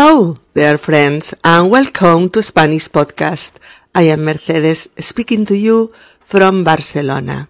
Hello, 0.00 0.38
dear 0.54 0.78
friends, 0.78 1.34
and 1.42 1.72
welcome 1.72 2.30
to 2.30 2.40
Spanish 2.40 2.88
Podcast. 2.88 3.54
I 3.92 4.02
am 4.02 4.26
Mercedes 4.26 4.88
speaking 5.00 5.44
to 5.46 5.56
you 5.56 5.92
from 6.20 6.62
Barcelona. 6.62 7.48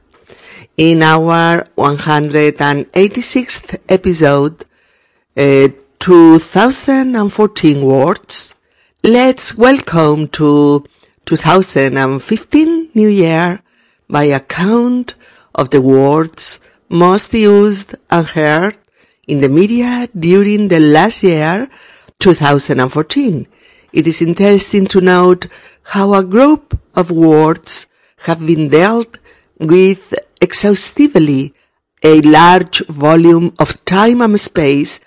In 0.78 1.02
our 1.02 1.68
186th 1.76 3.80
episode, 3.86 4.64
uh, 5.36 5.68
2014 5.98 7.84
words, 7.84 8.54
let's 9.04 9.54
welcome 9.54 10.26
to 10.28 10.86
2015 11.26 12.88
New 12.94 13.08
Year 13.08 13.60
by 14.08 14.24
a 14.24 14.40
count 14.40 15.16
of 15.54 15.68
the 15.68 15.82
words 15.82 16.60
most 16.88 17.34
used 17.34 17.94
and 18.10 18.26
heard 18.28 18.78
in 19.26 19.42
the 19.42 19.50
media 19.50 20.08
during 20.18 20.68
the 20.68 20.80
last 20.80 21.22
year 21.22 21.68
2014. 22.20 23.46
It 23.92 24.06
is 24.06 24.20
interesting 24.20 24.86
to 24.88 25.00
note 25.00 25.46
how 25.82 26.14
a 26.14 26.24
group 26.24 26.78
of 26.94 27.10
words 27.10 27.86
have 28.26 28.44
been 28.44 28.68
dealt 28.68 29.18
with 29.58 30.14
exhaustively 30.40 31.54
a 32.02 32.20
large 32.22 32.84
volume 32.86 33.54
of 33.58 33.84
time 33.84 34.20
and 34.20 34.38
space 34.38 35.00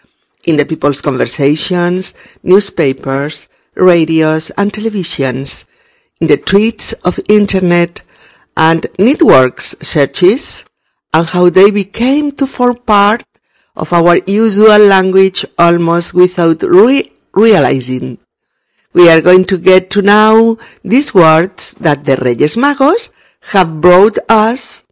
in 0.44 0.58
the 0.58 0.66
people's 0.66 1.02
conversations, 1.02 2.14
newspapers, 2.44 3.48
radios 3.76 4.50
and 4.52 4.74
televisions, 4.74 5.66
in 6.20 6.28
the 6.28 6.38
tweets 6.38 6.94
of 7.04 7.20
internet 7.30 8.02
and 8.58 8.88
networks 8.98 9.76
searches, 9.82 10.66
and 11.14 11.28
how 11.28 11.50
they 11.50 11.72
became 11.72 12.32
to 12.32 12.48
form 12.48 12.76
part 12.76 13.24
of 13.76 13.94
our 13.94 14.18
usual 14.28 14.80
language 14.80 15.46
almost 15.58 16.14
without 16.14 16.62
re- 16.64 17.12
realizing. 17.34 18.18
We 18.94 19.10
are 19.10 19.22
going 19.22 19.46
to 19.46 19.58
get 19.58 19.90
to 19.92 20.02
know 20.02 20.58
these 20.84 21.13
words 21.13 21.76
that 21.80 22.04
the 22.04 22.18
Reyes 22.18 22.58
Magos 22.58 23.12
have 23.52 23.80
brought 23.80 24.18
us 24.28 24.84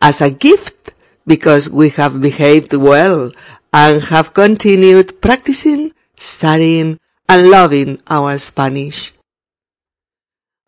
as 0.00 0.20
a 0.20 0.30
gift 0.30 0.94
because 1.26 1.68
we 1.68 1.90
have 1.90 2.20
behaved 2.20 2.72
well 2.72 3.30
and 3.72 4.02
have 4.04 4.34
continued 4.34 5.20
practicing, 5.20 5.92
studying 6.16 6.98
and 7.28 7.50
loving 7.50 8.00
our 8.08 8.38
Spanish. 8.38 9.12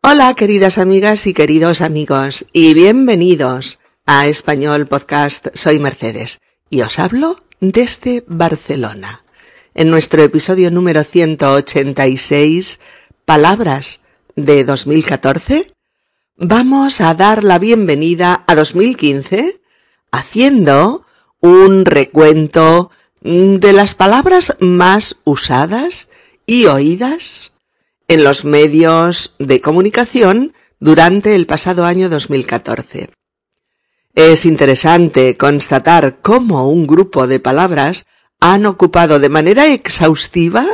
Hola 0.03 0.35
queridas 0.35 0.77
amigas 0.77 1.27
y 1.27 1.33
queridos 1.33 1.81
amigos 1.81 2.45
y 2.53 2.75
bienvenidos 2.75 3.81
a 4.05 4.27
Español 4.27 4.87
Podcast. 4.87 5.49
Soy 5.55 5.79
Mercedes 5.79 6.41
y 6.69 6.83
os 6.83 6.99
hablo 6.99 7.44
desde 7.73 8.25
Barcelona. 8.27 9.25
En 9.75 9.91
nuestro 9.91 10.23
episodio 10.23 10.71
número 10.71 11.05
186, 11.05 12.81
Palabras 13.25 14.03
de 14.37 14.65
2014, 14.65 15.67
vamos 16.37 17.01
a 17.01 17.15
dar 17.15 17.43
la 17.43 17.59
bienvenida 17.59 18.45
a 18.47 18.55
2015 18.55 19.61
haciendo 20.13 21.07
un 21.41 21.85
recuento 21.85 22.91
de 23.23 23.73
las 23.73 23.95
palabras 23.95 24.57
más 24.61 25.17
usadas 25.25 26.09
y 26.47 26.67
oídas 26.67 27.53
en 28.09 28.25
los 28.25 28.45
medios 28.45 29.35
de 29.39 29.61
comunicación 29.61 30.53
durante 30.81 31.35
el 31.35 31.47
pasado 31.47 31.87
año 31.87 32.11
2014. 32.11 33.11
Es 34.15 34.47
interesante 34.47 35.37
constatar 35.37 36.19
cómo 36.23 36.69
un 36.69 36.87
grupo 36.87 37.27
de 37.27 37.41
palabras 37.41 38.07
han 38.39 38.65
ocupado 38.65 39.19
de 39.19 39.29
manera 39.29 39.73
exhaustiva 39.73 40.67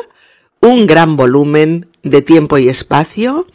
un 0.60 0.86
gran 0.86 1.16
volumen 1.16 1.88
de 2.02 2.20
tiempo 2.20 2.58
y 2.58 2.68
espacio 2.68 3.46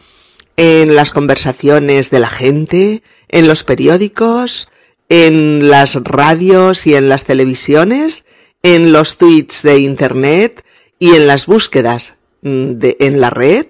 en 0.58 0.96
las 0.96 1.12
conversaciones 1.12 2.10
de 2.10 2.20
la 2.20 2.30
gente, 2.30 3.04
en 3.28 3.48
los 3.48 3.64
periódicos, 3.64 4.70
en 5.08 5.70
las 5.70 5.94
radios 6.04 6.88
y 6.88 6.96
en 6.96 7.08
las 7.08 7.26
televisiones, 7.26 8.26
en 8.64 8.92
los 8.92 9.18
tweets 9.18 9.62
de 9.62 9.78
Internet 9.80 10.66
y 10.98 11.12
en 11.12 11.28
las 11.28 11.46
búsquedas 11.46 12.18
de, 12.42 12.98
en 13.00 13.22
la 13.22 13.30
red, 13.30 13.68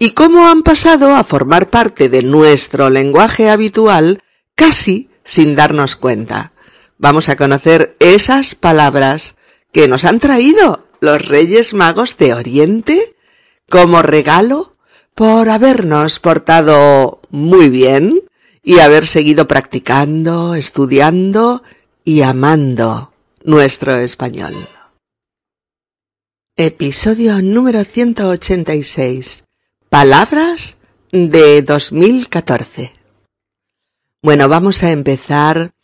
y 0.00 0.10
cómo 0.10 0.48
han 0.48 0.64
pasado 0.64 1.14
a 1.14 1.22
formar 1.22 1.70
parte 1.70 2.08
de 2.08 2.22
nuestro 2.22 2.90
lenguaje 2.90 3.50
habitual 3.50 4.20
casi 4.56 5.10
sin 5.24 5.56
darnos 5.56 5.96
cuenta. 5.96 6.52
Vamos 6.98 7.28
a 7.28 7.36
conocer 7.36 7.96
esas 7.98 8.54
palabras 8.54 9.36
que 9.72 9.88
nos 9.88 10.04
han 10.04 10.20
traído 10.20 10.86
los 11.00 11.26
Reyes 11.26 11.74
Magos 11.74 12.16
de 12.16 12.34
Oriente 12.34 13.16
como 13.68 14.02
regalo 14.02 14.74
por 15.14 15.48
habernos 15.48 16.20
portado 16.20 17.20
muy 17.30 17.68
bien 17.68 18.22
y 18.62 18.78
haber 18.78 19.06
seguido 19.06 19.46
practicando, 19.46 20.54
estudiando 20.54 21.62
y 22.04 22.22
amando 22.22 23.12
nuestro 23.44 23.96
español. 23.96 24.54
Episodio 26.56 27.42
número 27.42 27.84
186. 27.84 29.44
Palabras 29.90 30.76
de 31.12 31.62
2014. 31.62 32.92
Bueno, 34.24 34.48
vamos 34.48 34.82
a 34.82 34.90
empezar 34.90 35.74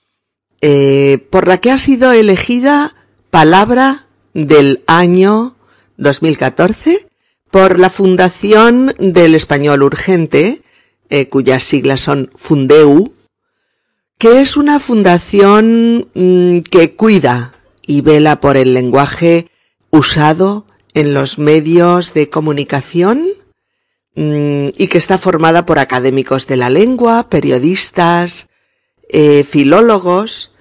eh, 0.63 1.27
por 1.29 1.47
la 1.47 1.59
que 1.59 1.71
ha 1.71 1.77
sido 1.77 2.11
elegida 2.11 2.97
palabra 3.29 4.07
del 4.33 4.83
año 4.87 5.57
2014 5.99 7.07
por 7.51 7.79
la 7.79 7.91
Fundación 7.91 8.95
del 8.99 9.35
Español 9.35 9.83
Urgente, 9.83 10.63
eh, 11.11 11.29
cuyas 11.29 11.65
siglas 11.65 12.01
son 12.01 12.31
Fundeu, 12.35 13.13
que 14.17 14.41
es 14.41 14.57
una 14.57 14.81
fundación 14.81 16.09
mm, 16.15 16.61
que 16.61 16.95
cuida 16.95 17.53
y 17.87 18.01
vela 18.01 18.41
por 18.41 18.57
el 18.57 18.73
lenguaje 18.73 19.51
usado 19.91 20.65
en 20.95 21.13
los 21.13 21.39
medios 21.39 22.15
de 22.15 22.31
comunicación 22.31 23.23
y 24.23 24.89
que 24.89 24.99
está 24.99 25.17
formada 25.17 25.65
por 25.65 25.79
académicos 25.79 26.47
de 26.47 26.59
la 26.59 26.69
lengua, 26.69 27.31
periodistas, 27.31 28.51
eh, 29.09 29.45
filólogos, 29.45 30.53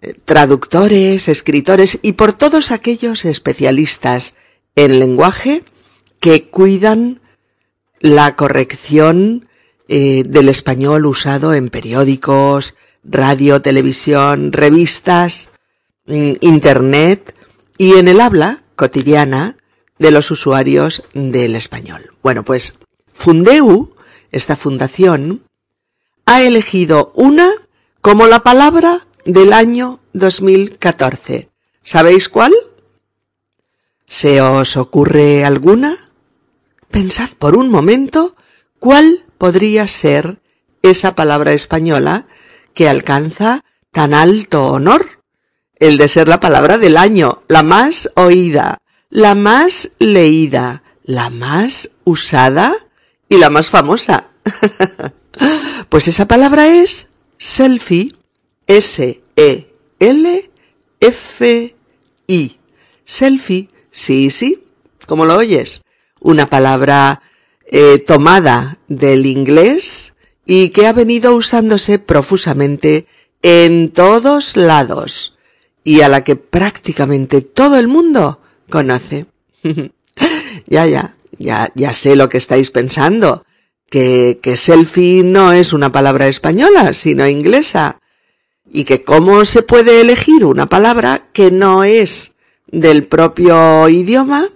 eh, 0.00 0.14
traductores, 0.24 1.28
escritores 1.28 1.98
y 2.02 2.12
por 2.12 2.32
todos 2.32 2.70
aquellos 2.70 3.24
especialistas 3.24 4.36
en 4.76 5.00
lenguaje 5.00 5.64
que 6.20 6.44
cuidan 6.48 7.20
la 7.98 8.36
corrección 8.36 9.48
eh, 9.88 10.22
del 10.24 10.48
español 10.48 11.04
usado 11.04 11.52
en 11.52 11.68
periódicos, 11.68 12.76
radio, 13.02 13.60
televisión, 13.60 14.52
revistas, 14.52 15.50
mm, 16.06 16.34
internet 16.40 17.34
y 17.76 17.94
en 17.94 18.06
el 18.06 18.20
habla 18.20 18.62
cotidiana 18.76 19.56
de 19.98 20.12
los 20.12 20.30
usuarios 20.30 21.02
del 21.12 21.56
español. 21.56 22.12
Bueno, 22.22 22.44
pues 22.44 22.78
Fundeu, 23.20 23.92
esta 24.32 24.56
fundación, 24.56 25.44
ha 26.24 26.40
elegido 26.40 27.12
una 27.14 27.52
como 28.00 28.26
la 28.26 28.40
palabra 28.40 29.06
del 29.26 29.52
año 29.52 30.00
2014. 30.14 31.50
¿Sabéis 31.82 32.30
cuál? 32.30 32.54
¿Se 34.06 34.40
os 34.40 34.78
ocurre 34.78 35.44
alguna? 35.44 36.10
Pensad 36.90 37.28
por 37.38 37.56
un 37.56 37.68
momento 37.68 38.36
cuál 38.78 39.26
podría 39.36 39.86
ser 39.86 40.40
esa 40.80 41.14
palabra 41.14 41.52
española 41.52 42.26
que 42.72 42.88
alcanza 42.88 43.64
tan 43.92 44.14
alto 44.14 44.66
honor, 44.68 45.22
el 45.76 45.98
de 45.98 46.08
ser 46.08 46.26
la 46.26 46.40
palabra 46.40 46.78
del 46.78 46.96
año, 46.96 47.42
la 47.48 47.62
más 47.62 48.08
oída, 48.16 48.78
la 49.10 49.34
más 49.34 49.90
leída, 49.98 50.84
la 51.02 51.28
más 51.28 51.90
usada 52.04 52.86
y 53.30 53.38
la 53.38 53.48
más 53.48 53.70
famosa. 53.70 54.26
pues 55.88 56.08
esa 56.08 56.28
palabra 56.28 56.68
es 56.68 57.08
selfie, 57.38 58.14
S-E-L-F-I. 58.66 59.70
Selfie, 63.04 63.68
sí, 63.90 64.28
sí, 64.30 64.62
como 65.06 65.24
lo 65.24 65.36
oyes. 65.36 65.82
Una 66.20 66.50
palabra 66.50 67.22
eh, 67.64 67.98
tomada 67.98 68.78
del 68.88 69.24
inglés 69.24 70.12
y 70.44 70.70
que 70.70 70.86
ha 70.86 70.92
venido 70.92 71.34
usándose 71.34 71.98
profusamente 71.98 73.06
en 73.42 73.90
todos 73.90 74.56
lados 74.56 75.38
y 75.84 76.02
a 76.02 76.08
la 76.08 76.24
que 76.24 76.36
prácticamente 76.36 77.40
todo 77.40 77.78
el 77.78 77.88
mundo 77.88 78.40
conoce. 78.68 79.26
ya, 80.66 80.86
ya, 80.86 81.16
ya, 81.40 81.72
ya 81.74 81.92
sé 81.94 82.14
lo 82.16 82.28
que 82.28 82.36
estáis 82.36 82.70
pensando, 82.70 83.44
que, 83.88 84.38
que 84.42 84.56
selfie 84.56 85.24
no 85.24 85.52
es 85.52 85.72
una 85.72 85.90
palabra 85.90 86.28
española, 86.28 86.92
sino 86.92 87.26
inglesa, 87.26 87.98
y 88.70 88.84
que 88.84 89.02
cómo 89.02 89.44
se 89.44 89.62
puede 89.62 90.02
elegir 90.02 90.44
una 90.44 90.66
palabra 90.66 91.28
que 91.32 91.50
no 91.50 91.82
es 91.82 92.36
del 92.66 93.06
propio 93.06 93.88
idioma 93.88 94.48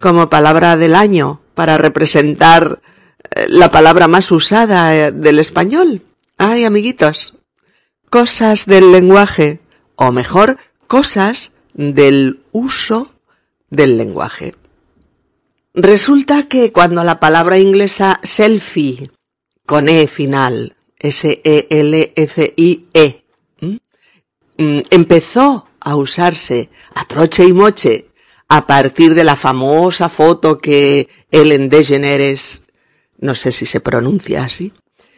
como 0.00 0.28
palabra 0.28 0.76
del 0.76 0.96
año 0.96 1.40
para 1.54 1.78
representar 1.78 2.82
eh, 3.30 3.46
la 3.48 3.70
palabra 3.70 4.08
más 4.08 4.30
usada 4.32 4.94
eh, 4.96 5.12
del 5.12 5.38
español. 5.38 6.02
Ay, 6.36 6.64
amiguitos, 6.64 7.34
cosas 8.10 8.66
del 8.66 8.90
lenguaje, 8.92 9.60
o 9.94 10.12
mejor, 10.12 10.58
cosas 10.88 11.54
del 11.74 12.40
uso 12.52 13.12
del 13.70 13.96
lenguaje. 13.96 14.54
Resulta 15.80 16.48
que 16.48 16.72
cuando 16.72 17.04
la 17.04 17.20
palabra 17.20 17.56
inglesa 17.56 18.18
selfie, 18.24 19.12
con 19.64 19.88
E 19.88 20.08
final, 20.08 20.74
S-E-L-F-I-E, 20.98 21.64
mm, 23.60 24.80
empezó 24.90 25.68
a 25.78 25.94
usarse 25.94 26.68
a 26.96 27.04
troche 27.04 27.44
y 27.44 27.52
moche 27.52 28.08
a 28.48 28.66
partir 28.66 29.14
de 29.14 29.22
la 29.22 29.36
famosa 29.36 30.08
foto 30.08 30.58
que 30.58 31.06
Ellen 31.30 31.68
DeGeneres, 31.68 32.64
no 33.18 33.36
sé 33.36 33.52
si 33.52 33.64
se 33.64 33.78
pronuncia 33.78 34.42
así, 34.42 34.72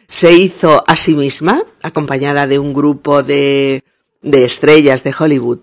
se 0.07 0.31
hizo 0.31 0.83
a 0.87 0.95
sí 0.95 1.15
misma, 1.15 1.63
acompañada 1.81 2.45
de 2.45 2.59
un 2.59 2.75
grupo 2.75 3.23
de, 3.23 3.83
de 4.21 4.45
estrellas 4.45 5.03
de 5.03 5.15
Hollywood, 5.17 5.61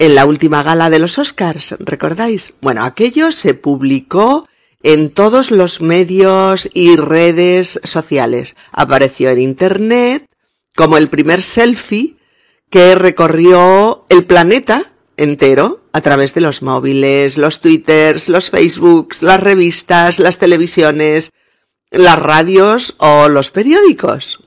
en 0.00 0.14
la 0.14 0.24
última 0.24 0.62
gala 0.62 0.88
de 0.88 0.98
los 0.98 1.18
Oscars, 1.18 1.76
¿recordáis? 1.78 2.54
Bueno, 2.62 2.84
aquello 2.84 3.32
se 3.32 3.52
publicó 3.52 4.48
en 4.82 5.10
todos 5.10 5.50
los 5.50 5.82
medios 5.82 6.70
y 6.72 6.96
redes 6.96 7.78
sociales. 7.84 8.56
Apareció 8.72 9.28
en 9.28 9.40
Internet 9.40 10.24
como 10.74 10.96
el 10.96 11.10
primer 11.10 11.42
selfie 11.42 12.16
que 12.70 12.94
recorrió 12.94 14.06
el 14.08 14.24
planeta 14.24 14.94
entero 15.18 15.82
a 15.92 16.00
través 16.00 16.32
de 16.32 16.40
los 16.40 16.62
móviles, 16.62 17.36
los 17.36 17.60
twitters, 17.60 18.30
los 18.30 18.48
facebooks, 18.48 19.22
las 19.22 19.40
revistas, 19.40 20.18
las 20.18 20.38
televisiones, 20.38 21.30
las 21.90 22.18
radios 22.18 22.94
o 22.96 23.28
los 23.28 23.50
periódicos. 23.50 24.42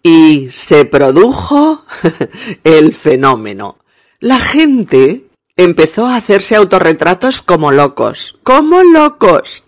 Y 0.00 0.46
se 0.52 0.84
produjo 0.84 1.84
el 2.62 2.94
fenómeno 2.94 3.78
la 4.24 4.40
gente 4.40 5.26
empezó 5.54 6.06
a 6.06 6.16
hacerse 6.16 6.56
autorretratos 6.56 7.42
como 7.42 7.72
locos, 7.72 8.38
como 8.42 8.82
locos. 8.82 9.66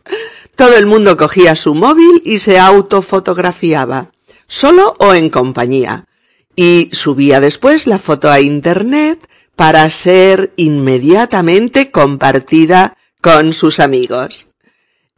Todo 0.56 0.78
el 0.78 0.86
mundo 0.86 1.18
cogía 1.18 1.54
su 1.56 1.74
móvil 1.74 2.22
y 2.24 2.38
se 2.38 2.58
autofotografiaba, 2.58 4.12
solo 4.48 4.96
o 4.98 5.12
en 5.12 5.28
compañía, 5.28 6.06
y 6.54 6.88
subía 6.92 7.38
después 7.38 7.86
la 7.86 7.98
foto 7.98 8.30
a 8.30 8.40
Internet 8.40 9.28
para 9.56 9.90
ser 9.90 10.54
inmediatamente 10.56 11.90
compartida 11.90 12.96
con 13.20 13.52
sus 13.52 13.78
amigos. 13.78 14.48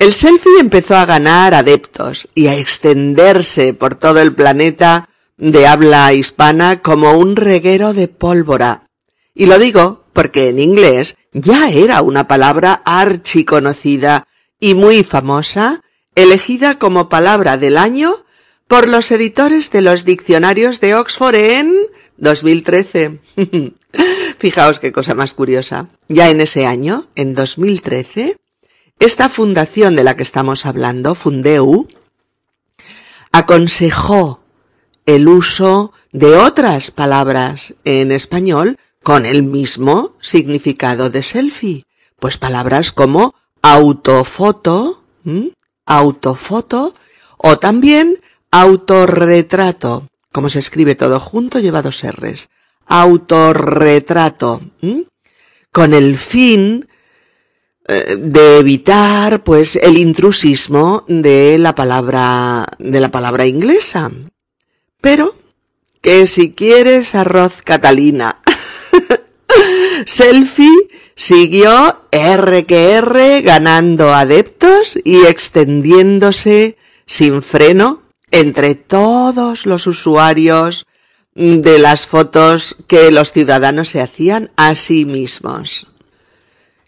El 0.00 0.14
selfie 0.14 0.58
empezó 0.58 0.96
a 0.96 1.06
ganar 1.06 1.54
adeptos 1.54 2.26
y 2.34 2.48
a 2.48 2.56
extenderse 2.56 3.72
por 3.72 3.94
todo 3.94 4.20
el 4.20 4.34
planeta 4.34 5.08
de 5.36 5.68
habla 5.68 6.12
hispana 6.12 6.82
como 6.82 7.12
un 7.12 7.36
reguero 7.36 7.94
de 7.94 8.08
pólvora, 8.08 8.87
y 9.38 9.46
lo 9.46 9.58
digo 9.60 10.04
porque 10.12 10.48
en 10.48 10.58
inglés 10.58 11.16
ya 11.32 11.70
era 11.70 12.02
una 12.02 12.26
palabra 12.26 12.82
archiconocida 12.84 14.26
y 14.58 14.74
muy 14.74 15.04
famosa, 15.04 15.80
elegida 16.16 16.80
como 16.80 17.08
palabra 17.08 17.56
del 17.56 17.78
año 17.78 18.24
por 18.66 18.88
los 18.88 19.12
editores 19.12 19.70
de 19.70 19.80
los 19.80 20.04
diccionarios 20.04 20.80
de 20.80 20.96
Oxford 20.96 21.36
en 21.36 21.72
2013. 22.16 23.20
Fijaos 24.40 24.80
qué 24.80 24.90
cosa 24.90 25.14
más 25.14 25.34
curiosa. 25.34 25.86
Ya 26.08 26.30
en 26.30 26.40
ese 26.40 26.66
año, 26.66 27.06
en 27.14 27.34
2013, 27.34 28.38
esta 28.98 29.28
fundación 29.28 29.94
de 29.94 30.02
la 30.02 30.16
que 30.16 30.24
estamos 30.24 30.66
hablando, 30.66 31.14
Fundeu, 31.14 31.86
aconsejó 33.30 34.42
el 35.06 35.28
uso 35.28 35.92
de 36.10 36.36
otras 36.36 36.90
palabras 36.90 37.76
en 37.84 38.10
español 38.10 38.78
con 39.08 39.24
el 39.24 39.42
mismo 39.42 40.16
significado 40.20 41.08
de 41.08 41.22
selfie. 41.22 41.86
Pues 42.20 42.36
palabras 42.36 42.92
como 42.92 43.34
autofoto, 43.62 45.02
autofoto 45.86 46.94
o 47.38 47.58
también 47.58 48.20
autorretrato, 48.50 50.08
como 50.30 50.50
se 50.50 50.58
escribe 50.58 50.94
todo 50.94 51.20
junto, 51.20 51.58
lleva 51.58 51.80
dos 51.80 52.02
R's. 52.02 52.50
Autorretrato, 52.84 54.60
con 55.72 55.94
el 55.94 56.18
fin 56.18 56.86
eh, 57.88 58.14
de 58.14 58.58
evitar 58.58 59.42
pues 59.42 59.76
el 59.76 59.96
intrusismo 59.96 61.06
de 61.08 61.56
la 61.56 61.74
palabra 61.74 62.66
de 62.78 63.00
la 63.00 63.10
palabra 63.10 63.46
inglesa. 63.46 64.10
Pero 65.00 65.34
que 66.02 66.26
si 66.26 66.52
quieres 66.52 67.14
arroz 67.14 67.62
catalina 67.62 68.42
Selfie 70.08 70.88
siguió 71.14 72.00
R 72.10 72.64
que 72.64 72.92
R 72.92 73.42
ganando 73.42 74.14
adeptos 74.14 74.98
y 75.04 75.26
extendiéndose 75.26 76.78
sin 77.04 77.42
freno 77.42 78.00
entre 78.30 78.74
todos 78.74 79.66
los 79.66 79.86
usuarios 79.86 80.86
de 81.34 81.78
las 81.78 82.06
fotos 82.06 82.76
que 82.86 83.10
los 83.10 83.32
ciudadanos 83.32 83.90
se 83.90 84.00
hacían 84.00 84.50
a 84.56 84.76
sí 84.76 85.04
mismos. 85.04 85.88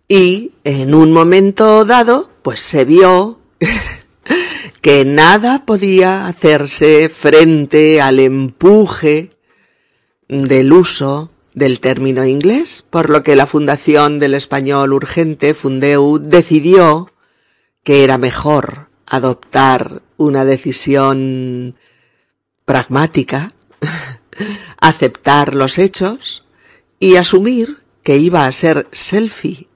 Y 0.09 0.53
en 0.65 0.95
un 0.95 1.13
momento 1.13 1.85
dado, 1.85 2.31
pues 2.41 2.61
se 2.61 2.87
vio 2.87 3.39
que 4.81 5.05
nada 5.05 5.67
podía 5.67 6.27
hacerse 6.27 7.11
frente 7.11 8.01
al 8.01 8.19
empuje 8.19 9.33
del 10.27 10.73
uso 10.73 11.31
del 11.55 11.81
término 11.81 12.25
inglés, 12.25 12.85
por 12.89 13.11
lo 13.11 13.23
que 13.23 13.37
la 13.37 13.47
Fundación 13.47 14.19
del 14.19 14.35
Español 14.35 14.93
Urgente, 14.93 15.55
Fundeu, 15.55 16.19
decidió 16.19 17.13
que 17.83 18.05
era 18.05 18.19
mejor 18.19 18.89
adoptar 19.07 20.03
una 20.17 20.45
decisión 20.45 21.77
pragmática, 22.65 23.53
aceptar 24.81 25.55
los 25.55 25.79
hechos 25.79 26.47
y 26.99 27.17
asumir 27.17 27.79
que 28.03 28.19
iba 28.19 28.47
a 28.47 28.53
ser 28.53 28.87
selfie 28.93 29.69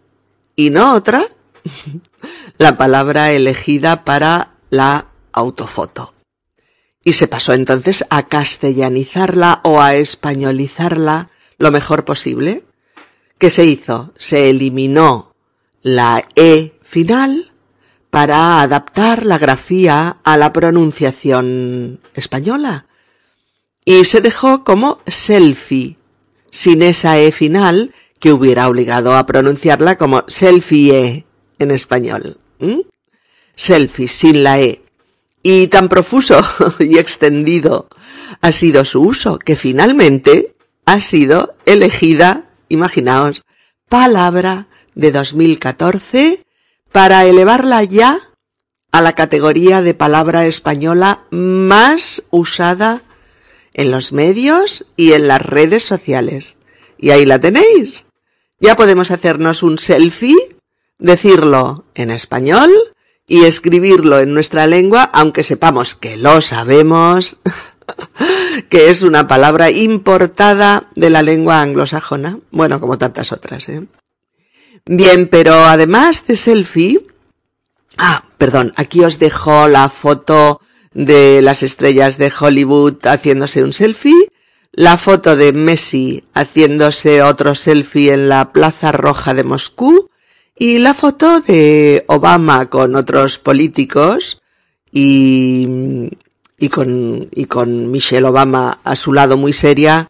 y 0.57 0.71
no 0.71 0.95
otra 0.95 1.25
la 2.59 2.77
palabra 2.77 3.33
elegida 3.33 4.05
para 4.05 4.55
la 4.71 5.09
autofoto. 5.33 6.15
Y 7.03 7.15
se 7.15 7.29
pasó 7.29 7.53
entonces 7.53 8.05
a 8.09 8.29
castellanizarla 8.29 9.61
o 9.65 9.81
a 9.81 9.95
españolizarla 9.97 11.31
lo 11.59 11.71
mejor 11.71 12.05
posible. 12.05 12.65
¿Qué 13.39 13.51
se 13.51 13.65
hizo? 13.65 14.13
Se 14.17 14.51
eliminó 14.51 15.35
la 15.83 16.27
E 16.35 16.73
final 16.83 17.53
para 18.11 18.63
adaptar 18.63 19.27
la 19.27 19.39
grafía 19.39 20.19
a 20.23 20.37
la 20.37 20.53
pronunciación 20.53 22.01
española. 22.15 22.87
Y 23.85 24.05
se 24.05 24.21
dejó 24.21 24.65
como 24.65 25.01
selfie, 25.07 25.97
sin 26.51 26.83
esa 26.83 27.19
E 27.19 27.33
final 27.33 27.93
que 28.21 28.33
hubiera 28.33 28.69
obligado 28.69 29.15
a 29.15 29.27
pronunciarla 29.27 29.99
como 29.99 30.25
selfie 30.29 31.27
en 31.59 31.71
español. 31.71 32.39
Selfie 33.57 34.09
sin 34.09 34.43
la 34.43 34.61
E. 34.61 34.81
Y 35.43 35.67
tan 35.67 35.89
profuso 35.89 36.41
y 36.79 36.99
extendido 36.99 37.89
ha 38.41 38.53
sido 38.53 38.85
su 38.85 39.03
uso 39.03 39.39
que 39.39 39.57
finalmente 39.57 40.54
ha 40.87 41.01
sido 41.01 41.55
elegida, 41.67 42.45
imaginaos, 42.69 43.43
palabra 43.89 44.69
de 44.95 45.13
2014 45.13 46.45
para 46.93 47.25
elevarla 47.25 47.83
ya 47.83 48.31
a 48.93 49.03
la 49.03 49.15
categoría 49.15 49.83
de 49.83 49.95
palabra 49.95 50.47
española 50.47 51.25
más 51.31 52.23
usada 52.31 53.03
en 53.73 53.91
los 53.91 54.13
medios 54.13 54.87
y 54.97 55.13
en 55.13 55.27
las 55.27 55.43
redes 55.43 55.83
sociales. 55.83 56.59
Y 56.97 57.11
ahí 57.11 57.27
la 57.27 57.41
tenéis. 57.41 58.07
Ya 58.61 58.77
podemos 58.77 59.11
hacernos 59.11 59.63
un 59.65 59.79
selfie, 59.79 60.37
decirlo 60.99 61.85
en 61.95 62.11
español 62.11 62.71
y 63.27 63.45
escribirlo 63.45 64.21
en 64.21 64.33
nuestra 64.33 64.67
lengua, 64.67 65.03
aunque 65.03 65.43
sepamos 65.43 65.95
que 65.95 66.17
lo 66.17 66.41
sabemos. 66.41 67.39
que 68.69 68.91
es 68.91 69.03
una 69.03 69.29
palabra 69.29 69.71
importada 69.71 70.85
de 70.95 71.11
la 71.11 71.23
lengua 71.23 71.61
anglosajona, 71.61 72.39
bueno, 72.51 72.81
como 72.81 72.99
tantas 72.99 73.33
otras, 73.33 73.69
¿eh? 73.69 73.85
Bien, 74.87 75.29
pero 75.29 75.65
además 75.65 76.27
de 76.27 76.37
selfie, 76.37 77.01
ah, 77.97 78.25
perdón, 78.37 78.73
aquí 78.77 79.03
os 79.03 79.19
dejo 79.19 79.67
la 79.69 79.89
foto 79.89 80.61
de 80.93 81.41
las 81.41 81.63
estrellas 81.63 82.19
de 82.19 82.33
Hollywood 82.39 82.97
haciéndose 83.07 83.63
un 83.63 83.73
selfie, 83.73 84.31
la 84.73 84.99
foto 84.99 85.37
de 85.37 85.53
Messi 85.53 86.25
haciéndose 86.35 87.23
otro 87.23 87.55
selfie 87.55 88.13
en 88.13 88.29
la 88.29 88.53
Plaza 88.53 88.93
Roja 88.93 89.33
de 89.33 89.45
Moscú 89.45 90.11
y 90.57 90.79
la 90.79 90.95
foto 90.95 91.41
de 91.41 92.05
Obama 92.09 92.69
con 92.69 92.95
otros 92.97 93.39
políticos 93.39 94.43
y, 94.93 96.11
y 96.65 96.69
con, 96.71 97.29
y 97.31 97.45
con 97.45 97.91
Michelle 97.91 98.27
Obama 98.27 98.81
a 98.85 98.97
su 98.97 99.13
lado 99.13 99.37
muy 99.37 99.53
seria 99.53 100.09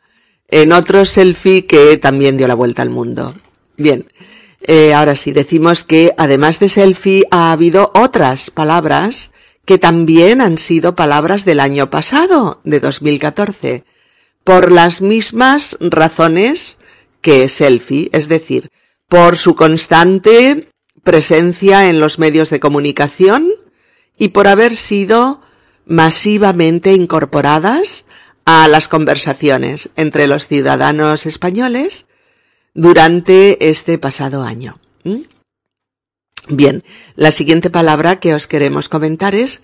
en 0.49 0.73
otro 0.73 1.05
selfie 1.05 1.67
que 1.67 1.97
también 1.97 2.37
dio 2.37 2.47
la 2.47 2.55
vuelta 2.55 2.83
al 2.83 2.91
mundo. 2.91 3.35
Bien, 3.77 4.07
eh, 4.63 4.95
ahora 4.95 5.17
sí, 5.17 5.33
decimos 5.33 5.83
que 5.83 6.15
además 6.17 6.61
de 6.61 6.69
selfie 6.69 7.27
ha 7.33 7.51
habido 7.51 7.91
otras 7.95 8.51
palabras 8.51 9.33
que 9.65 9.79
también 9.79 10.41
han 10.41 10.59
sido 10.59 10.95
palabras 10.95 11.45
del 11.45 11.59
año 11.59 11.91
pasado, 11.91 12.61
de 12.63 12.79
2014, 12.79 13.85
por 14.45 14.71
las 14.71 15.01
mismas 15.01 15.77
razones 15.81 16.79
que 17.21 17.49
selfie, 17.49 18.11
es 18.13 18.29
decir, 18.29 18.69
por 19.09 19.39
su 19.39 19.57
constante 19.57 20.69
presencia 21.03 21.89
en 21.89 21.99
los 21.99 22.21
medios 22.21 22.51
de 22.51 22.61
comunicación 22.61 23.49
y 24.17 24.29
por 24.29 24.47
haber 24.47 24.77
sido 24.77 25.41
masivamente 25.87 26.93
incorporadas 26.93 28.07
a 28.45 28.69
las 28.69 28.89
conversaciones 28.89 29.91
entre 29.97 30.27
los 30.27 30.47
ciudadanos 30.47 31.27
españoles 31.27 32.07
durante 32.75 33.71
este 33.71 33.99
pasado 33.99 34.43
año. 34.43 34.79
Bien, 36.49 36.85
la 37.17 37.31
siguiente 37.31 37.71
palabra 37.71 38.21
que 38.21 38.35
os 38.35 38.47
queremos 38.47 38.89
comentar 38.89 39.35
es 39.35 39.63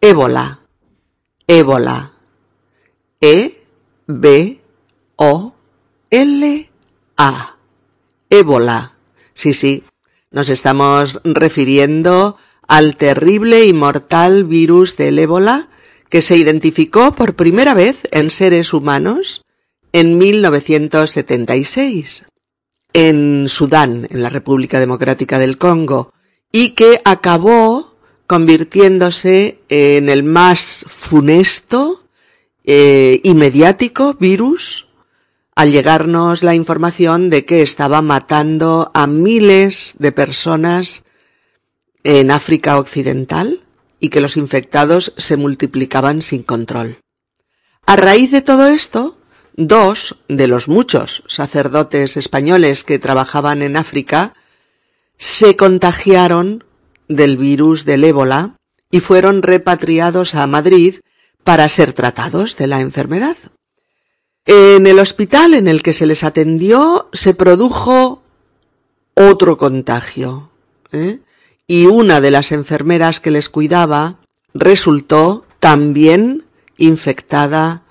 ébola. 0.00 0.60
Ébola. 1.46 2.12
E 3.20 3.64
B 4.06 4.60
O 5.16 5.54
L 6.10 6.70
A. 7.16 7.56
Ébola. 8.30 8.94
Sí, 9.34 9.52
sí, 9.52 9.84
nos 10.30 10.48
estamos 10.48 11.20
refiriendo 11.24 12.36
al 12.68 12.96
terrible 12.96 13.64
y 13.64 13.72
mortal 13.72 14.44
virus 14.44 14.96
del 14.96 15.18
ébola 15.18 15.68
que 16.08 16.22
se 16.22 16.36
identificó 16.36 17.12
por 17.12 17.34
primera 17.34 17.74
vez 17.74 18.00
en 18.10 18.30
seres 18.30 18.72
humanos 18.72 19.44
en 19.92 20.18
1976 20.18 22.26
en 22.92 23.48
Sudán, 23.48 24.06
en 24.10 24.22
la 24.22 24.28
República 24.28 24.78
Democrática 24.78 25.38
del 25.38 25.58
Congo, 25.58 26.12
y 26.50 26.70
que 26.70 27.00
acabó 27.04 27.96
convirtiéndose 28.26 29.58
en 29.68 30.08
el 30.08 30.22
más 30.22 30.84
funesto 30.88 32.04
eh, 32.64 33.20
y 33.22 33.34
mediático 33.34 34.14
virus 34.14 34.86
al 35.54 35.70
llegarnos 35.70 36.42
la 36.42 36.54
información 36.54 37.28
de 37.28 37.44
que 37.44 37.60
estaba 37.60 38.00
matando 38.00 38.90
a 38.94 39.06
miles 39.06 39.94
de 39.98 40.12
personas 40.12 41.04
en 42.04 42.30
África 42.30 42.78
Occidental 42.78 43.60
y 44.00 44.08
que 44.08 44.20
los 44.20 44.36
infectados 44.36 45.12
se 45.16 45.36
multiplicaban 45.36 46.22
sin 46.22 46.42
control. 46.42 46.98
A 47.86 47.96
raíz 47.96 48.30
de 48.30 48.42
todo 48.42 48.66
esto, 48.68 49.18
dos 49.56 50.16
de 50.28 50.48
los 50.48 50.68
muchos 50.68 51.22
sacerdotes 51.28 52.16
españoles 52.16 52.84
que 52.84 52.98
trabajaban 52.98 53.62
en 53.62 53.76
África 53.76 54.34
se 55.18 55.56
contagiaron 55.56 56.64
del 57.08 57.36
virus 57.36 57.84
del 57.84 58.04
ébola 58.04 58.56
y 58.90 59.00
fueron 59.00 59.42
repatriados 59.42 60.34
a 60.34 60.46
Madrid 60.46 60.96
para 61.44 61.68
ser 61.68 61.92
tratados 61.92 62.56
de 62.56 62.66
la 62.66 62.80
enfermedad. 62.80 63.36
En 64.44 64.86
el 64.86 64.98
hospital 64.98 65.54
en 65.54 65.68
el 65.68 65.82
que 65.82 65.92
se 65.92 66.06
les 66.06 66.24
atendió 66.24 67.08
se 67.12 67.34
produjo 67.34 68.22
otro 69.14 69.56
contagio 69.56 70.50
¿eh? 70.90 71.20
Y 71.72 71.86
una 71.86 72.20
de 72.20 72.30
las 72.30 72.52
enfermeras 72.52 73.18
que 73.18 73.30
les 73.30 73.48
cuidaba 73.48 74.18
resultó 74.52 75.46
también 75.58 76.44
infectada 76.76 77.84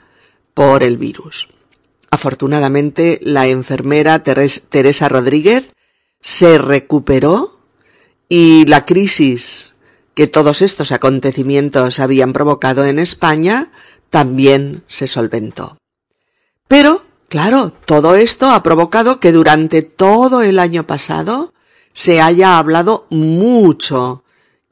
por 0.53 0.83
el 0.83 0.99
virus. 0.99 1.47
Afortunadamente, 2.11 3.19
la 3.23 3.47
enfermera 3.47 4.21
Teresa 4.21 5.09
Rodríguez 5.09 5.73
se 6.19 6.59
recuperó 6.59 7.57
y 8.29 8.67
la 8.67 8.85
crisis 8.85 9.73
que 10.13 10.27
todos 10.27 10.61
estos 10.61 10.91
acontecimientos 10.91 11.99
habían 11.99 12.33
provocado 12.33 12.85
en 12.85 12.99
España 12.99 13.71
también 14.11 14.83
se 14.85 15.07
solventó. 15.07 15.79
Pero, 16.67 17.03
claro, 17.29 17.73
todo 17.73 18.13
esto 18.13 18.51
ha 18.51 18.61
provocado 18.61 19.19
que 19.19 19.31
durante 19.31 19.81
todo 19.81 20.43
el 20.43 20.59
año 20.59 20.85
pasado 20.85 21.51
se 21.93 22.21
haya 22.21 22.57
hablado 22.57 23.07
mucho 23.09 24.23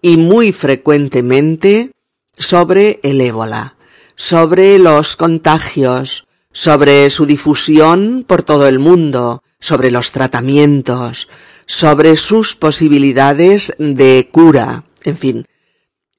y 0.01 0.17
muy 0.17 0.51
frecuentemente 0.51 1.91
sobre 2.37 2.99
el 3.03 3.21
ébola, 3.21 3.75
sobre 4.15 4.79
los 4.79 5.15
contagios, 5.15 6.25
sobre 6.51 7.09
su 7.09 7.25
difusión 7.25 8.23
por 8.27 8.43
todo 8.43 8.67
el 8.67 8.79
mundo, 8.79 9.43
sobre 9.59 9.91
los 9.91 10.11
tratamientos, 10.11 11.27
sobre 11.65 12.17
sus 12.17 12.55
posibilidades 12.55 13.73
de 13.77 14.27
cura, 14.31 14.85
en 15.03 15.17
fin, 15.17 15.45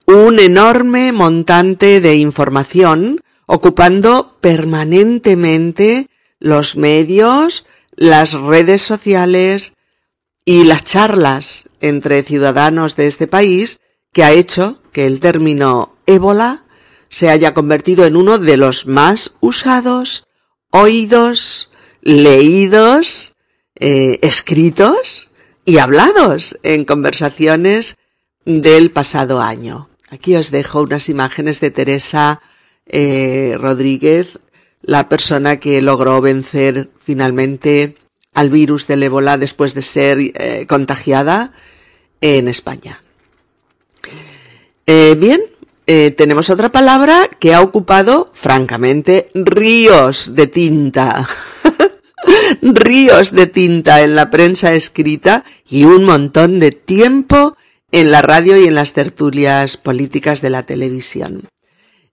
un 0.07 0.38
enorme 0.38 1.12
montante 1.12 2.00
de 2.00 2.16
información 2.16 3.21
ocupando 3.47 4.37
permanentemente 4.40 6.09
los 6.38 6.76
medios, 6.76 7.66
las 7.97 8.33
redes 8.33 8.83
sociales 8.83 9.75
y 10.50 10.64
las 10.64 10.83
charlas 10.83 11.69
entre 11.80 12.25
ciudadanos 12.25 12.97
de 12.97 13.07
este 13.07 13.28
país 13.28 13.78
que 14.12 14.25
ha 14.25 14.33
hecho 14.33 14.83
que 14.90 15.07
el 15.07 15.21
término 15.21 15.95
ébola 16.07 16.64
se 17.09 17.30
haya 17.30 17.54
convertido 17.54 18.04
en 18.04 18.16
uno 18.16 18.37
de 18.40 18.57
los 18.57 18.85
más 18.88 19.35
usados, 19.38 20.26
oídos, 20.73 21.71
leídos, 22.02 23.37
eh, 23.76 24.19
escritos 24.23 25.30
y 25.64 25.78
hablados 25.78 26.59
en 26.64 26.85
conversaciones 26.85 27.97
del 28.45 28.90
pasado 28.90 29.40
año. 29.40 29.88
Aquí 30.11 30.35
os 30.35 30.50
dejo 30.50 30.83
unas 30.83 31.09
imágenes 31.09 31.61
de 31.61 31.71
Teresa 31.71 32.40
eh, 32.87 33.54
Rodríguez, 33.57 34.40
la 34.83 35.09
persona 35.09 35.61
que 35.61 35.80
logró 35.80 36.21
vencer 36.21 36.90
finalmente 37.04 38.00
al 38.34 38.50
virus 38.50 38.87
del 38.87 39.02
ébola 39.02 39.38
después 39.38 39.75
de 39.75 39.82
ser 39.82 40.18
eh, 40.20 40.66
contagiada 40.68 41.52
en 42.20 42.49
España. 42.49 43.02
bien, 44.87 45.40
tenemos 45.87 46.50
otra 46.50 46.70
palabra 46.70 47.28
que 47.40 47.54
ha 47.54 47.62
ocupado, 47.62 48.30
francamente, 48.32 49.28
ríos 49.34 50.34
de 50.34 50.46
tinta. 50.46 51.28
ríos 52.62 53.32
de 53.32 53.46
tinta 53.46 54.02
en 54.02 54.14
la 54.14 54.30
prensa 54.30 54.75
escrita 54.75 55.44
y 55.68 55.84
un 55.84 56.04
montón 56.04 56.60
de 56.60 56.72
tiempo 56.72 57.56
en 57.92 58.10
la 58.10 58.22
radio 58.22 58.56
y 58.56 58.66
en 58.66 58.75
las 58.75 58.92
tertulias 58.92 59.76
políticas 59.76 60.40
de 60.40 60.50
la 60.50 60.64
televisión. 60.64 61.49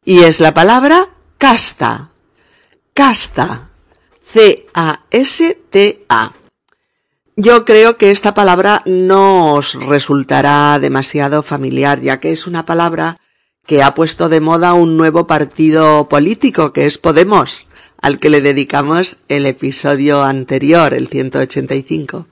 Y 0.04 0.20
es 0.20 0.40
la 0.40 0.54
palabra 0.54 1.10
casta. 1.38 2.10
Casta. 2.94 3.67
C-A-S-T-A. 4.38 6.34
Yo 7.36 7.66
creo 7.66 7.98
que 7.98 8.12
esta 8.12 8.36
palabra 8.36 8.84
no 8.86 9.56
os 9.56 9.74
resultará 9.74 10.78
demasiado 10.78 11.42
familiar, 11.42 12.02
ya 12.02 12.20
que 12.20 12.32
es 12.32 12.46
una 12.46 12.64
palabra 12.64 13.18
que 13.66 13.82
ha 13.82 13.96
puesto 13.96 14.30
de 14.30 14.40
moda 14.40 14.76
un 14.76 14.96
nuevo 14.96 15.26
partido 15.26 16.08
político, 16.08 16.72
que 16.72 16.86
es 16.86 17.00
Podemos, 17.00 17.66
al 18.00 18.20
que 18.20 18.30
le 18.30 18.42
dedicamos 18.42 19.18
el 19.28 19.48
episodio 19.48 20.22
anterior, 20.22 20.94
el 20.94 21.08
185, 21.08 22.28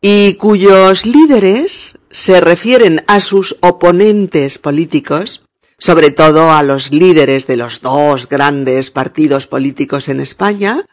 y 0.00 0.36
cuyos 0.36 1.04
líderes 1.04 1.98
se 2.10 2.40
refieren 2.40 3.04
a 3.08 3.20
sus 3.20 3.58
oponentes 3.60 4.56
políticos, 4.56 5.42
sobre 5.82 6.12
todo 6.12 6.52
a 6.52 6.62
los 6.62 6.92
líderes 6.92 7.48
de 7.48 7.56
los 7.56 7.80
dos 7.80 8.28
grandes 8.28 8.92
partidos 8.92 9.48
políticos 9.48 10.08
en 10.08 10.20
España, 10.20 10.86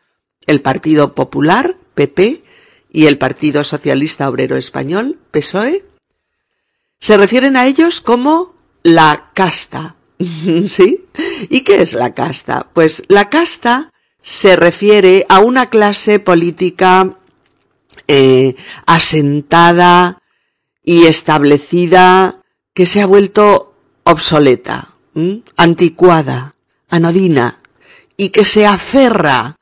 el 0.48 0.64
Partido 0.64 1.14
Popular, 1.14 1.78
PP, 1.94 2.44
y 2.92 3.06
el 3.06 3.20
Partido 3.20 3.64
Socialista 3.64 4.28
Obrero 4.28 4.58
Español, 4.58 5.20
PSOE, 5.30 5.86
se 7.00 7.18
refieren 7.18 7.56
a 7.56 7.68
ellos 7.68 8.02
como 8.02 8.56
la 8.82 9.30
casta, 9.36 9.96
¿Sí? 10.64 11.06
¿Y 11.50 11.62
qué 11.62 11.84
es 11.84 11.94
la 11.94 12.16
casta? 12.16 12.72
Pues 12.74 13.04
la 13.10 13.30
casta 13.30 13.92
se 14.24 14.56
refiere 14.56 15.24
a 15.30 15.40
una 15.40 15.70
clase 15.70 16.18
política 16.18 17.20
eh, 18.08 18.56
asentada 18.88 20.24
y 20.84 21.06
establecida 21.06 22.42
que 22.74 22.88
se 22.88 23.02
ha 23.02 23.06
vuelto 23.06 23.69
obsoleta, 24.10 24.94
anticuada, 25.56 26.56
anodina 26.90 27.60
y 28.18 28.30
que 28.30 28.46
se 28.46 28.66
aferra 28.66 29.58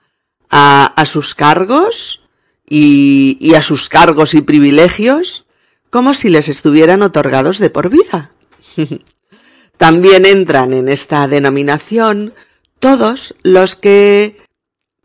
a, 0.50 0.86
a 0.86 1.06
sus 1.06 1.36
cargos 1.36 2.22
y, 2.70 3.54
a 3.56 3.62
sus 3.62 3.89
cargos 3.89 4.34
y 4.34 4.42
privilegios 4.42 5.46
como 5.89 6.13
si 6.13 6.30
les 6.30 6.50
estuvieran 6.50 7.01
otorgados 7.01 7.60
de 7.60 7.70
por 7.70 7.89
vida. 7.89 8.32
También 9.77 10.25
entran 10.25 10.74
en 10.74 10.89
esta 10.89 11.27
denominación 11.27 12.34
todos 12.80 13.36
los 13.44 13.75
que 13.75 14.38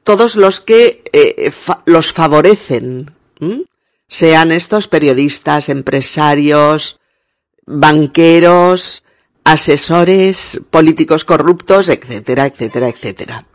todos 0.02 0.34
los 0.34 0.60
que 0.60 1.04
eh, 1.12 1.52
los 1.86 2.12
favorecen, 2.12 3.12
sean 4.08 4.50
estos 4.50 4.88
periodistas, 4.88 5.68
empresarios, 5.68 6.98
banqueros, 7.66 9.04
asesores, 9.44 10.60
políticos 10.70 11.24
corruptos, 11.24 11.88
etcétera, 11.88 12.46
etcétera, 12.46 12.88
etcétera. 12.88 13.46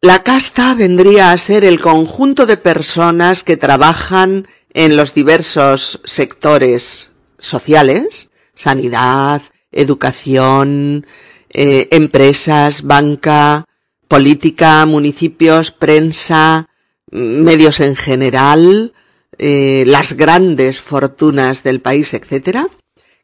La 0.00 0.22
casta 0.22 0.74
vendría 0.74 1.32
a 1.32 1.38
ser 1.38 1.64
el 1.64 1.80
conjunto 1.80 2.46
de 2.46 2.56
personas 2.56 3.42
que 3.42 3.56
trabajan 3.56 4.46
en 4.72 4.96
los 4.96 5.14
diversos 5.14 6.00
sectores 6.04 7.12
sociales, 7.38 8.30
sanidad, 8.54 9.42
educación, 9.72 11.06
eh, 11.50 11.88
empresas, 11.90 12.82
banca, 12.82 13.64
política, 14.08 14.84
municipios, 14.86 15.70
prensa, 15.70 16.68
medios 17.10 17.80
en 17.80 17.96
general, 17.96 18.92
eh, 19.38 19.84
las 19.86 20.14
grandes 20.14 20.80
fortunas 20.80 21.62
del 21.62 21.80
país, 21.80 22.14
etc., 22.14 22.68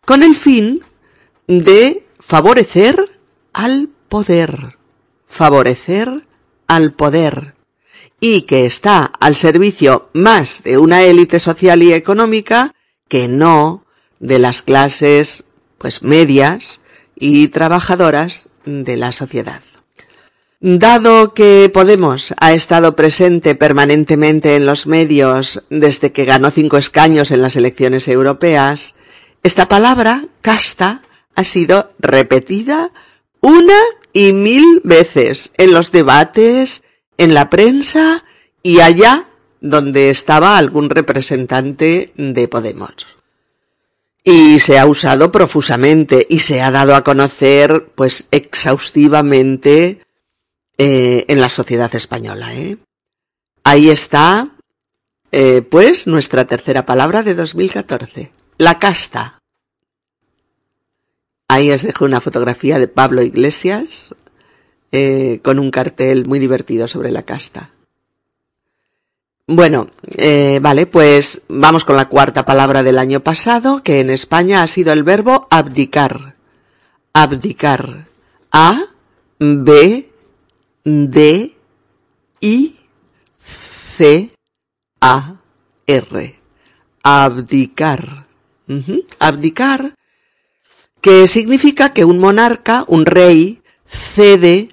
con 0.04 0.22
el 0.22 0.36
fin 0.36 0.82
de 1.46 2.06
favorecer 2.18 3.18
al 3.52 3.88
poder, 4.08 4.76
favorecer 5.26 6.26
al 6.66 6.92
poder, 6.92 7.54
y 8.20 8.42
que 8.42 8.66
está 8.66 9.04
al 9.20 9.34
servicio 9.34 10.08
más 10.12 10.62
de 10.62 10.78
una 10.78 11.02
élite 11.02 11.40
social 11.40 11.82
y 11.82 11.92
económica 11.92 12.74
que 13.08 13.28
no 13.28 13.84
de 14.20 14.38
las 14.38 14.62
clases, 14.62 15.44
pues 15.78 16.02
medias 16.02 16.80
y 17.16 17.48
trabajadoras 17.48 18.48
de 18.64 18.96
la 18.96 19.12
sociedad. 19.12 19.60
Dado 20.60 21.34
que 21.34 21.68
Podemos 21.74 22.34
ha 22.38 22.52
estado 22.52 22.94
presente 22.94 23.56
permanentemente 23.56 24.54
en 24.54 24.64
los 24.64 24.86
medios 24.86 25.64
desde 25.70 26.12
que 26.12 26.24
ganó 26.24 26.52
cinco 26.52 26.76
escaños 26.76 27.32
en 27.32 27.42
las 27.42 27.56
elecciones 27.56 28.06
europeas, 28.06 28.94
esta 29.42 29.68
palabra, 29.68 30.24
casta, 30.40 31.02
ha 31.34 31.44
sido 31.44 31.92
repetida 31.98 32.92
una 33.40 33.78
y 34.12 34.32
mil 34.32 34.80
veces 34.84 35.52
en 35.56 35.72
los 35.72 35.90
debates, 35.90 36.84
en 37.16 37.34
la 37.34 37.50
prensa 37.50 38.24
y 38.62 38.80
allá 38.80 39.28
donde 39.60 40.10
estaba 40.10 40.58
algún 40.58 40.90
representante 40.90 42.12
de 42.16 42.48
Podemos. 42.48 43.06
Y 44.24 44.60
se 44.60 44.78
ha 44.78 44.86
usado 44.86 45.32
profusamente 45.32 46.26
y 46.28 46.40
se 46.40 46.60
ha 46.60 46.70
dado 46.70 46.94
a 46.94 47.02
conocer, 47.02 47.86
pues, 47.94 48.28
exhaustivamente 48.30 50.00
eh, 50.78 51.24
en 51.28 51.40
la 51.40 51.48
sociedad 51.48 51.92
española. 51.94 52.54
¿eh? 52.54 52.76
Ahí 53.64 53.90
está, 53.90 54.50
eh, 55.32 55.62
pues, 55.62 56.06
nuestra 56.06 56.44
tercera 56.44 56.86
palabra 56.86 57.22
de 57.22 57.34
2014, 57.34 58.30
la 58.58 58.78
casta. 58.78 59.38
Ahí 61.48 61.70
os 61.70 61.82
dejo 61.82 62.04
una 62.04 62.20
fotografía 62.20 62.78
de 62.78 62.88
Pablo 62.88 63.22
Iglesias 63.22 64.14
con 65.42 65.58
un 65.58 65.70
cartel 65.70 66.26
muy 66.26 66.38
divertido 66.38 66.88
sobre 66.88 67.10
la 67.10 67.22
casta. 67.22 67.70
Bueno, 69.46 69.88
vale, 70.60 70.86
pues 70.86 71.42
vamos 71.48 71.84
con 71.84 71.96
la 71.96 72.08
cuarta 72.08 72.44
palabra 72.44 72.82
del 72.82 72.98
año 72.98 73.20
pasado, 73.20 73.82
que 73.82 74.00
en 74.00 74.10
España 74.10 74.62
ha 74.62 74.66
sido 74.66 74.92
el 74.92 75.02
verbo 75.02 75.46
abdicar. 75.50 76.36
Abdicar. 77.12 78.06
A, 78.50 78.80
B, 79.38 80.10
D 80.84 81.56
I 82.40 82.76
C 83.38 84.34
A 85.00 85.36
R. 85.86 86.40
Abdicar. 87.02 88.21
Abdicar, 89.18 89.94
que 91.00 91.26
significa 91.28 91.92
que 91.92 92.04
un 92.04 92.18
monarca, 92.18 92.84
un 92.88 93.06
rey, 93.06 93.62
cede 93.86 94.70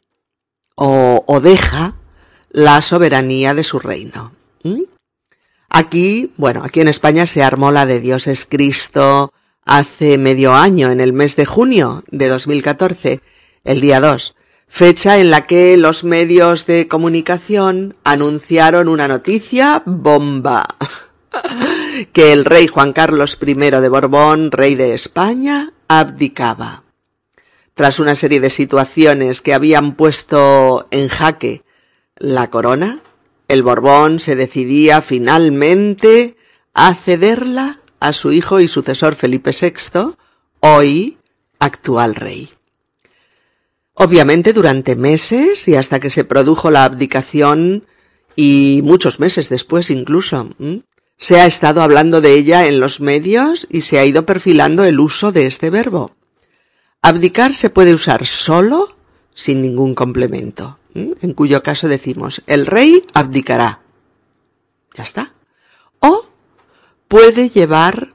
o, 0.75 1.39
deja 1.41 1.95
la 2.49 2.81
soberanía 2.81 3.53
de 3.53 3.63
su 3.63 3.79
reino. 3.79 4.33
Aquí, 5.69 6.31
bueno, 6.37 6.63
aquí 6.63 6.81
en 6.81 6.87
España 6.87 7.25
se 7.25 7.43
armó 7.43 7.71
la 7.71 7.85
de 7.85 7.99
Dios 7.99 8.27
es 8.27 8.45
Cristo 8.45 9.33
hace 9.65 10.17
medio 10.17 10.55
año, 10.55 10.89
en 10.89 10.99
el 10.99 11.13
mes 11.13 11.35
de 11.35 11.45
junio 11.45 12.03
de 12.09 12.27
2014, 12.27 13.21
el 13.63 13.81
día 13.81 13.99
2 13.99 14.35
fecha 14.69 15.17
en 15.17 15.31
la 15.31 15.45
que 15.45 15.75
los 15.75 16.03
medios 16.03 16.65
de 16.65 16.87
comunicación 16.87 17.97
anunciaron 18.03 18.87
una 18.87 19.07
noticia 19.07 19.81
bomba. 19.85 20.67
que 22.07 22.33
el 22.33 22.45
rey 22.45 22.67
Juan 22.67 22.93
Carlos 22.93 23.37
I 23.41 23.53
de 23.53 23.89
Borbón, 23.89 24.51
rey 24.51 24.75
de 24.75 24.93
España, 24.93 25.73
abdicaba. 25.87 26.83
Tras 27.73 27.99
una 27.99 28.15
serie 28.15 28.39
de 28.39 28.49
situaciones 28.49 29.41
que 29.41 29.53
habían 29.53 29.95
puesto 29.95 30.87
en 30.91 31.07
jaque 31.07 31.63
la 32.17 32.49
corona, 32.49 33.01
el 33.47 33.63
Borbón 33.63 34.19
se 34.19 34.35
decidía 34.35 35.01
finalmente 35.01 36.37
a 36.73 36.93
cederla 36.93 37.79
a 37.99 38.13
su 38.13 38.31
hijo 38.31 38.59
y 38.59 38.67
sucesor 38.67 39.15
Felipe 39.15 39.51
VI, 39.51 40.15
hoy 40.59 41.17
actual 41.59 42.15
rey. 42.15 42.49
Obviamente 43.93 44.53
durante 44.53 44.95
meses 44.95 45.67
y 45.67 45.75
hasta 45.75 45.99
que 45.99 46.09
se 46.09 46.23
produjo 46.23 46.71
la 46.71 46.85
abdicación 46.85 47.85
y 48.35 48.81
muchos 48.83 49.19
meses 49.19 49.49
después 49.49 49.89
incluso. 49.89 50.49
Se 51.21 51.41
ha 51.41 51.45
estado 51.45 51.81
hablando 51.81 52.21
de 52.21 52.33
ella 52.33 52.65
en 52.65 52.79
los 52.79 53.01
medios 53.01 53.67
y 53.69 53.81
se 53.81 53.99
ha 53.99 54.05
ido 54.05 54.25
perfilando 54.25 54.85
el 54.85 55.01
uso 55.01 55.33
de 55.33 55.47
este 55.47 55.69
verbo. 55.69 56.15
Abdicar 57.01 57.53
se 57.53 57.69
puede 57.69 57.93
usar 57.93 58.25
solo 58.25 58.95
sin 59.35 59.61
ningún 59.61 59.95
complemento, 59.95 60.79
en 60.93 61.33
cuyo 61.33 61.61
caso 61.61 61.89
decimos 61.89 62.41
el 62.47 62.65
rey 62.65 63.03
abdicará. 63.13 63.81
Ya 64.95 65.03
está. 65.03 65.33
O 65.99 66.25
puede 67.09 67.49
llevar 67.49 68.13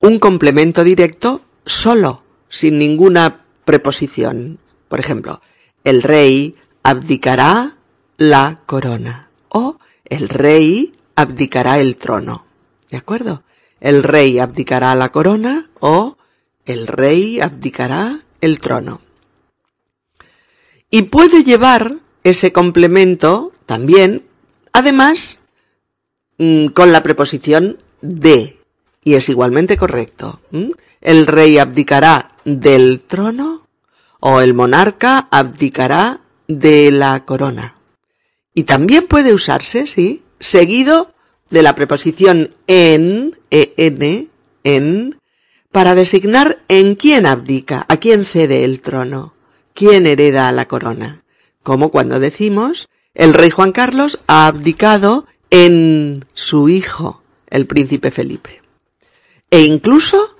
un 0.00 0.18
complemento 0.18 0.82
directo 0.82 1.42
solo, 1.66 2.22
sin 2.48 2.78
ninguna 2.78 3.44
preposición. 3.66 4.58
Por 4.88 4.98
ejemplo, 4.98 5.42
el 5.84 6.02
rey 6.02 6.56
abdicará 6.82 7.76
la 8.16 8.60
corona 8.64 9.28
o 9.50 9.78
el 10.06 10.30
rey 10.30 10.94
abdicará 11.20 11.78
el 11.78 11.96
trono. 11.96 12.46
¿De 12.90 12.96
acuerdo? 12.96 13.42
El 13.80 14.02
rey 14.02 14.38
abdicará 14.38 14.94
la 14.94 15.10
corona 15.10 15.70
o 15.80 16.16
el 16.66 16.86
rey 16.86 17.40
abdicará 17.40 18.20
el 18.40 18.60
trono. 18.60 19.00
Y 20.90 21.02
puede 21.02 21.44
llevar 21.44 21.96
ese 22.24 22.52
complemento 22.52 23.52
también, 23.66 24.26
además, 24.72 25.40
mm, 26.38 26.66
con 26.68 26.92
la 26.92 27.02
preposición 27.02 27.78
de, 28.02 28.58
y 29.04 29.14
es 29.14 29.28
igualmente 29.28 29.76
correcto. 29.76 30.40
El 31.00 31.26
rey 31.26 31.58
abdicará 31.58 32.32
del 32.44 33.00
trono 33.00 33.66
o 34.20 34.40
el 34.40 34.52
monarca 34.52 35.28
abdicará 35.30 36.20
de 36.48 36.90
la 36.90 37.24
corona. 37.24 37.76
Y 38.52 38.64
también 38.64 39.06
puede 39.06 39.32
usarse, 39.32 39.86
sí, 39.86 40.24
seguido 40.40 41.14
de 41.50 41.62
la 41.62 41.74
preposición 41.74 42.54
en, 42.66 43.38
en, 43.50 44.30
en, 44.64 45.20
para 45.70 45.94
designar 45.94 46.58
en 46.68 46.94
quién 46.96 47.26
abdica, 47.26 47.84
a 47.88 47.98
quién 47.98 48.24
cede 48.24 48.64
el 48.64 48.80
trono, 48.80 49.34
quién 49.74 50.06
hereda 50.06 50.50
la 50.52 50.66
corona. 50.66 51.22
Como 51.62 51.90
cuando 51.90 52.18
decimos, 52.18 52.88
el 53.14 53.34
rey 53.34 53.50
Juan 53.50 53.72
Carlos 53.72 54.18
ha 54.26 54.46
abdicado 54.46 55.26
en 55.50 56.24
su 56.34 56.68
hijo, 56.68 57.22
el 57.48 57.66
príncipe 57.66 58.10
Felipe. 58.10 58.62
E 59.50 59.62
incluso, 59.62 60.36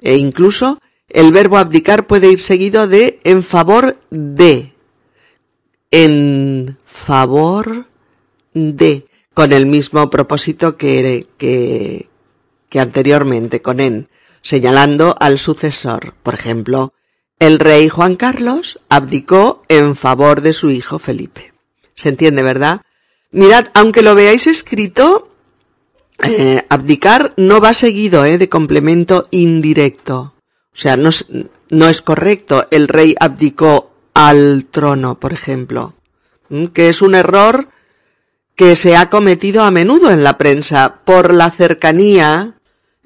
e 0.00 0.16
incluso 0.16 0.80
el 1.08 1.32
verbo 1.32 1.58
abdicar 1.58 2.06
puede 2.06 2.30
ir 2.30 2.40
seguido 2.40 2.88
de 2.88 3.18
en 3.24 3.42
favor 3.42 3.98
de. 4.10 4.74
En 5.90 6.78
favor 6.84 7.86
de. 8.52 9.06
Con 9.34 9.52
el 9.52 9.66
mismo 9.66 10.10
propósito 10.10 10.76
que, 10.76 11.26
que, 11.36 12.08
que 12.68 12.80
anteriormente, 12.80 13.60
con 13.60 13.80
en, 13.80 14.08
señalando 14.42 15.16
al 15.18 15.38
sucesor. 15.38 16.14
Por 16.22 16.34
ejemplo, 16.34 16.92
el 17.40 17.58
rey 17.58 17.88
Juan 17.88 18.14
Carlos 18.16 18.78
abdicó 18.88 19.64
en 19.68 19.96
favor 19.96 20.40
de 20.40 20.54
su 20.54 20.70
hijo 20.70 20.98
Felipe. 20.98 21.52
¿Se 21.94 22.10
entiende, 22.10 22.42
verdad? 22.42 22.82
Mirad, 23.32 23.66
aunque 23.74 24.02
lo 24.02 24.14
veáis 24.14 24.46
escrito, 24.46 25.28
eh, 26.22 26.64
abdicar 26.68 27.34
no 27.36 27.60
va 27.60 27.74
seguido 27.74 28.24
eh, 28.24 28.38
de 28.38 28.48
complemento 28.48 29.28
indirecto. 29.30 30.34
O 30.72 30.76
sea, 30.76 30.96
no, 30.96 31.10
no 31.70 31.88
es 31.88 32.02
correcto. 32.02 32.66
El 32.70 32.88
rey 32.88 33.14
abdicó 33.18 33.92
al 34.14 34.66
trono, 34.70 35.18
por 35.18 35.32
ejemplo. 35.32 35.94
Que 36.72 36.88
es 36.88 37.02
un 37.02 37.14
error 37.14 37.68
que 38.56 38.76
se 38.76 38.96
ha 38.96 39.10
cometido 39.10 39.64
a 39.64 39.70
menudo 39.70 40.10
en 40.10 40.22
la 40.22 40.38
prensa 40.38 41.00
por 41.04 41.34
la 41.34 41.50
cercanía, 41.50 42.54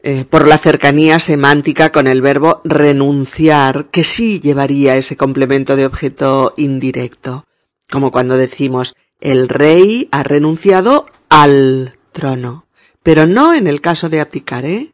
eh, 0.02 0.24
por 0.28 0.46
la 0.46 0.58
cercanía 0.58 1.18
semántica 1.18 1.90
con 1.90 2.06
el 2.06 2.20
verbo 2.20 2.60
renunciar, 2.64 3.86
que 3.86 4.04
sí 4.04 4.40
llevaría 4.40 4.96
ese 4.96 5.16
complemento 5.16 5.76
de 5.76 5.86
objeto 5.86 6.54
indirecto. 6.56 7.46
Como 7.90 8.10
cuando 8.10 8.36
decimos 8.36 8.94
el 9.20 9.48
rey 9.48 10.08
ha 10.12 10.22
renunciado 10.22 11.06
al 11.28 11.98
trono. 12.12 12.66
Pero 13.02 13.26
no 13.26 13.54
en 13.54 13.66
el 13.66 13.80
caso 13.80 14.08
de 14.08 14.20
abdicar, 14.20 14.64
¿eh? 14.64 14.92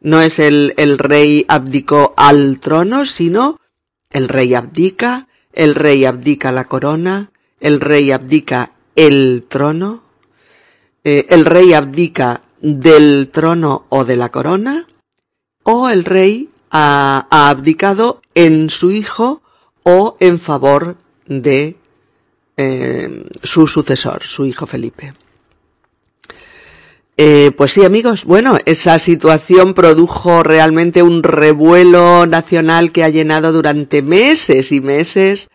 No 0.00 0.20
es 0.20 0.38
el, 0.38 0.74
el 0.76 0.96
rey 0.96 1.44
abdicó 1.48 2.14
al 2.16 2.60
trono, 2.60 3.04
sino 3.04 3.58
el 4.10 4.28
rey 4.28 4.54
abdica, 4.54 5.26
el 5.52 5.74
rey 5.74 6.04
abdica 6.04 6.52
la 6.52 6.66
corona, 6.66 7.32
el 7.60 7.80
rey 7.80 8.12
abdica 8.12 8.72
el 8.98 9.44
trono, 9.48 10.02
eh, 11.04 11.26
el 11.30 11.44
rey 11.44 11.72
abdica 11.72 12.42
del 12.60 13.28
trono 13.28 13.86
o 13.90 14.04
de 14.04 14.16
la 14.16 14.30
corona, 14.30 14.88
o 15.62 15.88
el 15.88 16.04
rey 16.04 16.50
ha, 16.72 17.28
abdicado 17.30 18.20
en 18.34 18.70
su 18.70 18.90
hijo 18.90 19.40
o 19.84 20.16
en 20.18 20.40
favor 20.40 20.96
de 21.26 21.76
eh, 22.56 23.24
su 23.40 23.68
sucesor, 23.68 24.24
su 24.24 24.44
hijo 24.46 24.66
Felipe. 24.66 25.14
Eh, 27.16 27.52
pues 27.56 27.72
sí, 27.72 27.84
amigos, 27.84 28.24
bueno, 28.24 28.58
esa 28.64 28.98
situación 28.98 29.74
produjo 29.74 30.42
realmente 30.42 31.04
un 31.04 31.22
revuelo 31.22 32.26
nacional 32.26 32.90
que 32.90 33.04
ha 33.04 33.10
llenado 33.10 33.52
durante 33.52 34.02
meses 34.02 34.72
y 34.72 34.80
meses 34.80 35.50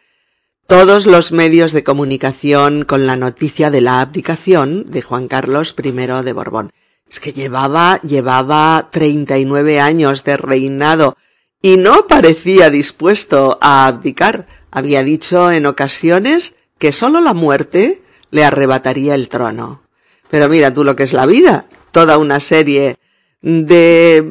todos 0.74 1.06
los 1.06 1.32
medios 1.32 1.72
de 1.72 1.84
comunicación 1.84 2.84
con 2.84 3.06
la 3.06 3.16
noticia 3.16 3.70
de 3.70 3.80
la 3.80 4.02
abdicación 4.02 4.90
de 4.90 5.04
Juan 5.04 5.28
Carlos 5.28 5.76
I 5.78 5.92
de 5.92 6.34
Borbón. 6.34 6.74
Es 7.08 7.20
que 7.20 7.32
llevaba, 7.32 8.02
llevaba 8.02 8.90
39 8.92 9.80
años 9.80 10.24
de 10.24 10.36
reinado 10.36 11.16
y 11.62 11.78
no 11.78 12.08
parecía 12.08 12.72
dispuesto 12.72 13.60
a 13.62 13.86
abdicar. 13.86 14.48
Había 14.72 15.04
dicho 15.04 15.52
en 15.52 15.68
ocasiones 15.68 16.56
que 16.80 16.92
sólo 16.92 17.22
la 17.22 17.36
muerte 17.36 18.02
le 18.32 18.44
arrebataría 18.44 19.14
el 19.14 19.30
trono. 19.30 19.84
Pero 20.32 20.50
mira 20.50 20.74
tú 20.74 20.84
lo 20.84 20.96
que 20.96 21.04
es 21.04 21.14
la 21.14 21.28
vida, 21.28 21.68
toda 21.92 22.18
una 22.18 22.40
serie 22.40 22.98
de 23.44 24.24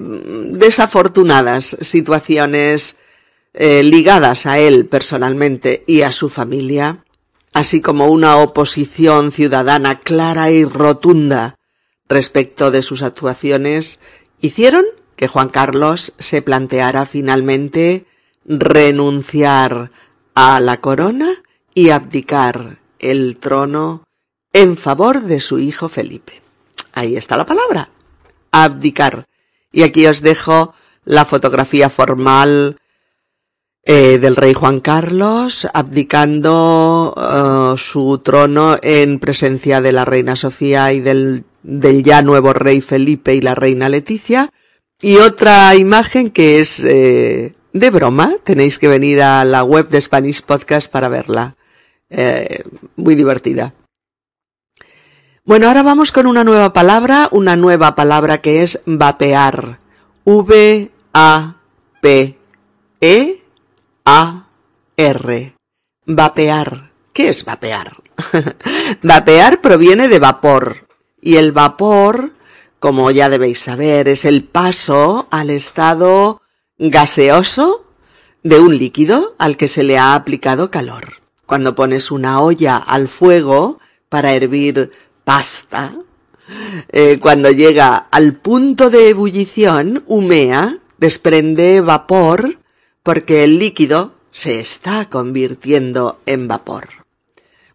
desafortunadas 0.50 1.76
situaciones 1.83 2.98
eh, 3.54 3.82
ligadas 3.82 4.46
a 4.46 4.58
él 4.58 4.86
personalmente 4.86 5.84
y 5.86 6.02
a 6.02 6.12
su 6.12 6.28
familia, 6.28 7.04
así 7.52 7.80
como 7.80 8.06
una 8.06 8.38
oposición 8.38 9.32
ciudadana 9.32 10.00
clara 10.00 10.50
y 10.50 10.64
rotunda 10.64 11.56
respecto 12.08 12.70
de 12.70 12.82
sus 12.82 13.02
actuaciones, 13.02 14.00
hicieron 14.40 14.84
que 15.16 15.28
Juan 15.28 15.50
Carlos 15.50 16.14
se 16.18 16.42
planteara 16.42 17.06
finalmente 17.06 18.06
renunciar 18.44 19.90
a 20.34 20.60
la 20.60 20.80
corona 20.80 21.42
y 21.74 21.90
abdicar 21.90 22.78
el 22.98 23.36
trono 23.36 24.04
en 24.52 24.76
favor 24.76 25.22
de 25.22 25.40
su 25.40 25.58
hijo 25.58 25.88
Felipe. 25.88 26.42
Ahí 26.92 27.16
está 27.16 27.36
la 27.36 27.46
palabra, 27.46 27.90
abdicar. 28.50 29.26
Y 29.70 29.82
aquí 29.82 30.06
os 30.06 30.20
dejo 30.20 30.74
la 31.04 31.24
fotografía 31.24 31.88
formal 31.88 32.78
eh, 33.84 34.18
del 34.18 34.36
rey 34.36 34.54
Juan 34.54 34.80
Carlos 34.80 35.66
abdicando 35.72 37.12
uh, 37.16 37.76
su 37.76 38.18
trono 38.18 38.76
en 38.80 39.18
presencia 39.18 39.80
de 39.80 39.90
la 39.90 40.04
reina 40.04 40.36
Sofía 40.36 40.92
y 40.92 41.00
del, 41.00 41.44
ya 41.64 42.22
nuevo 42.22 42.52
rey 42.52 42.80
Felipe 42.80 43.34
y 43.34 43.40
la 43.40 43.56
reina 43.56 43.88
Leticia. 43.88 44.50
Y 45.00 45.16
otra 45.16 45.74
imagen 45.74 46.30
que 46.30 46.60
es 46.60 46.84
eh, 46.84 47.54
de 47.72 47.90
broma, 47.90 48.36
tenéis 48.44 48.78
que 48.78 48.86
venir 48.86 49.20
a 49.20 49.44
la 49.44 49.64
web 49.64 49.88
de 49.88 50.00
Spanish 50.00 50.42
Podcast 50.42 50.88
para 50.90 51.08
verla. 51.08 51.56
Eh, 52.08 52.62
muy 52.94 53.16
divertida. 53.16 53.74
Bueno, 55.44 55.66
ahora 55.66 55.82
vamos 55.82 56.12
con 56.12 56.26
una 56.28 56.44
nueva 56.44 56.72
palabra, 56.72 57.28
una 57.32 57.56
nueva 57.56 57.96
palabra 57.96 58.40
que 58.40 58.62
es 58.62 58.80
vapear. 58.86 59.80
V-A-P-E-A-R. 64.04 65.54
Vapear. 66.06 66.92
¿Qué 67.12 67.28
es 67.28 67.44
vapear? 67.44 67.92
vapear 69.02 69.60
proviene 69.60 70.08
de 70.08 70.18
vapor. 70.18 70.88
Y 71.20 71.36
el 71.36 71.52
vapor, 71.52 72.32
como 72.78 73.10
ya 73.10 73.28
debéis 73.28 73.60
saber, 73.60 74.08
es 74.08 74.24
el 74.24 74.44
paso 74.44 75.28
al 75.30 75.50
estado 75.50 76.40
gaseoso 76.78 77.86
de 78.42 78.58
un 78.58 78.76
líquido 78.76 79.36
al 79.38 79.56
que 79.56 79.68
se 79.68 79.84
le 79.84 79.98
ha 79.98 80.14
aplicado 80.14 80.70
calor. 80.70 81.20
Cuando 81.46 81.74
pones 81.74 82.10
una 82.10 82.40
olla 82.40 82.76
al 82.78 83.06
fuego 83.08 83.78
para 84.08 84.32
hervir 84.32 84.90
pasta, 85.24 85.94
eh, 86.90 87.18
cuando 87.20 87.50
llega 87.52 88.08
al 88.10 88.34
punto 88.34 88.90
de 88.90 89.10
ebullición, 89.10 90.02
humea, 90.06 90.78
desprende 90.98 91.80
vapor, 91.80 92.58
porque 93.02 93.44
el 93.44 93.58
líquido 93.58 94.14
se 94.30 94.60
está 94.60 95.08
convirtiendo 95.08 96.20
en 96.26 96.48
vapor. 96.48 96.88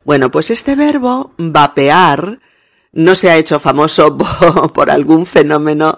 Bueno, 0.03 0.31
pues 0.31 0.51
este 0.51 0.75
verbo, 0.75 1.33
vapear, 1.37 2.39
no 2.93 3.15
se 3.15 3.29
ha 3.29 3.37
hecho 3.37 3.59
famoso 3.59 4.17
por 4.73 4.89
algún 4.89 5.25
fenómeno 5.25 5.97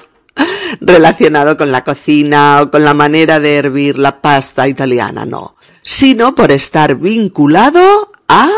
relacionado 0.82 1.58
con 1.58 1.72
la 1.72 1.84
cocina 1.84 2.62
o 2.62 2.72
con 2.72 2.84
la 2.84 2.94
manera 2.94 3.40
de 3.40 3.58
hervir 3.58 3.98
la 3.98 4.22
pasta 4.22 4.68
italiana, 4.68 5.26
no, 5.26 5.56
sino 5.82 6.36
por 6.36 6.52
estar 6.52 6.96
vinculado 6.96 8.12
a, 8.28 8.50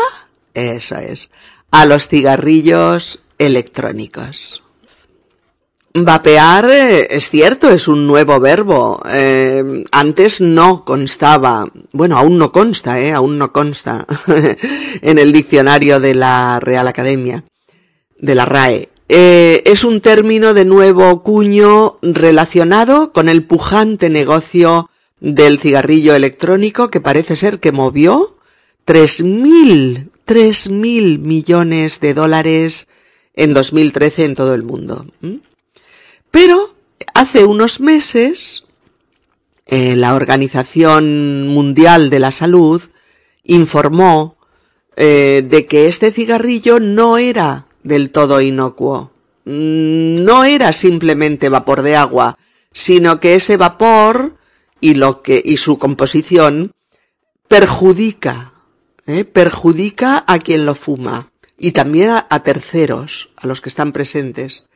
eso 0.54 0.96
es, 0.96 1.30
a 1.70 1.86
los 1.86 2.08
cigarrillos 2.08 3.20
electrónicos. 3.38 4.62
Vapear, 5.94 6.70
eh, 6.70 7.08
es 7.10 7.28
cierto, 7.28 7.70
es 7.70 7.86
un 7.86 8.06
nuevo 8.06 8.40
verbo. 8.40 9.02
Eh, 9.10 9.84
antes 9.92 10.40
no 10.40 10.84
constaba, 10.84 11.70
bueno, 11.92 12.16
aún 12.16 12.38
no 12.38 12.50
consta, 12.50 12.98
eh, 13.00 13.12
aún 13.12 13.36
no 13.36 13.52
consta 13.52 14.06
en 15.02 15.18
el 15.18 15.32
diccionario 15.32 16.00
de 16.00 16.14
la 16.14 16.60
Real 16.60 16.88
Academia, 16.88 17.44
de 18.18 18.34
la 18.34 18.46
RAE. 18.46 18.88
Eh, 19.14 19.62
es 19.66 19.84
un 19.84 20.00
término 20.00 20.54
de 20.54 20.64
nuevo 20.64 21.22
cuño 21.22 21.98
relacionado 22.00 23.12
con 23.12 23.28
el 23.28 23.44
pujante 23.44 24.08
negocio 24.08 24.88
del 25.20 25.58
cigarrillo 25.58 26.14
electrónico 26.14 26.88
que 26.88 27.02
parece 27.02 27.36
ser 27.36 27.60
que 27.60 27.72
movió 27.72 28.38
tres 28.86 29.22
mil 29.22 30.10
tres 30.24 30.70
mil 30.70 31.18
millones 31.18 32.00
de 32.00 32.14
dólares 32.14 32.88
en 33.34 33.52
2013 33.52 34.24
en 34.24 34.34
todo 34.34 34.54
el 34.54 34.62
mundo. 34.62 35.04
Pero 36.32 36.74
hace 37.14 37.44
unos 37.44 37.78
meses 37.78 38.64
eh, 39.66 39.94
la 39.94 40.16
Organización 40.16 41.46
Mundial 41.46 42.10
de 42.10 42.18
la 42.18 42.32
Salud 42.32 42.82
informó 43.44 44.36
eh, 44.96 45.46
de 45.48 45.66
que 45.66 45.86
este 45.86 46.10
cigarrillo 46.10 46.80
no 46.80 47.18
era 47.18 47.66
del 47.84 48.10
todo 48.10 48.40
inocuo. 48.40 49.12
Mm, 49.44 50.24
no 50.24 50.42
era 50.42 50.72
simplemente 50.72 51.48
vapor 51.48 51.82
de 51.82 51.94
agua, 51.94 52.36
sino 52.72 53.20
que 53.20 53.36
ese 53.36 53.56
vapor 53.56 54.36
y 54.80 54.94
lo 54.94 55.22
que 55.22 55.40
y 55.44 55.58
su 55.58 55.78
composición 55.78 56.72
perjudica 57.46 58.52
¿eh? 59.06 59.24
perjudica 59.24 60.24
a 60.26 60.38
quien 60.38 60.66
lo 60.66 60.74
fuma 60.74 61.30
y 61.58 61.72
también 61.72 62.10
a, 62.10 62.42
terceros, 62.42 63.30
a 63.36 63.46
los 63.46 63.60
que 63.60 63.68
están 63.68 63.92
presentes. 63.92 64.66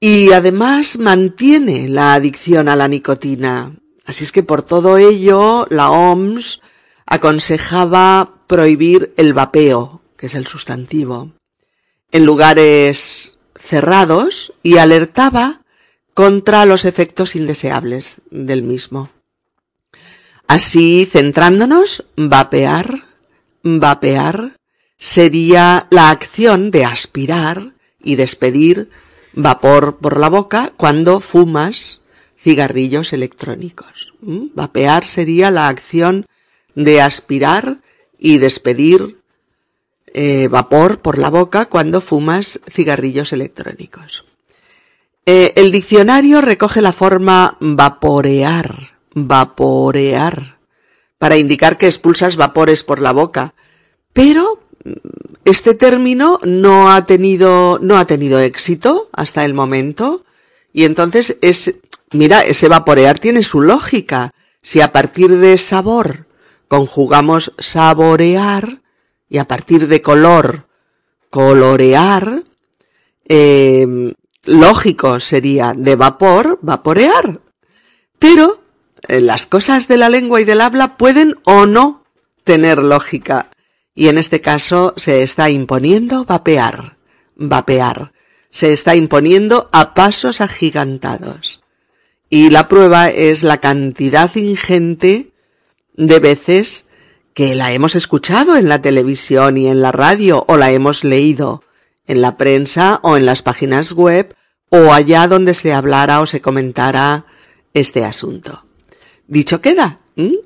Y 0.00 0.32
además 0.32 0.98
mantiene 0.98 1.88
la 1.88 2.14
adicción 2.14 2.68
a 2.68 2.76
la 2.76 2.86
nicotina. 2.86 3.72
Así 4.06 4.24
es 4.24 4.32
que 4.32 4.42
por 4.42 4.62
todo 4.62 4.96
ello 4.96 5.66
la 5.70 5.90
OMS 5.90 6.60
aconsejaba 7.04 8.34
prohibir 8.46 9.12
el 9.16 9.32
vapeo, 9.32 10.02
que 10.16 10.26
es 10.26 10.34
el 10.34 10.46
sustantivo, 10.46 11.32
en 12.12 12.24
lugares 12.24 13.38
cerrados 13.58 14.52
y 14.62 14.78
alertaba 14.78 15.62
contra 16.14 16.64
los 16.64 16.84
efectos 16.84 17.36
indeseables 17.36 18.20
del 18.30 18.62
mismo. 18.62 19.10
Así, 20.46 21.06
centrándonos, 21.10 22.06
vapear, 22.16 23.04
vapear, 23.62 24.56
sería 24.96 25.86
la 25.90 26.10
acción 26.10 26.70
de 26.70 26.84
aspirar 26.84 27.74
y 28.02 28.16
despedir 28.16 28.90
vapor 29.32 29.98
por 29.98 30.18
la 30.18 30.28
boca 30.28 30.72
cuando 30.76 31.20
fumas 31.20 32.02
cigarrillos 32.38 33.12
electrónicos. 33.12 34.14
Vapear 34.20 35.06
sería 35.06 35.50
la 35.50 35.68
acción 35.68 36.26
de 36.74 37.00
aspirar 37.00 37.78
y 38.18 38.38
despedir 38.38 39.18
eh, 40.14 40.48
vapor 40.48 41.00
por 41.00 41.18
la 41.18 41.30
boca 41.30 41.66
cuando 41.66 42.00
fumas 42.00 42.60
cigarrillos 42.70 43.32
electrónicos. 43.32 44.24
Eh, 45.26 45.52
el 45.56 45.72
diccionario 45.72 46.40
recoge 46.40 46.80
la 46.80 46.92
forma 46.92 47.56
vaporear, 47.60 48.94
vaporear, 49.12 50.58
para 51.18 51.36
indicar 51.36 51.76
que 51.76 51.86
expulsas 51.86 52.36
vapores 52.36 52.82
por 52.82 53.00
la 53.00 53.12
boca, 53.12 53.54
pero 54.12 54.60
este 55.44 55.74
término 55.74 56.40
no 56.44 56.90
ha 56.90 57.06
tenido, 57.06 57.78
no 57.80 57.96
ha 57.98 58.06
tenido 58.06 58.38
éxito 58.40 59.08
hasta 59.12 59.44
el 59.44 59.54
momento, 59.54 60.24
y 60.72 60.84
entonces 60.84 61.36
es, 61.42 61.74
mira, 62.12 62.44
ese 62.44 62.68
vaporear 62.68 63.18
tiene 63.18 63.42
su 63.42 63.60
lógica. 63.60 64.32
Si 64.62 64.80
a 64.80 64.92
partir 64.92 65.36
de 65.38 65.56
sabor 65.58 66.26
conjugamos 66.68 67.52
saborear, 67.58 68.80
y 69.28 69.38
a 69.38 69.46
partir 69.46 69.88
de 69.88 70.02
color, 70.02 70.66
colorear, 71.30 72.44
eh, 73.26 74.14
lógico 74.44 75.20
sería 75.20 75.74
de 75.76 75.96
vapor, 75.96 76.58
vaporear. 76.62 77.40
Pero 78.18 78.62
eh, 79.06 79.20
las 79.20 79.46
cosas 79.46 79.86
de 79.88 79.98
la 79.98 80.08
lengua 80.08 80.40
y 80.40 80.44
del 80.44 80.60
habla 80.60 80.96
pueden 80.96 81.36
o 81.44 81.66
no 81.66 82.04
tener 82.44 82.78
lógica. 82.78 83.50
Y 83.98 84.06
en 84.06 84.16
este 84.16 84.40
caso 84.40 84.94
se 84.96 85.24
está 85.24 85.50
imponiendo 85.50 86.24
vapear, 86.24 86.98
vapear. 87.34 88.12
Se 88.48 88.72
está 88.72 88.94
imponiendo 88.94 89.68
a 89.72 89.92
pasos 89.92 90.40
agigantados. 90.40 91.64
Y 92.30 92.50
la 92.50 92.68
prueba 92.68 93.10
es 93.10 93.42
la 93.42 93.58
cantidad 93.58 94.32
ingente 94.36 95.32
de 95.94 96.20
veces 96.20 96.86
que 97.34 97.56
la 97.56 97.72
hemos 97.72 97.96
escuchado 97.96 98.54
en 98.54 98.68
la 98.68 98.80
televisión 98.80 99.56
y 99.56 99.66
en 99.66 99.82
la 99.82 99.90
radio 99.90 100.44
o 100.46 100.56
la 100.56 100.70
hemos 100.70 101.02
leído 101.02 101.64
en 102.06 102.22
la 102.22 102.36
prensa 102.36 103.00
o 103.02 103.16
en 103.16 103.26
las 103.26 103.42
páginas 103.42 103.94
web 103.94 104.32
o 104.70 104.92
allá 104.92 105.26
donde 105.26 105.54
se 105.54 105.72
hablara 105.72 106.20
o 106.20 106.26
se 106.28 106.40
comentara 106.40 107.26
este 107.74 108.04
asunto. 108.04 108.64
Dicho 109.26 109.60
queda, 109.60 109.98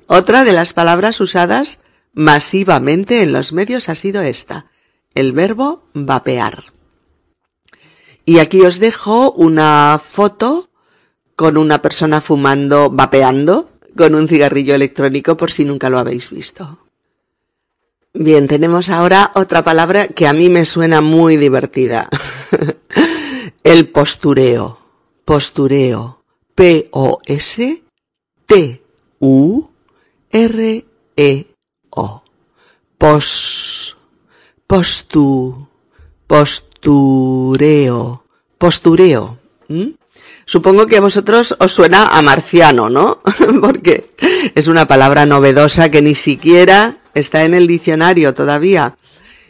otra 0.07 0.43
de 0.45 0.55
las 0.55 0.73
palabras 0.73 1.21
usadas 1.21 1.83
masivamente 2.13 3.23
en 3.23 3.33
los 3.33 3.53
medios 3.53 3.89
ha 3.89 3.95
sido 3.95 4.23
esta, 4.23 4.67
el 5.15 5.33
verbo 5.33 5.85
vapear. 5.95 6.73
Y 8.25 8.39
aquí 8.39 8.63
os 8.63 8.79
dejo 8.79 9.33
una 9.33 10.01
foto 10.03 10.71
con 11.35 11.57
una 11.57 11.83
persona 11.83 12.21
fumando, 12.21 12.91
vapeando, 12.91 13.71
con 13.97 14.15
un 14.15 14.29
cigarrillo 14.29 14.75
electrónico 14.75 15.37
por 15.37 15.51
si 15.51 15.65
nunca 15.65 15.91
lo 15.91 15.99
habéis 15.99 16.31
visto. 16.31 16.79
Bien, 18.15 18.47
tenemos 18.47 18.91
ahora 18.91 19.33
otra 19.35 19.65
palabra 19.65 20.09
que 20.09 20.27
a 20.27 20.33
mí 20.33 20.49
me 20.49 20.67
suena 20.67 21.01
muy 21.01 21.37
divertida. 21.37 22.09
El 23.65 23.89
postureo. 23.89 24.79
Postureo. 25.25 26.23
P-O-S-T-U-R-E-O. 31.93 32.23
Pos. 32.99 33.97
Postu. 34.67 35.69
Postureo. 36.27 38.25
Postureo. 38.59 39.39
Supongo 40.45 40.87
que 40.87 40.97
a 40.97 41.01
vosotros 41.01 41.57
os 41.59 41.73
suena 41.73 42.17
a 42.17 42.23
marciano, 42.23 42.89
¿no? 42.89 43.21
Porque 43.61 44.11
es 44.55 44.67
una 44.67 44.87
palabra 44.87 45.27
novedosa 45.27 45.91
que 45.91 46.03
ni 46.03 46.15
siquiera 46.15 46.99
está 47.15 47.45
en 47.45 47.55
el 47.55 47.67
diccionario 47.67 48.35
todavía 48.35 48.97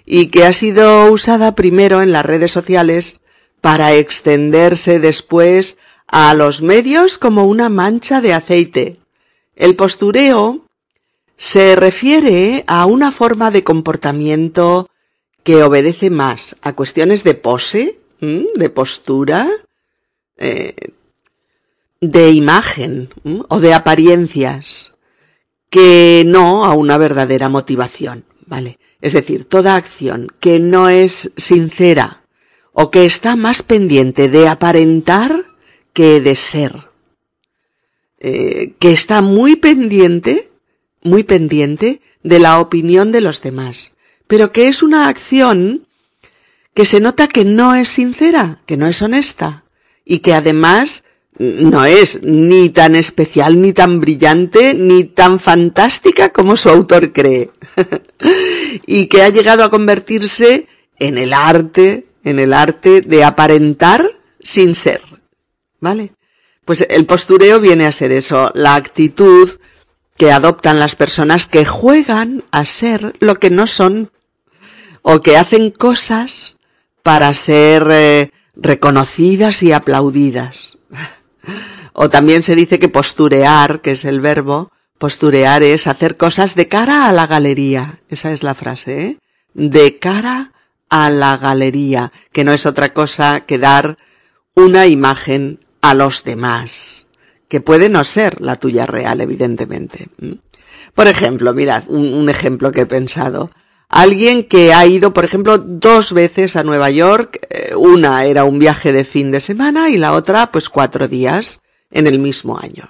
y 0.05 0.27
que 0.29 0.45
ha 0.45 0.53
sido 0.53 1.11
usada 1.11 1.55
primero 1.55 2.03
en 2.03 2.13
las 2.13 2.27
redes 2.27 2.53
sociales 2.53 3.21
para 3.61 3.95
extenderse 3.95 4.99
después 4.99 5.79
a 6.09 6.35
los 6.35 6.63
medios 6.63 7.19
como 7.19 7.47
una 7.47 7.69
mancha 7.69 8.21
de 8.21 8.35
aceite. 8.35 8.99
El 9.55 9.77
postureo 9.77 10.67
se 11.43 11.75
refiere 11.75 12.63
a 12.69 12.87
una 12.87 13.11
forma 13.11 13.51
de 13.51 13.65
comportamiento 13.65 14.89
que 15.43 15.65
obedece 15.65 16.09
más 16.09 16.57
a 16.63 16.75
cuestiones 16.75 17.25
de 17.25 17.35
pose, 17.35 17.99
de 18.21 18.71
postura, 18.71 19.51
eh, 20.37 20.77
de 22.01 22.31
imagen 22.31 23.09
o 23.49 23.59
de 23.59 23.75
apariencias, 23.75 24.93
que 25.69 26.23
no 26.25 26.65
a 26.65 26.75
una 26.75 26.97
verdadera 26.97 27.49
motivación, 27.49 28.25
¿vale? 28.47 28.79
Es 29.01 29.13
decir, 29.13 29.45
toda 29.45 29.75
acción 29.75 30.29
que 30.39 30.61
no 30.61 30.89
es 30.89 31.33
sincera 31.37 32.23
o 32.73 32.93
que 32.93 33.05
está 33.05 33.35
más 33.35 33.65
pendiente 33.65 34.29
de 34.29 34.47
aparentar 34.47 35.45
que 35.93 36.21
de 36.21 36.37
ser, 36.37 36.73
eh, 38.21 38.75
que 38.79 38.93
está 38.93 39.23
muy 39.23 39.57
pendiente, 39.57 40.52
muy 41.03 41.23
pendiente 41.23 42.01
de 42.23 42.39
la 42.39 42.61
opinión 42.61 43.13
de 43.13 43.21
los 43.21 43.43
demás, 43.43 43.93
pero 44.27 44.53
que 44.53 44.69
es 44.69 44.83
una 44.83 45.09
acción 45.09 45.87
que 46.75 46.85
se 46.85 47.01
nota 47.01 47.29
que 47.29 47.45
no 47.45 47.75
es 47.75 47.89
sincera, 47.89 48.63
que 48.67 48.77
no 48.77 48.87
es 48.87 49.03
honesta, 49.03 49.65
y 50.05 50.21
que 50.21 50.35
además 50.35 51.05
no 51.39 51.85
es 51.85 52.23
ni 52.23 52.71
tan 52.71 52.95
especial, 52.95 53.61
ni 53.61 53.73
tan 53.73 54.01
brillante, 54.01 54.75
ni 54.75 55.05
tan 55.05 55.41
fantástica 55.41 56.31
como 56.31 56.57
su 56.57 56.69
autor 56.69 57.13
cree. 57.13 57.51
y 58.87 59.07
que 59.07 59.23
ha 59.23 59.29
llegado 59.29 59.65
a 59.65 59.71
convertirse 59.71 60.67
en 60.99 61.19
el 61.19 61.33
arte, 61.33 62.07
en 62.25 62.39
el 62.39 62.53
arte 62.53 63.01
de 63.01 63.25
aparentar 63.25 64.09
sin 64.41 64.75
ser. 64.75 65.01
¿Vale? 65.81 66.13
Pues 66.65 66.87
el 66.89 67.07
postureo 67.07 67.59
viene 67.61 67.87
a 67.87 67.93
ser 67.93 68.13
eso, 68.13 68.53
la 68.55 68.77
actitud 68.77 69.51
que 70.17 70.33
adoptan 70.33 70.79
las 70.79 70.95
personas 70.95 71.47
que 71.47 71.65
juegan 71.65 72.45
a 72.51 72.65
ser 72.65 73.15
lo 73.21 73.37
que 73.37 73.51
no 73.51 73.67
son 73.67 74.11
o 75.03 75.21
que 75.21 75.37
hacen 75.37 75.71
cosas 75.71 76.57
para 77.03 77.35
ser 77.35 77.87
eh, 77.91 78.31
reconocidas 78.55 79.63
y 79.63 79.73
aplaudidas. 79.73 80.79
o 81.93 82.09
también 82.09 82.43
se 82.43 82.55
dice 82.55 82.79
que 82.79 82.89
posturear, 82.89 83.81
que 83.81 83.93
es 83.93 84.05
el 84.05 84.21
verbo, 84.21 84.71
posturear 84.99 85.63
es 85.63 85.87
hacer 85.87 86.17
cosas 86.17 86.55
de 86.55 86.69
cara 86.69 87.09
a 87.09 87.13
la 87.13 87.27
galería. 87.27 88.01
Esa 88.09 88.33
es 88.33 88.43
la 88.43 88.55
frase, 88.55 89.03
¿eh? 89.03 89.19
De 89.55 89.99
cara 89.99 90.53
a 90.89 91.11
la 91.11 91.37
galería, 91.39 92.13
que 92.33 92.45
no 92.45 92.53
es 92.53 92.67
otra 92.67 92.93
cosa 92.93 93.41
que 93.41 93.59
dar 93.59 93.97
una 94.55 94.87
imagen 94.87 95.59
a 95.81 95.95
los 95.95 96.23
demás, 96.23 97.07
que 97.53 97.61
puede 97.61 97.91
no 97.91 98.03
ser 98.03 98.41
la 98.41 98.57
tuya 98.57 98.87
real, 98.87 99.21
evidentemente. 99.21 100.09
Por 100.95 101.07
ejemplo, 101.07 101.53
mirad, 101.53 101.85
un 101.87 102.31
ejemplo 102.31 102.73
que 102.73 102.81
he 102.81 102.87
pensado 102.87 103.51
alguien 103.91 104.45
que 104.45 104.73
ha 104.73 104.87
ido, 104.87 105.13
por 105.13 105.27
ejemplo, 105.27 105.59
dos 105.59 106.15
veces 106.15 106.57
a 106.57 106.65
Nueva 106.65 106.89
York, 106.89 107.47
eh, 107.51 107.75
una 107.77 108.25
era 108.25 108.45
un 108.45 108.59
viaje 108.59 108.91
de 108.91 109.05
fin 109.05 109.31
de 109.31 109.41
semana 109.41 109.91
y 109.91 109.99
la 109.99 110.15
otra 110.15 110.51
pues 110.51 110.71
cuatro 110.71 111.09
días 111.09 111.61
en 111.91 112.07
el 112.07 112.21
mismo 112.21 112.59
año. 112.59 112.89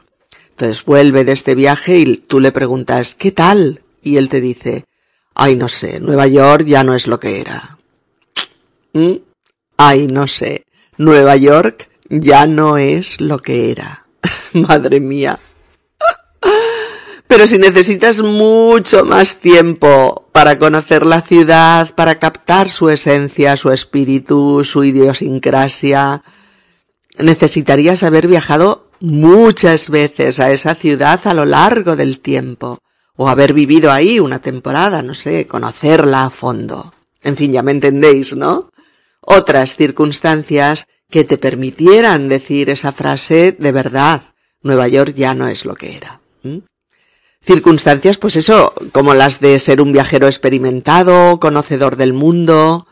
Entonces 0.51 0.85
vuelve 0.85 1.25
de 1.25 1.33
este 1.33 1.57
viaje 1.57 1.99
y 1.99 2.19
tú 2.19 2.39
le 2.39 2.53
preguntas, 2.53 3.17
¿qué 3.19 3.33
tal? 3.33 3.83
Y 4.01 4.17
él 4.17 4.29
te 4.29 4.41
dice, 4.41 4.85
ay, 5.35 5.57
no 5.57 5.69
sé, 5.69 5.99
Nueva 5.99 6.29
York 6.29 6.67
ya 6.67 6.85
no 6.85 6.95
es 6.95 7.09
lo 7.09 7.19
que 7.19 7.41
era. 7.41 7.79
Ay, 9.77 10.07
no 10.07 10.29
sé, 10.29 10.67
Nueva 10.99 11.35
York 11.35 11.89
ya 12.09 12.47
no 12.47 12.79
es 12.79 13.21
lo 13.21 13.41
que 13.41 13.73
era. 13.73 14.02
Madre 14.53 15.01
mía. 15.01 15.39
Pero 17.27 17.47
si 17.47 17.57
necesitas 17.57 18.21
mucho 18.21 19.07
más 19.07 19.37
tiempo 19.37 20.29
para 20.33 20.59
conocer 20.59 21.07
la 21.07 21.23
ciudad, 21.23 21.95
para 21.95 22.19
captar 22.19 22.69
su 22.69 22.91
esencia, 22.91 23.57
su 23.57 23.71
espíritu, 23.71 24.65
su 24.65 24.85
idiosincrasia, 24.85 26.23
necesitarías 27.17 28.03
haber 28.03 28.29
viajado 28.29 28.91
muchas 29.01 29.89
veces 29.89 30.41
a 30.41 30.53
esa 30.53 30.75
ciudad 30.75 31.21
a 31.25 31.33
lo 31.33 31.47
largo 31.47 31.97
del 31.97 32.21
tiempo, 32.21 32.81
o 33.17 33.29
haber 33.29 33.55
vivido 33.55 33.91
ahí 33.91 34.21
una 34.21 34.41
temporada, 34.41 35.03
no 35.03 35.15
sé, 35.15 35.47
conocerla 35.47 36.25
a 36.27 36.31
fondo. 36.31 36.93
En 37.23 37.37
fin, 37.37 37.53
ya 37.53 37.63
me 37.63 37.73
entendéis, 37.73 38.37
¿no? 38.37 38.71
Otras 39.23 39.77
circunstancias 39.77 40.87
que 41.13 41.25
te 41.25 41.39
permitieran 41.39 42.29
decir 42.29 42.71
esa 42.71 42.91
frase 42.91 43.53
de 43.53 43.71
verdad, 43.71 44.23
Nueva 44.63 44.89
York 44.89 45.15
ya 45.15 45.35
no 45.35 45.47
es 45.47 45.65
lo 45.65 45.77
que 45.77 45.97
era. 45.97 46.21
circunstancias, 47.45 48.19
pues 48.19 48.37
eso, 48.37 48.73
como 48.93 49.15
las 49.15 49.41
de 49.41 49.59
ser 49.61 49.81
un 49.81 49.93
viajero 49.93 50.27
experimentado, 50.27 51.39
conocedor 51.39 51.97
del 51.97 52.13
mundo, 52.13 52.87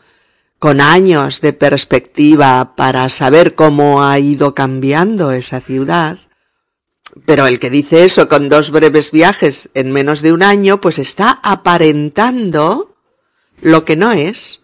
con 0.59 0.81
años 0.81 1.41
de 1.41 1.53
perspectiva 1.53 2.75
para 2.75 3.09
saber 3.09 3.55
cómo 3.55 4.03
ha 4.03 4.19
ido 4.19 4.53
cambiando 4.53 5.31
esa 5.31 5.59
ciudad. 5.59 6.19
Pero 7.25 7.47
el 7.47 7.59
que 7.59 7.69
dice 7.69 8.03
eso 8.03 8.29
con 8.29 8.49
dos 8.49 8.69
breves 8.71 9.11
viajes 9.11 9.69
en 9.73 9.91
menos 9.91 10.21
de 10.21 10.31
un 10.31 10.43
año, 10.43 10.79
pues 10.79 10.99
está 10.99 11.39
aparentando 11.43 12.93
lo 13.61 13.83
que 13.83 13.95
no 13.95 14.11
es. 14.11 14.61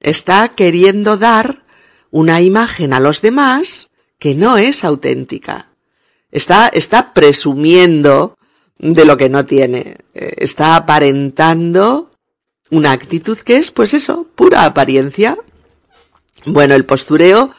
Está 0.00 0.48
queriendo 0.48 1.16
dar 1.16 1.67
una 2.10 2.40
imagen 2.40 2.92
a 2.92 3.00
los 3.00 3.20
demás 3.20 3.90
que 4.18 4.34
no 4.34 4.56
es 4.56 4.84
auténtica. 4.84 5.68
Está, 6.30 6.68
está 6.68 7.14
presumiendo 7.14 8.36
de 8.78 9.04
lo 9.04 9.16
que 9.16 9.28
no 9.28 9.46
tiene. 9.46 9.96
Eh, 10.14 10.34
está 10.38 10.76
aparentando 10.76 12.10
una 12.70 12.92
actitud 12.92 13.38
que 13.38 13.56
es, 13.56 13.70
pues 13.70 13.94
eso, 13.94 14.26
pura 14.34 14.64
apariencia. 14.64 15.36
Bueno, 16.44 16.74
el 16.74 16.84
postureo 16.84 17.50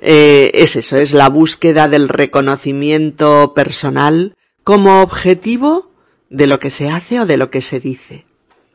eh, 0.00 0.50
es 0.54 0.76
eso, 0.76 0.96
es 0.96 1.12
la 1.12 1.28
búsqueda 1.28 1.88
del 1.88 2.08
reconocimiento 2.08 3.54
personal 3.54 4.36
como 4.64 5.02
objetivo 5.02 5.90
de 6.28 6.46
lo 6.46 6.60
que 6.60 6.70
se 6.70 6.88
hace 6.90 7.20
o 7.20 7.26
de 7.26 7.36
lo 7.36 7.50
que 7.50 7.60
se 7.60 7.80
dice. 7.80 8.24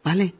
¿Vale? 0.04 0.34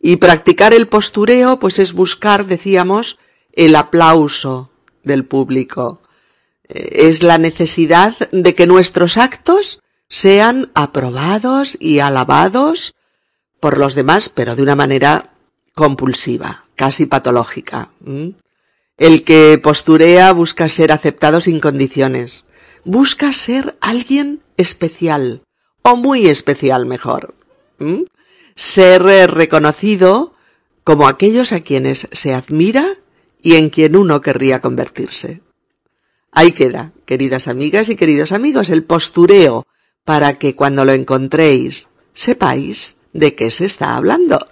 Y 0.00 0.16
practicar 0.16 0.72
el 0.72 0.88
postureo, 0.88 1.58
pues 1.58 1.78
es 1.78 1.92
buscar, 1.92 2.46
decíamos, 2.46 3.18
el 3.56 3.74
aplauso 3.74 4.70
del 5.02 5.24
público. 5.24 6.00
Eh, 6.68 7.08
es 7.08 7.24
la 7.24 7.38
necesidad 7.38 8.16
de 8.30 8.54
que 8.54 8.66
nuestros 8.66 9.16
actos 9.16 9.80
sean 10.08 10.70
aprobados 10.74 11.76
y 11.80 11.98
alabados 11.98 12.94
por 13.58 13.78
los 13.78 13.96
demás, 13.96 14.28
pero 14.28 14.54
de 14.54 14.62
una 14.62 14.76
manera 14.76 15.32
compulsiva, 15.74 16.64
casi 16.76 17.06
patológica. 17.06 17.90
El 18.96 19.24
que 19.24 19.58
posturea 19.58 20.32
busca 20.32 20.68
ser 20.68 20.92
aceptado 20.92 21.40
sin 21.40 21.58
condiciones, 21.58 22.44
busca 22.84 23.32
ser 23.32 23.76
alguien 23.80 24.42
especial, 24.56 25.42
o 25.82 25.96
muy 25.96 26.28
especial 26.28 26.86
mejor. 26.86 27.34
Ser 28.54 29.02
reconocido 29.02 30.34
como 30.84 31.08
aquellos 31.08 31.52
a 31.52 31.60
quienes 31.60 32.08
se 32.12 32.32
admira 32.32 32.86
y 33.46 33.54
en 33.54 33.70
quien 33.70 33.94
uno 33.94 34.20
querría 34.22 34.60
convertirse. 34.60 35.40
Ahí 36.32 36.50
queda, 36.50 36.90
queridas 37.04 37.46
amigas 37.46 37.88
y 37.90 37.94
queridos 37.94 38.32
amigos, 38.32 38.70
el 38.70 38.82
postureo 38.82 39.68
para 40.04 40.36
que 40.36 40.56
cuando 40.56 40.84
lo 40.84 40.90
encontréis 40.90 41.88
sepáis 42.12 42.96
de 43.12 43.36
qué 43.36 43.52
se 43.52 43.66
está 43.66 43.94
hablando. 43.94 44.48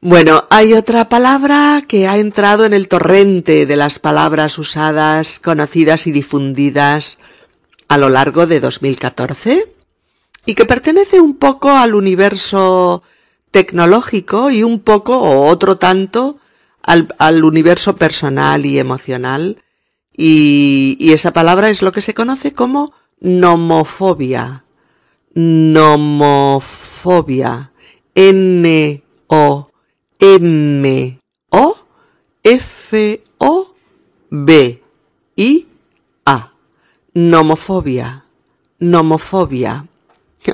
Bueno, 0.00 0.48
hay 0.50 0.74
otra 0.74 1.08
palabra 1.08 1.84
que 1.86 2.08
ha 2.08 2.18
entrado 2.18 2.64
en 2.66 2.72
el 2.72 2.88
torrente 2.88 3.66
de 3.66 3.76
las 3.76 4.00
palabras 4.00 4.58
usadas, 4.58 5.38
conocidas 5.38 6.08
y 6.08 6.10
difundidas 6.10 7.20
a 7.86 7.98
lo 7.98 8.08
largo 8.08 8.48
de 8.48 8.58
2014 8.58 9.72
y 10.44 10.56
que 10.56 10.66
pertenece 10.66 11.20
un 11.20 11.36
poco 11.36 11.70
al 11.70 11.94
universo 11.94 13.04
tecnológico 13.52 14.50
y 14.50 14.64
un 14.64 14.80
poco 14.80 15.16
o 15.20 15.46
otro 15.46 15.78
tanto 15.78 16.40
al, 16.82 17.44
universo 17.44 17.96
personal 17.96 18.66
y 18.66 18.78
emocional 18.78 19.62
y, 20.12 20.96
y 21.00 21.12
esa 21.12 21.32
palabra 21.32 21.70
es 21.70 21.82
lo 21.82 21.92
que 21.92 22.02
se 22.02 22.14
conoce 22.14 22.52
como 22.52 22.92
nomofobia. 23.20 24.64
Nomofobia. 25.34 26.52
N-O-M-O-F-O-B-I-A. 28.14 29.72
Nomofobia. 37.14 38.24
Nomofobia. 38.78 39.86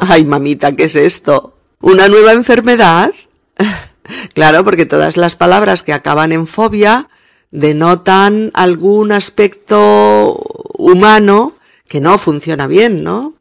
Ay, 0.00 0.24
mamita, 0.24 0.76
¿qué 0.76 0.84
es 0.84 0.94
esto? 0.94 1.56
¿Una 1.80 2.08
nueva 2.08 2.32
enfermedad? 2.32 3.12
claro, 4.38 4.64
porque 4.64 4.86
todas 4.86 5.16
las 5.16 5.36
palabras 5.36 5.82
que 5.82 5.92
acaban 5.92 6.32
en 6.32 6.46
fobia 6.46 7.08
denotan 7.50 8.50
algún 8.54 9.10
aspecto 9.10 10.40
humano 10.76 11.56
que 11.88 12.00
no 12.00 12.18
funciona 12.18 12.66
bien, 12.66 13.02
¿no? 13.02 13.34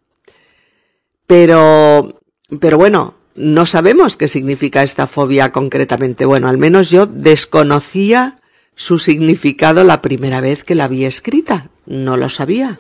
Pero, 1.28 2.20
pero 2.60 2.78
bueno, 2.78 3.16
no 3.36 3.66
sabemos 3.66 4.18
qué 4.18 4.28
significa 4.28 4.82
esta 4.82 5.06
fobia 5.06 5.52
concretamente. 5.52 6.26
Bueno, 6.26 6.48
al 6.48 6.58
menos 6.58 6.90
yo 6.90 7.06
desconocía 7.06 8.40
su 8.76 8.98
significado 8.98 9.84
la 9.84 10.02
primera 10.02 10.42
vez 10.42 10.64
que 10.64 10.74
la 10.74 10.88
vi 10.88 11.06
escrita. 11.06 11.70
No 11.86 12.18
lo 12.18 12.30
sabía. 12.30 12.80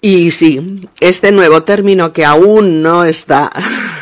Y 0.00 0.30
sí, 0.30 0.82
este 1.00 1.32
nuevo 1.32 1.62
término 1.64 2.12
que 2.12 2.24
aún 2.24 2.82
no 2.82 3.04
está, 3.04 3.50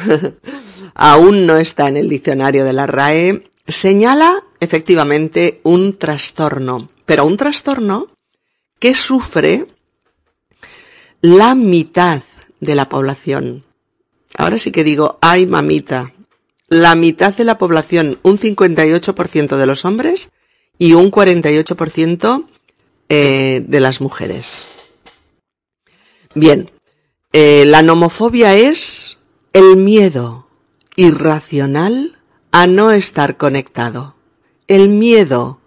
aún 0.95 1.47
no 1.47 1.57
está 1.57 1.89
en 1.89 1.97
el 1.97 2.09
diccionario 2.09 2.65
de 2.65 2.73
la 2.73 2.87
RAE, 2.87 3.45
señala 3.67 4.45
efectivamente 4.61 5.61
un 5.63 5.99
trastorno, 5.99 6.89
pero 7.05 7.27
un 7.27 7.37
trastorno 7.37 8.09
que 8.79 8.95
sufre 8.95 9.67
la 11.21 11.55
mitad 11.55 12.23
de 12.61 12.75
la 12.75 12.89
población. 12.89 13.65
Ahora 14.37 14.59
sí 14.59 14.73
que 14.73 14.85
digo, 14.85 15.19
ay 15.21 15.47
mamita, 15.47 16.13
la 16.69 16.95
mitad 16.95 17.35
de 17.35 17.45
la 17.45 17.59
población, 17.59 18.19
un 18.23 18.39
58% 18.39 19.57
de 19.57 19.67
los 19.67 19.85
hombres 19.85 20.31
y 20.79 20.95
un 20.95 21.11
48% 21.11 22.47
eh, 23.09 23.65
de 23.67 23.81
las 23.81 24.01
mujeres. 24.01 24.69
Bien, 26.35 26.71
eh, 27.33 27.65
la 27.67 27.83
nomofobia 27.83 28.57
es 28.57 29.19
el 29.53 29.77
miedo 29.77 30.44
irracional 30.97 32.19
a 32.53 32.67
no 32.67 32.91
estar 32.91 33.37
conectado. 33.37 34.17
El 34.69 34.89
miedo 34.89 35.61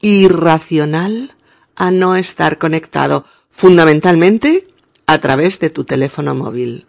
irracional 0.00 1.34
a 1.76 1.90
no 1.90 2.16
estar 2.16 2.58
conectado. 2.58 3.24
Fundamentalmente 3.50 4.68
a 5.06 5.18
través 5.18 5.58
de 5.58 5.70
tu 5.70 5.84
teléfono 5.84 6.34
móvil. 6.34 6.86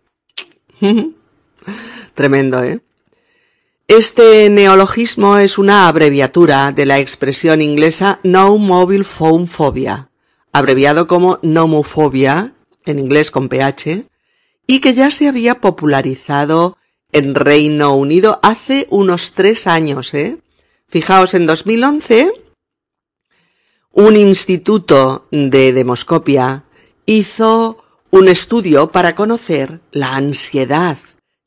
Tremendo, 2.13 2.63
¿eh? 2.63 2.81
Este 3.87 4.49
neologismo 4.49 5.37
es 5.37 5.57
una 5.57 5.87
abreviatura 5.87 6.71
de 6.71 6.85
la 6.85 6.99
expresión 6.99 7.61
inglesa 7.61 8.19
No 8.23 8.57
Mobile 8.57 9.03
Phone 9.03 9.47
Phobia, 9.47 10.09
abreviado 10.53 11.05
como 11.05 11.39
nomofobia, 11.41 12.53
en 12.85 12.99
inglés 12.99 13.29
con 13.29 13.49
PH, 13.49 14.05
y 14.67 14.79
que 14.79 14.93
ya 14.93 15.11
se 15.11 15.27
había 15.27 15.59
popularizado 15.59 16.77
en 17.13 17.35
Reino 17.35 17.95
Unido 17.95 18.39
hace 18.43 18.87
unos 18.89 19.31
tres 19.31 19.67
años, 19.67 20.13
¿eh? 20.13 20.39
Fijaos, 20.89 21.33
en 21.33 21.45
2011, 21.45 22.31
un 23.91 24.17
instituto 24.17 25.27
de 25.31 25.71
demoscopia 25.71 26.65
hizo 27.05 27.83
un 28.11 28.27
estudio 28.27 28.91
para 28.91 29.15
conocer 29.15 29.79
la 29.91 30.15
ansiedad 30.15 30.97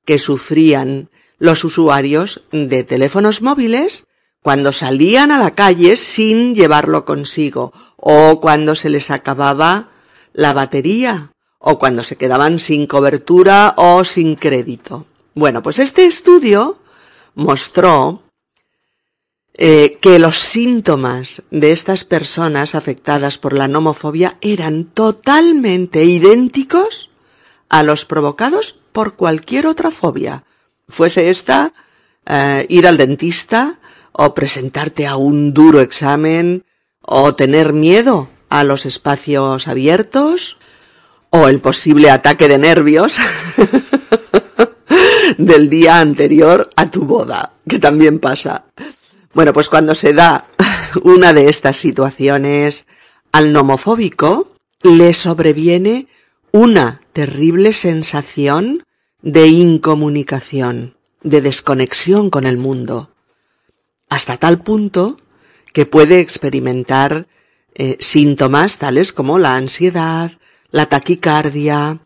que 0.04 0.18
sufrían 0.18 1.10
los 1.38 1.64
usuarios 1.64 2.42
de 2.50 2.82
teléfonos 2.84 3.42
móviles 3.42 4.06
cuando 4.42 4.72
salían 4.72 5.32
a 5.32 5.38
la 5.38 5.56
calle 5.56 5.96
sin 5.96 6.54
llevarlo 6.54 7.04
consigo, 7.04 7.72
o 7.96 8.40
cuando 8.40 8.76
se 8.76 8.90
les 8.90 9.10
acababa 9.10 9.90
la 10.32 10.52
batería, 10.52 11.32
o 11.58 11.80
cuando 11.80 12.04
se 12.04 12.16
quedaban 12.16 12.60
sin 12.60 12.86
cobertura 12.86 13.74
o 13.76 14.04
sin 14.04 14.36
crédito. 14.36 15.06
Bueno, 15.36 15.62
pues 15.62 15.78
este 15.78 16.06
estudio 16.06 16.78
mostró 17.34 18.22
eh, 19.52 19.98
que 20.00 20.18
los 20.18 20.38
síntomas 20.38 21.42
de 21.50 21.72
estas 21.72 22.04
personas 22.04 22.74
afectadas 22.74 23.36
por 23.36 23.52
la 23.52 23.68
nomofobia 23.68 24.38
eran 24.40 24.84
totalmente 24.84 26.04
idénticos 26.04 27.10
a 27.68 27.82
los 27.82 28.06
provocados 28.06 28.80
por 28.92 29.16
cualquier 29.16 29.66
otra 29.66 29.90
fobia, 29.90 30.44
fuese 30.88 31.28
esta 31.28 31.74
eh, 32.24 32.64
ir 32.70 32.86
al 32.86 32.96
dentista 32.96 33.78
o 34.12 34.32
presentarte 34.32 35.06
a 35.06 35.16
un 35.16 35.52
duro 35.52 35.82
examen 35.82 36.64
o 37.02 37.34
tener 37.34 37.74
miedo 37.74 38.30
a 38.48 38.64
los 38.64 38.86
espacios 38.86 39.68
abiertos 39.68 40.56
o 41.28 41.48
el 41.48 41.60
posible 41.60 42.10
ataque 42.10 42.48
de 42.48 42.56
nervios 42.56 43.18
del 45.38 45.68
día 45.68 46.00
anterior 46.00 46.70
a 46.76 46.90
tu 46.90 47.04
boda, 47.04 47.52
que 47.68 47.78
también 47.78 48.18
pasa. 48.18 48.66
Bueno, 49.34 49.52
pues 49.52 49.68
cuando 49.68 49.94
se 49.94 50.12
da 50.12 50.48
una 51.02 51.32
de 51.32 51.48
estas 51.48 51.76
situaciones 51.76 52.86
al 53.32 53.52
nomofóbico, 53.52 54.52
le 54.82 55.12
sobreviene 55.14 56.08
una 56.52 57.02
terrible 57.12 57.72
sensación 57.72 58.84
de 59.22 59.48
incomunicación, 59.48 60.96
de 61.22 61.40
desconexión 61.42 62.30
con 62.30 62.46
el 62.46 62.56
mundo, 62.56 63.10
hasta 64.08 64.36
tal 64.36 64.62
punto 64.62 65.20
que 65.72 65.84
puede 65.84 66.20
experimentar 66.20 67.26
eh, 67.74 67.96
síntomas 68.00 68.78
tales 68.78 69.12
como 69.12 69.38
la 69.38 69.56
ansiedad, 69.56 70.32
la 70.70 70.86
taquicardia, 70.86 72.00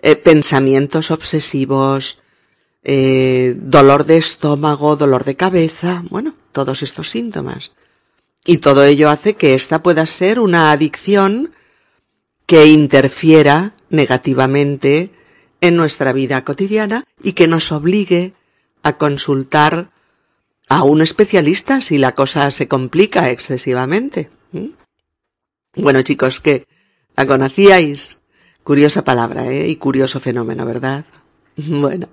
eh, 0.00 0.16
pensamientos 0.16 1.10
obsesivos, 1.10 2.18
eh, 2.90 3.54
dolor 3.54 4.06
de 4.06 4.16
estómago, 4.16 4.96
dolor 4.96 5.24
de 5.24 5.36
cabeza, 5.36 6.02
bueno, 6.08 6.34
todos 6.52 6.82
estos 6.82 7.10
síntomas. 7.10 7.72
Y 8.46 8.58
todo 8.58 8.82
ello 8.82 9.10
hace 9.10 9.34
que 9.34 9.52
esta 9.52 9.82
pueda 9.82 10.06
ser 10.06 10.40
una 10.40 10.72
adicción 10.72 11.52
que 12.46 12.64
interfiera 12.64 13.74
negativamente 13.90 15.10
en 15.60 15.76
nuestra 15.76 16.14
vida 16.14 16.42
cotidiana 16.46 17.04
y 17.22 17.34
que 17.34 17.46
nos 17.46 17.72
obligue 17.72 18.32
a 18.82 18.96
consultar 18.96 19.90
a 20.70 20.82
un 20.82 21.02
especialista 21.02 21.82
si 21.82 21.98
la 21.98 22.14
cosa 22.14 22.50
se 22.50 22.68
complica 22.68 23.28
excesivamente. 23.28 24.30
Bueno 25.74 26.00
chicos, 26.00 26.40
¿qué? 26.40 26.66
¿La 27.16 27.26
conocíais? 27.26 28.20
Curiosa 28.64 29.04
palabra, 29.04 29.46
¿eh? 29.52 29.68
Y 29.68 29.76
curioso 29.76 30.20
fenómeno, 30.20 30.64
¿verdad? 30.64 31.04
Bueno. 31.56 32.08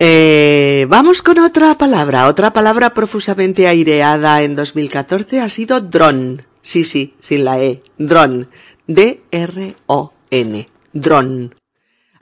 Eh, 0.00 0.86
vamos 0.88 1.22
con 1.22 1.38
otra 1.40 1.76
palabra. 1.76 2.28
Otra 2.28 2.52
palabra 2.52 2.94
profusamente 2.94 3.66
aireada 3.66 4.42
en 4.42 4.54
2014 4.54 5.40
ha 5.40 5.48
sido 5.48 5.80
dron. 5.80 6.46
Sí, 6.62 6.84
sí, 6.84 7.14
sin 7.18 7.44
la 7.44 7.60
E. 7.60 7.82
Dron. 7.98 8.48
D-R-O-N. 8.86 10.66
Dron. 10.92 11.54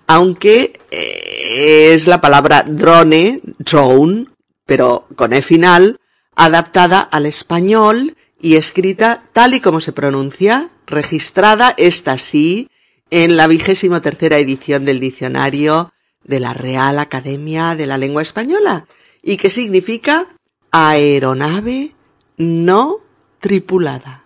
Aunque 0.07 0.81
eh, 0.91 1.93
es 1.93 2.07
la 2.07 2.21
palabra 2.21 2.65
drone, 2.67 3.41
drone, 3.59 4.27
pero 4.65 5.07
con 5.15 5.33
E 5.33 5.43
final, 5.43 6.01
adaptada 6.35 7.01
al 7.01 7.27
español 7.27 8.17
y 8.41 8.55
escrita 8.55 9.25
tal 9.33 9.55
y 9.55 9.61
como 9.61 9.81
se 9.81 9.93
pronuncia, 9.93 10.71
registrada, 10.87 11.75
esta 11.77 12.19
sí, 12.19 12.71
en 13.11 13.37
la 13.37 13.49
vigésimo 13.49 14.01
tercera 14.01 14.39
edición 14.39 14.85
del 14.85 15.01
diccionario 15.01 15.93
de 16.27 16.41
la 16.41 16.53
Real 16.53 16.99
Academia 16.99 17.75
de 17.77 17.87
la 17.87 17.99
Lengua 17.99 18.23
Española 18.23 18.87
y 19.23 19.37
que 19.37 19.51
significa 19.51 20.27
aeronave 20.71 21.95
no 22.37 22.99
tripulada. 23.41 24.25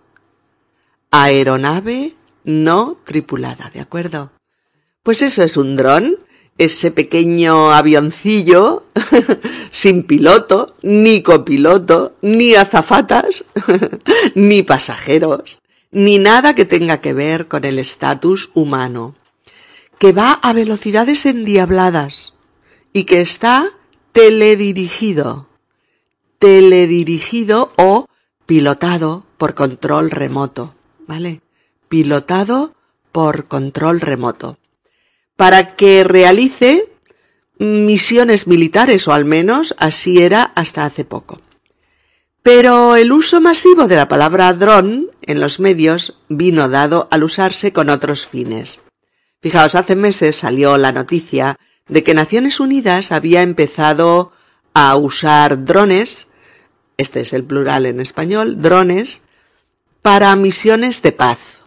Aeronave 1.11 2.15
no 2.45 2.97
tripulada, 3.05 3.71
¿de 3.73 3.81
acuerdo? 3.81 4.33
Pues 5.03 5.23
eso 5.23 5.43
es 5.43 5.57
un 5.57 5.77
dron, 5.77 6.19
ese 6.59 6.91
pequeño 6.91 7.73
avioncillo 7.73 8.85
sin 9.71 10.05
piloto, 10.05 10.77
ni 10.83 11.23
copiloto, 11.23 12.17
ni 12.23 12.55
azafatas, 12.55 13.45
ni 14.35 14.63
pasajeros, 14.63 15.61
ni 15.91 16.19
nada 16.19 16.55
que 16.55 16.65
tenga 16.65 17.01
que 17.01 17.13
ver 17.13 17.49
con 17.49 17.65
el 17.65 17.79
estatus 17.79 18.51
humano 18.55 19.15
que 20.01 20.13
va 20.13 20.33
a 20.33 20.55
velocidades 20.55 21.27
endiabladas 21.27 22.33
y 22.95 23.05
que 23.05 23.21
está 23.21 23.69
teledirigido, 24.13 25.47
teledirigido 26.39 27.71
o 27.77 28.07
pilotado 28.47 29.27
por 29.37 29.55
control 29.55 30.11
remoto, 30.11 30.75
¿vale? 31.07 31.43
Pilotado 31.91 32.75
por 33.13 33.47
control 33.47 34.01
remoto. 34.01 34.57
Para 35.37 35.77
que 35.77 36.03
realice 36.03 36.91
misiones 37.59 38.47
militares, 38.47 39.07
o 39.07 39.13
al 39.13 39.27
menos 39.27 39.75
así 39.79 40.23
era 40.23 40.45
hasta 40.57 40.87
hace 40.87 41.05
poco. 41.05 41.43
Pero 42.43 42.97
el 42.97 43.13
uso 43.13 43.43
masivo 43.43 43.87
de 43.87 43.97
la 43.97 44.09
palabra 44.09 44.51
dron 44.55 45.11
en 45.21 45.41
los 45.41 45.61
medios 45.61 46.19
vino 46.31 46.71
dado 46.71 47.07
al 47.11 47.23
usarse 47.23 47.75
con 47.75 47.91
otros 47.91 48.27
fines. 48.27 48.81
Fijaos, 49.43 49.75
hace 49.75 49.97
meses 49.97 50.37
salió 50.37 50.77
la 50.77 50.93
noticia 50.93 51.59
de 51.89 52.03
que 52.03 52.15
Naciones 52.15 52.61
Unidas 52.61 53.11
había 53.11 53.43
empezado 53.43 54.33
a 54.75 54.95
usar 54.97 55.65
drones, 55.65 56.29
este 56.99 57.21
es 57.21 57.33
el 57.33 57.45
plural 57.45 57.87
en 57.87 58.01
español, 58.01 58.61
drones, 58.61 59.23
para 60.03 60.37
misiones 60.37 61.03
de 61.03 61.13
paz. 61.13 61.61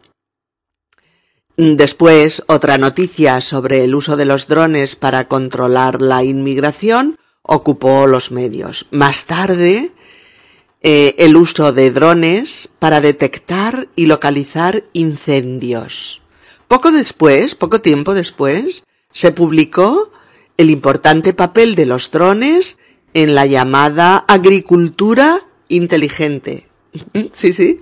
Después, 1.58 2.44
otra 2.48 2.78
noticia 2.78 3.42
sobre 3.42 3.84
el 3.84 3.94
uso 3.94 4.18
de 4.18 4.26
los 4.26 4.48
drones 4.48 4.96
para 4.96 5.28
controlar 5.28 6.02
la 6.02 6.24
inmigración 6.24 7.20
ocupó 7.44 8.08
los 8.08 8.32
medios. 8.32 8.88
Más 8.90 9.26
tarde, 9.26 9.92
eh, 10.82 11.16
el 11.20 11.36
uso 11.36 11.72
de 11.72 11.92
drones 11.92 12.72
para 12.80 13.02
detectar 13.02 13.88
y 13.96 14.08
localizar 14.08 14.86
incendios. 14.94 16.23
Poco 16.74 16.92
después, 16.92 17.54
poco 17.54 17.82
tiempo 17.82 18.16
después, 18.16 18.84
se 19.12 19.32
publicó 19.32 20.12
el 20.58 20.72
importante 20.72 21.32
papel 21.32 21.76
de 21.76 21.86
los 21.86 22.10
drones 22.10 22.80
en 23.14 23.36
la 23.36 23.46
llamada 23.46 24.26
agricultura 24.28 25.46
inteligente. 25.68 26.68
Sí, 27.34 27.54
sí, 27.54 27.82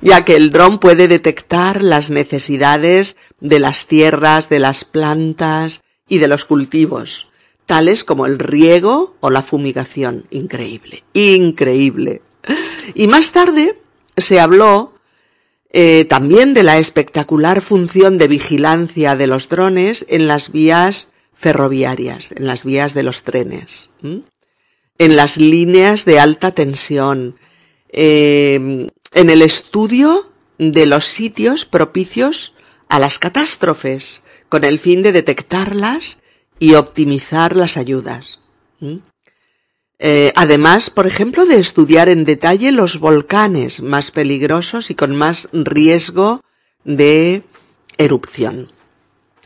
ya 0.00 0.24
que 0.24 0.36
el 0.36 0.52
dron 0.52 0.78
puede 0.78 1.06
detectar 1.06 1.82
las 1.82 2.08
necesidades 2.08 3.16
de 3.40 3.58
las 3.58 3.86
tierras, 3.86 4.48
de 4.48 4.58
las 4.58 4.86
plantas 4.86 5.82
y 6.08 6.16
de 6.16 6.28
los 6.28 6.46
cultivos, 6.46 7.28
tales 7.66 8.04
como 8.04 8.24
el 8.24 8.38
riego 8.38 9.16
o 9.20 9.28
la 9.28 9.42
fumigación. 9.42 10.24
Increíble, 10.30 11.04
increíble. 11.12 12.22
Y 12.94 13.06
más 13.06 13.32
tarde 13.32 13.76
se 14.16 14.40
habló 14.40 14.94
eh, 15.72 16.04
también 16.04 16.52
de 16.52 16.64
la 16.64 16.78
espectacular 16.78 17.62
función 17.62 18.18
de 18.18 18.28
vigilancia 18.28 19.14
de 19.14 19.26
los 19.28 19.48
drones 19.48 20.04
en 20.08 20.26
las 20.26 20.50
vías 20.50 21.08
ferroviarias, 21.34 22.32
en 22.32 22.46
las 22.46 22.64
vías 22.64 22.92
de 22.92 23.02
los 23.04 23.22
trenes, 23.22 23.90
en 24.02 25.16
las 25.16 25.38
líneas 25.38 26.04
de 26.04 26.18
alta 26.18 26.52
tensión, 26.52 27.36
em, 27.88 28.88
en 29.14 29.30
el 29.30 29.42
estudio 29.42 30.32
de 30.58 30.86
los 30.86 31.06
sitios 31.06 31.64
propicios 31.64 32.52
a 32.88 32.98
las 32.98 33.18
catástrofes, 33.18 34.24
con 34.48 34.64
el 34.64 34.78
fin 34.78 35.02
de 35.02 35.12
detectarlas 35.12 36.20
y 36.58 36.74
optimizar 36.74 37.56
las 37.56 37.76
ayudas. 37.76 38.40
Eh, 40.02 40.32
además, 40.34 40.88
por 40.88 41.06
ejemplo, 41.06 41.44
de 41.44 41.60
estudiar 41.60 42.08
en 42.08 42.24
detalle 42.24 42.72
los 42.72 42.98
volcanes 42.98 43.82
más 43.82 44.10
peligrosos 44.10 44.90
y 44.90 44.94
con 44.94 45.14
más 45.14 45.50
riesgo 45.52 46.42
de 46.84 47.42
erupción. 47.98 48.72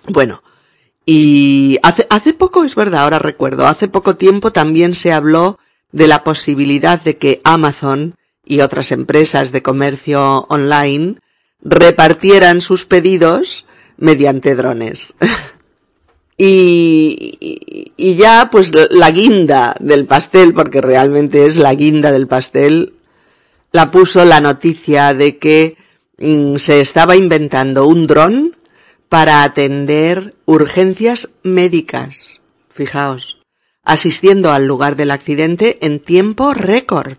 Bueno, 0.07 0.45
y 1.05 1.79
hace, 1.83 2.07
hace 2.09 2.35
poco, 2.35 2.63
es 2.63 2.77
verdad, 2.77 3.03
ahora 3.03 3.19
recuerdo, 3.19 3.67
hace 3.67 3.89
poco 3.89 4.15
tiempo 4.15 4.53
también 4.53 4.95
se 4.95 5.13
habló 5.13 5.59
de 5.91 6.07
la 6.07 6.23
posibilidad 6.23 7.01
de 7.01 7.19
que 7.19 7.41
Amazon 7.43 8.15
y 8.45 8.61
otras 8.61 8.93
empresas 8.93 9.51
de 9.51 9.63
comercio 9.63 10.47
online 10.49 11.17
repartieran 11.63 12.61
sus 12.61 12.85
pedidos 12.85 13.65
mediante 13.97 14.55
drones. 14.55 15.15
Y, 16.37 17.93
y, 17.97 18.15
ya, 18.17 18.49
pues 18.51 18.73
la 18.91 19.11
guinda 19.11 19.77
del 19.79 20.07
pastel, 20.07 20.53
porque 20.53 20.81
realmente 20.81 21.47
es 21.47 21.57
la 21.57 21.75
guinda 21.75 22.11
del 22.11 22.27
pastel, 22.27 22.95
la 23.71 23.91
puso 23.91 24.25
la 24.25 24.41
noticia 24.41 25.15
de 25.15 25.39
que 25.39 25.77
mm, 26.19 26.57
se 26.57 26.81
estaba 26.81 27.17
inventando 27.17 27.87
un 27.87 28.07
dron 28.07 28.57
para 29.09 29.45
atender 29.45 30.35
urgencias 30.45 31.31
médicas. 31.45 32.41
Fijaos, 32.69 33.39
asistiendo 33.85 34.53
al 34.53 34.67
lugar 34.67 34.97
del 34.97 35.13
accidente 35.13 35.79
en 35.83 36.01
tiempo 36.01 36.53
récord 36.53 37.19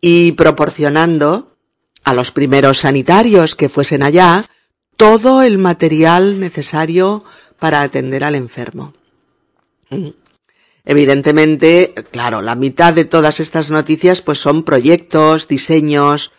y 0.00 0.32
proporcionando 0.32 1.56
a 2.04 2.14
los 2.14 2.30
primeros 2.30 2.80
sanitarios 2.80 3.54
que 3.54 3.68
fuesen 3.68 4.02
allá 4.02 4.48
todo 4.96 5.42
el 5.42 5.58
material 5.58 6.38
necesario 6.38 7.24
para 7.58 7.82
atender 7.82 8.24
al 8.24 8.34
enfermo. 8.34 8.94
Mm. 9.90 10.08
Evidentemente, 10.84 11.94
claro, 12.10 12.42
la 12.42 12.54
mitad 12.54 12.92
de 12.92 13.06
todas 13.06 13.40
estas 13.40 13.70
noticias 13.70 14.20
pues 14.20 14.38
son 14.38 14.64
proyectos, 14.64 15.48
diseños 15.48 16.32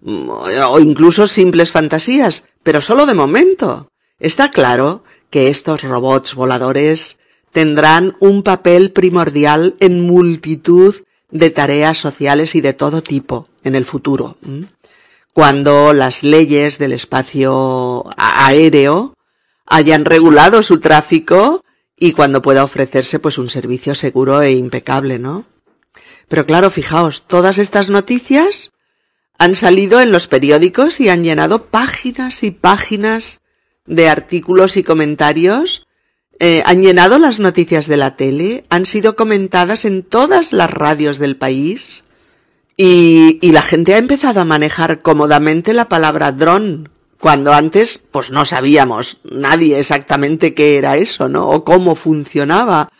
mm, 0.00 0.30
o 0.68 0.80
incluso 0.80 1.26
simples 1.26 1.70
fantasías, 1.70 2.44
pero 2.62 2.80
solo 2.80 3.06
de 3.06 3.14
momento. 3.14 3.90
Está 4.18 4.50
claro 4.50 5.04
que 5.28 5.48
estos 5.48 5.82
robots 5.82 6.34
voladores 6.34 7.18
tendrán 7.52 8.16
un 8.20 8.42
papel 8.42 8.92
primordial 8.92 9.74
en 9.80 10.06
multitud 10.06 10.94
de 11.30 11.50
tareas 11.50 11.98
sociales 11.98 12.54
y 12.54 12.60
de 12.60 12.72
todo 12.72 13.02
tipo 13.02 13.48
en 13.64 13.74
el 13.74 13.84
futuro. 13.84 14.36
cuando 15.32 15.92
las 15.92 16.24
leyes 16.24 16.78
del 16.78 16.92
espacio 16.92 18.04
aéreo 18.16 19.14
hayan 19.70 20.04
regulado 20.04 20.62
su 20.62 20.80
tráfico 20.80 21.64
y 21.96 22.12
cuando 22.12 22.42
pueda 22.42 22.64
ofrecerse 22.64 23.18
pues 23.18 23.38
un 23.38 23.48
servicio 23.48 23.94
seguro 23.94 24.42
e 24.42 24.52
impecable, 24.52 25.18
¿no? 25.18 25.46
Pero 26.28 26.44
claro, 26.44 26.70
fijaos, 26.70 27.22
todas 27.26 27.58
estas 27.58 27.88
noticias 27.88 28.72
han 29.38 29.54
salido 29.54 30.00
en 30.00 30.12
los 30.12 30.26
periódicos 30.26 31.00
y 31.00 31.08
han 31.08 31.24
llenado 31.24 31.66
páginas 31.66 32.42
y 32.42 32.50
páginas 32.50 33.40
de 33.86 34.08
artículos 34.08 34.76
y 34.76 34.82
comentarios, 34.82 35.86
eh, 36.38 36.62
han 36.66 36.82
llenado 36.82 37.18
las 37.18 37.38
noticias 37.38 37.86
de 37.86 37.96
la 37.96 38.16
tele, 38.16 38.64
han 38.70 38.86
sido 38.86 39.14
comentadas 39.14 39.84
en 39.84 40.02
todas 40.02 40.52
las 40.52 40.70
radios 40.70 41.18
del 41.18 41.36
país 41.36 42.04
y, 42.76 43.38
y 43.40 43.52
la 43.52 43.62
gente 43.62 43.94
ha 43.94 43.98
empezado 43.98 44.40
a 44.40 44.44
manejar 44.44 45.00
cómodamente 45.00 45.74
la 45.74 45.88
palabra 45.88 46.32
dron, 46.32 46.88
cuando 47.20 47.52
antes 47.52 47.98
pues 47.98 48.30
no 48.30 48.46
sabíamos 48.46 49.18
nadie 49.24 49.78
exactamente 49.78 50.54
qué 50.54 50.78
era 50.78 50.96
eso, 50.96 51.28
¿no? 51.28 51.50
O 51.50 51.64
cómo 51.64 51.94
funcionaba. 51.94 52.90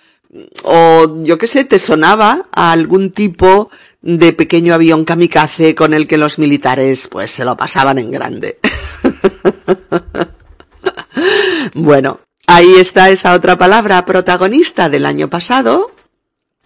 O 0.63 1.25
yo 1.25 1.39
qué 1.39 1.49
sé, 1.49 1.65
te 1.65 1.79
sonaba 1.79 2.47
a 2.53 2.71
algún 2.71 3.11
tipo 3.11 3.71
de 4.03 4.33
pequeño 4.35 4.75
avión 4.75 5.05
kamikaze 5.05 5.75
con 5.75 5.95
el 5.95 6.07
que 6.07 6.19
los 6.19 6.39
militares 6.39 7.09
pues 7.09 7.31
se 7.31 7.47
lo 7.47 7.57
pasaban 7.57 7.99
en 7.99 8.11
grande. 8.11 8.61
bueno, 11.75 12.21
ahí 12.47 12.75
está 12.75 13.09
esa 13.09 13.35
otra 13.35 13.57
palabra 13.57 14.05
protagonista 14.05 14.91
del 14.91 15.07
año 15.07 15.31
pasado 15.31 15.93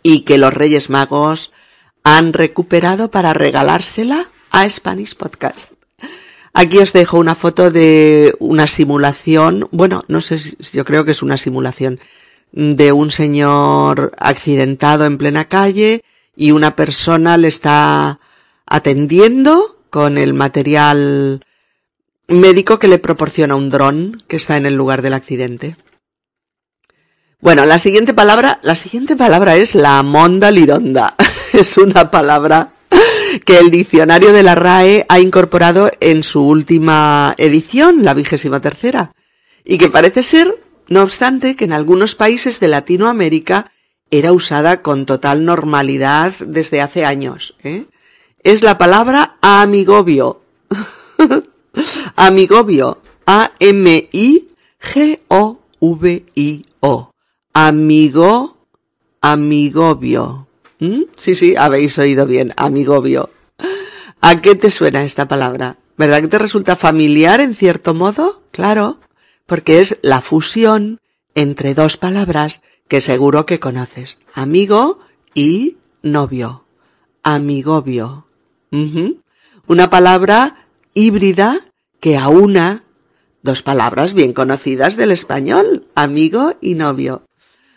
y 0.03 0.21
que 0.21 0.39
los 0.39 0.53
Reyes 0.53 0.91
Magos 0.91 1.53
han 2.03 2.33
recuperado 2.33 3.13
para 3.13 3.33
regalársela 3.33 4.29
a 4.51 4.69
Spanish 4.69 5.15
Podcast. 5.15 5.74
Aquí 6.57 6.79
os 6.79 6.93
dejo 6.93 7.19
una 7.19 7.35
foto 7.35 7.73
de 7.73 8.33
una 8.39 8.69
simulación, 8.69 9.69
bueno, 9.73 10.05
no 10.07 10.21
sé 10.21 10.39
si 10.39 10.55
yo 10.73 10.85
creo 10.85 11.05
que 11.05 11.11
es 11.11 11.21
una 11.21 11.37
simulación 11.37 11.99
de 12.53 12.93
un 12.93 13.11
señor 13.11 14.13
accidentado 14.19 15.05
en 15.05 15.19
plena 15.19 15.47
calle 15.47 16.05
y 16.37 16.53
una 16.53 16.77
persona 16.77 17.37
le 17.37 17.49
está 17.49 18.21
atendiendo 18.67 19.81
con 19.91 20.17
el 20.17 20.33
material 20.33 21.45
médico 22.29 22.79
que 22.79 22.87
le 22.87 23.01
proporciona 23.01 23.57
un 23.57 23.71
dron 23.71 24.23
que 24.29 24.37
está 24.37 24.57
en 24.57 24.67
el 24.67 24.77
lugar 24.77 25.03
del 25.03 25.15
accidente. 25.15 25.77
Bueno, 27.41 27.67
la 27.67 27.81
siguiente 27.81 28.15
palabra, 28.15 28.61
la 28.63 28.77
siguiente 28.77 29.17
palabra 29.17 29.57
es 29.57 29.75
la 29.75 30.01
monda 30.05 30.53
lironda. 30.53 31.17
es 31.53 31.77
una 31.79 32.13
palabra 32.13 32.74
que 33.45 33.59
el 33.59 33.71
diccionario 33.71 34.33
de 34.33 34.43
la 34.43 34.55
RAE 34.55 35.07
ha 35.09 35.21
incorporado 35.21 35.91
en 36.01 36.23
su 36.23 36.47
última 36.47 37.35
edición, 37.39 38.05
la 38.05 38.15
vigésima 38.15 38.61
tercera, 38.61 39.15
y 39.65 39.79
que 39.79 39.89
parece 39.89 40.23
ser, 40.23 40.63
no 40.89 41.03
obstante, 41.03 41.57
que 41.57 41.65
en 41.65 41.73
algunos 41.73 42.15
países 42.15 42.61
de 42.61 42.69
Latinoamérica 42.69 43.73
era 44.11 44.33
usada 44.33 44.83
con 44.83 45.07
total 45.07 45.45
normalidad 45.45 46.35
desde 46.39 46.81
hace 46.81 47.05
años. 47.05 47.57
¿eh? 47.65 47.87
Es 48.43 48.63
la 48.63 48.79
palabra 48.79 49.37
amigobio. 49.41 50.43
amigobio. 52.17 53.01
A-M-I-G-O-V-I-O. 53.27 54.45
Amigo, 57.55 58.59
amigobio. 59.21 60.44
¿Mm? 60.85 61.05
Sí, 61.17 61.35
sí, 61.35 61.55
habéis 61.57 61.99
oído 61.99 62.27
bien, 62.27 62.53
amigobio. 62.57 63.31
¿A 64.21 64.41
qué 64.41 64.55
te 64.55 64.71
suena 64.71 65.05
esta 65.05 65.29
palabra? 65.29 65.79
¿Verdad 65.97 66.21
que 66.21 66.29
te 66.29 66.39
resulta 66.39 66.77
familiar 66.77 67.41
en 67.41 67.55
cierto 67.55 67.95
modo? 67.95 68.43
Claro, 68.51 69.01
porque 69.47 69.81
es 69.81 69.99
la 70.03 70.21
fusión 70.21 71.01
entre 71.35 71.75
dos 71.75 71.97
palabras 71.97 72.63
que 72.89 73.01
seguro 73.01 73.47
que 73.47 73.61
conoces. 73.61 74.19
Amigo 74.35 74.99
y 75.35 75.79
novio. 76.03 76.65
Amigobio. 77.23 78.27
Una 79.67 79.89
palabra 79.89 80.67
híbrida 80.93 81.61
que 82.01 82.19
aúna 82.19 82.85
dos 83.43 83.63
palabras 83.63 84.15
bien 84.15 84.33
conocidas 84.33 84.97
del 84.97 85.13
español, 85.13 85.87
amigo 85.95 86.57
y 86.61 86.75
novio. 86.75 87.23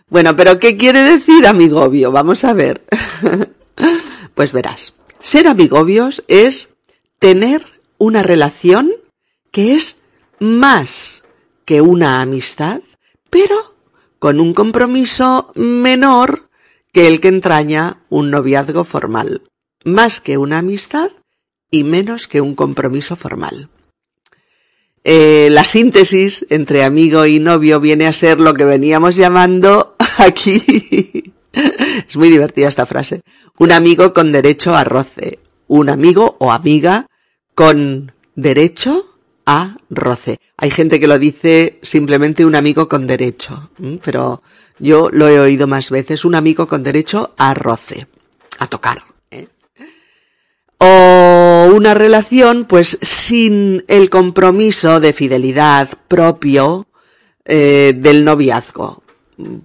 Bueno, 0.09 0.35
pero 0.35 0.59
¿qué 0.59 0.77
quiere 0.77 1.01
decir 1.01 1.45
amigobio? 1.45 2.11
Vamos 2.11 2.43
a 2.45 2.53
ver. 2.53 2.83
pues 4.35 4.53
verás, 4.53 4.93
ser 5.19 5.47
amigobios 5.47 6.23
es 6.27 6.77
tener 7.19 7.63
una 7.97 8.23
relación 8.23 8.89
que 9.51 9.75
es 9.75 9.99
más 10.39 11.25
que 11.65 11.81
una 11.81 12.21
amistad, 12.21 12.81
pero 13.29 13.75
con 14.19 14.39
un 14.39 14.53
compromiso 14.53 15.51
menor 15.55 16.49
que 16.93 17.07
el 17.07 17.19
que 17.19 17.27
entraña 17.27 18.01
un 18.09 18.31
noviazgo 18.31 18.85
formal, 18.85 19.41
más 19.83 20.21
que 20.21 20.37
una 20.37 20.59
amistad 20.59 21.11
y 21.69 21.83
menos 21.83 22.27
que 22.27 22.39
un 22.39 22.55
compromiso 22.55 23.17
formal. 23.17 23.69
Eh, 25.03 25.49
la 25.51 25.63
síntesis 25.63 26.45
entre 26.49 26.83
amigo 26.83 27.25
y 27.25 27.39
novio 27.39 27.79
viene 27.79 28.07
a 28.07 28.13
ser 28.13 28.39
lo 28.39 28.53
que 28.53 28.65
veníamos 28.65 29.15
llamando 29.15 29.95
aquí. 30.17 31.33
es 32.07 32.17
muy 32.17 32.29
divertida 32.29 32.67
esta 32.67 32.85
frase. 32.85 33.21
Un 33.57 33.71
amigo 33.71 34.13
con 34.13 34.31
derecho 34.31 34.75
a 34.75 34.83
roce. 34.83 35.39
Un 35.67 35.89
amigo 35.89 36.37
o 36.39 36.51
amiga 36.51 37.07
con 37.55 38.11
derecho 38.35 39.07
a 39.45 39.77
roce. 39.89 40.39
Hay 40.57 40.69
gente 40.71 40.99
que 40.99 41.07
lo 41.07 41.17
dice 41.17 41.79
simplemente 41.81 42.45
un 42.45 42.55
amigo 42.55 42.87
con 42.89 43.07
derecho, 43.07 43.71
pero 44.03 44.41
yo 44.79 45.09
lo 45.11 45.27
he 45.27 45.39
oído 45.39 45.67
más 45.67 45.89
veces, 45.89 46.25
un 46.25 46.35
amigo 46.35 46.67
con 46.67 46.83
derecho 46.83 47.33
a 47.37 47.53
roce, 47.53 48.07
a 48.59 48.67
tocar. 48.67 49.03
¿eh? 49.31 49.47
O 50.77 51.71
una 51.73 51.93
relación, 51.93 52.65
pues, 52.65 52.99
sin 53.01 53.83
el 53.87 54.09
compromiso 54.09 54.99
de 54.99 55.13
fidelidad 55.13 55.89
propio 56.07 56.87
eh, 57.45 57.93
del 57.95 58.25
noviazgo, 58.25 59.03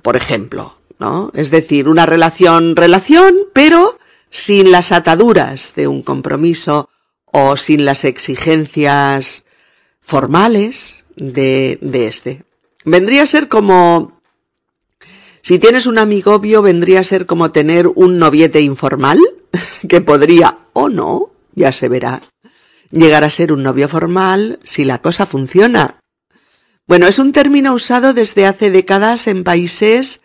por 0.03 0.17
ejemplo, 0.17 0.77
¿no? 0.99 1.31
Es 1.35 1.51
decir, 1.51 1.89
una 1.89 2.07
relación, 2.07 2.77
relación, 2.77 3.35
pero 3.53 3.99
sin 4.31 4.71
las 4.71 4.93
ataduras 4.93 5.75
de 5.75 5.89
un 5.89 6.03
compromiso 6.03 6.89
o 7.27 7.57
sin 7.57 7.85
las 7.85 8.05
exigencias 8.05 9.45
formales 10.01 11.05
de, 11.17 11.79
de 11.81 12.07
este. 12.07 12.45
Vendría 12.85 13.23
a 13.23 13.27
ser 13.27 13.49
como, 13.49 14.21
si 15.41 15.59
tienes 15.59 15.87
un 15.87 15.99
amigobio, 15.99 16.63
vendría 16.63 17.01
a 17.01 17.05
ser 17.05 17.27
como 17.27 17.53
tener 17.53 17.89
un 17.89 18.19
noviete 18.19 18.61
informal, 18.61 19.19
que 19.89 20.01
podría 20.01 20.59
o 20.73 20.89
no, 20.89 21.31
ya 21.55 21.73
se 21.73 21.89
verá, 21.89 22.23
llegar 22.91 23.25
a 23.25 23.31
ser 23.31 23.53
un 23.53 23.63
novio 23.63 23.89
formal 23.89 24.59
si 24.63 24.85
la 24.85 25.01
cosa 25.01 25.27
funciona. 25.27 26.02
Bueno, 26.87 27.07
es 27.07 27.19
un 27.19 27.33
término 27.33 27.75
usado 27.75 28.13
desde 28.13 28.47
hace 28.47 28.71
décadas 28.71 29.27
en 29.27 29.45
países 29.45 30.23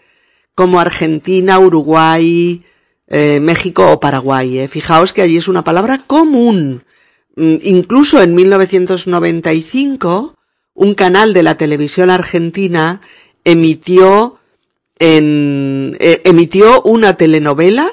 como 0.56 0.80
Argentina, 0.80 1.60
Uruguay, 1.60 2.64
eh, 3.08 3.40
México 3.40 3.92
o 3.92 4.00
Paraguay. 4.00 4.60
¿eh? 4.60 4.68
Fijaos 4.68 5.14
que 5.14 5.22
allí 5.22 5.38
es 5.38 5.48
una 5.48 5.64
palabra 5.64 6.00
común. 6.00 6.84
Mm, 7.36 7.56
incluso 7.62 8.22
en 8.22 8.34
1995, 8.34 10.36
un 10.74 10.94
canal 10.96 11.34
de 11.34 11.44
la 11.44 11.56
televisión 11.56 12.10
argentina 12.10 13.02
emitió 13.44 14.40
en, 15.00 15.96
eh, 16.00 16.22
emitió 16.26 16.82
una 16.82 17.16
telenovela 17.16 17.88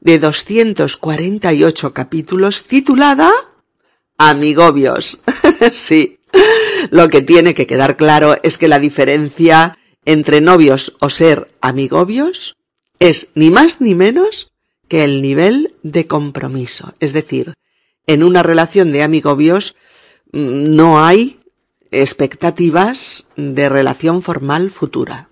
de 0.00 0.18
248 0.18 1.92
capítulos 1.92 2.64
titulada 2.64 3.30
Amigobios. 4.16 5.20
sí. 5.74 6.18
Lo 6.90 7.08
que 7.08 7.22
tiene 7.22 7.54
que 7.54 7.66
quedar 7.66 7.96
claro 7.96 8.38
es 8.42 8.58
que 8.58 8.68
la 8.68 8.78
diferencia 8.78 9.78
entre 10.04 10.40
novios 10.40 10.96
o 11.00 11.10
ser 11.10 11.50
amigobios 11.60 12.56
es 12.98 13.28
ni 13.34 13.50
más 13.50 13.80
ni 13.80 13.94
menos 13.94 14.52
que 14.88 15.04
el 15.04 15.20
nivel 15.20 15.74
de 15.82 16.06
compromiso. 16.06 16.94
Es 17.00 17.12
decir, 17.12 17.54
en 18.06 18.22
una 18.22 18.42
relación 18.42 18.92
de 18.92 19.02
amigobios 19.02 19.74
mm, 20.32 20.74
no 20.74 21.04
hay 21.04 21.38
expectativas 21.90 23.26
de 23.36 23.68
relación 23.68 24.22
formal 24.22 24.70
futura. 24.70 25.28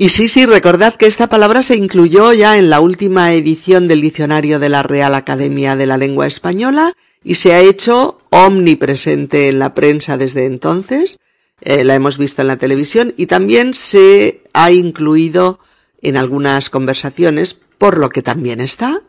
Y 0.00 0.10
sí, 0.10 0.28
sí, 0.28 0.46
recordad 0.46 0.94
que 0.94 1.06
esta 1.06 1.26
palabra 1.26 1.64
se 1.64 1.76
incluyó 1.76 2.32
ya 2.32 2.56
en 2.56 2.70
la 2.70 2.78
última 2.78 3.32
edición 3.32 3.88
del 3.88 4.00
diccionario 4.00 4.60
de 4.60 4.68
la 4.68 4.84
Real 4.84 5.12
Academia 5.14 5.74
de 5.74 5.86
la 5.86 5.96
Lengua 5.96 6.28
Española 6.28 6.92
y 7.24 7.34
se 7.34 7.52
ha 7.52 7.60
hecho 7.60 8.17
omnipresente 8.30 9.48
en 9.48 9.58
la 9.58 9.74
prensa 9.74 10.16
desde 10.16 10.46
entonces, 10.46 11.18
eh, 11.60 11.84
la 11.84 11.94
hemos 11.94 12.18
visto 12.18 12.42
en 12.42 12.48
la 12.48 12.58
televisión 12.58 13.14
y 13.16 13.26
también 13.26 13.74
se 13.74 14.42
ha 14.52 14.70
incluido 14.70 15.58
en 16.02 16.16
algunas 16.16 16.70
conversaciones, 16.70 17.54
por 17.54 17.98
lo 17.98 18.10
que 18.10 18.22
también 18.22 18.60
está 18.60 19.02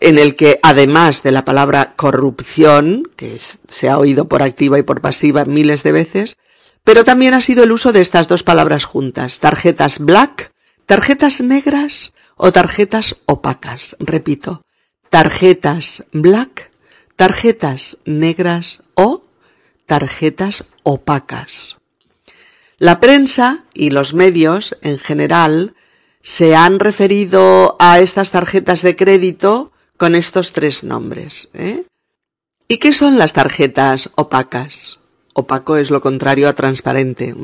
en 0.00 0.18
el 0.18 0.36
que 0.36 0.58
además 0.62 1.22
de 1.22 1.32
la 1.32 1.44
palabra 1.44 1.94
corrupción, 1.96 3.10
que 3.16 3.38
se 3.38 3.88
ha 3.88 3.98
oído 3.98 4.28
por 4.28 4.42
activa 4.42 4.78
y 4.78 4.82
por 4.82 5.00
pasiva 5.00 5.44
miles 5.44 5.82
de 5.82 5.92
veces, 5.92 6.36
pero 6.84 7.04
también 7.04 7.34
ha 7.34 7.40
sido 7.40 7.64
el 7.64 7.72
uso 7.72 7.92
de 7.92 8.00
estas 8.00 8.28
dos 8.28 8.42
palabras 8.42 8.84
juntas, 8.84 9.38
tarjetas 9.38 9.98
black, 10.00 10.52
tarjetas 10.86 11.40
negras 11.40 12.12
o 12.36 12.52
tarjetas 12.52 13.16
opacas. 13.26 13.96
Repito, 13.98 14.64
tarjetas 15.10 16.04
black, 16.12 16.70
tarjetas 17.16 17.98
negras 18.04 18.82
o 18.94 19.24
tarjetas 19.86 20.64
opacas. 20.82 21.76
La 22.78 22.98
prensa 22.98 23.64
y 23.74 23.90
los 23.90 24.14
medios 24.14 24.76
en 24.82 24.98
general 24.98 25.74
se 26.20 26.54
han 26.56 26.80
referido 26.80 27.76
a 27.78 28.00
estas 28.00 28.30
tarjetas 28.30 28.82
de 28.82 28.96
crédito 28.96 29.72
con 29.96 30.14
estos 30.14 30.52
tres 30.52 30.82
nombres. 30.82 31.48
¿eh? 31.54 31.84
¿Y 32.68 32.78
qué 32.78 32.92
son 32.92 33.18
las 33.18 33.34
tarjetas 33.34 34.10
opacas? 34.14 34.98
Opaco 35.34 35.76
es 35.76 35.90
lo 35.90 36.00
contrario 36.00 36.48
a 36.48 36.54
transparente. 36.54 37.34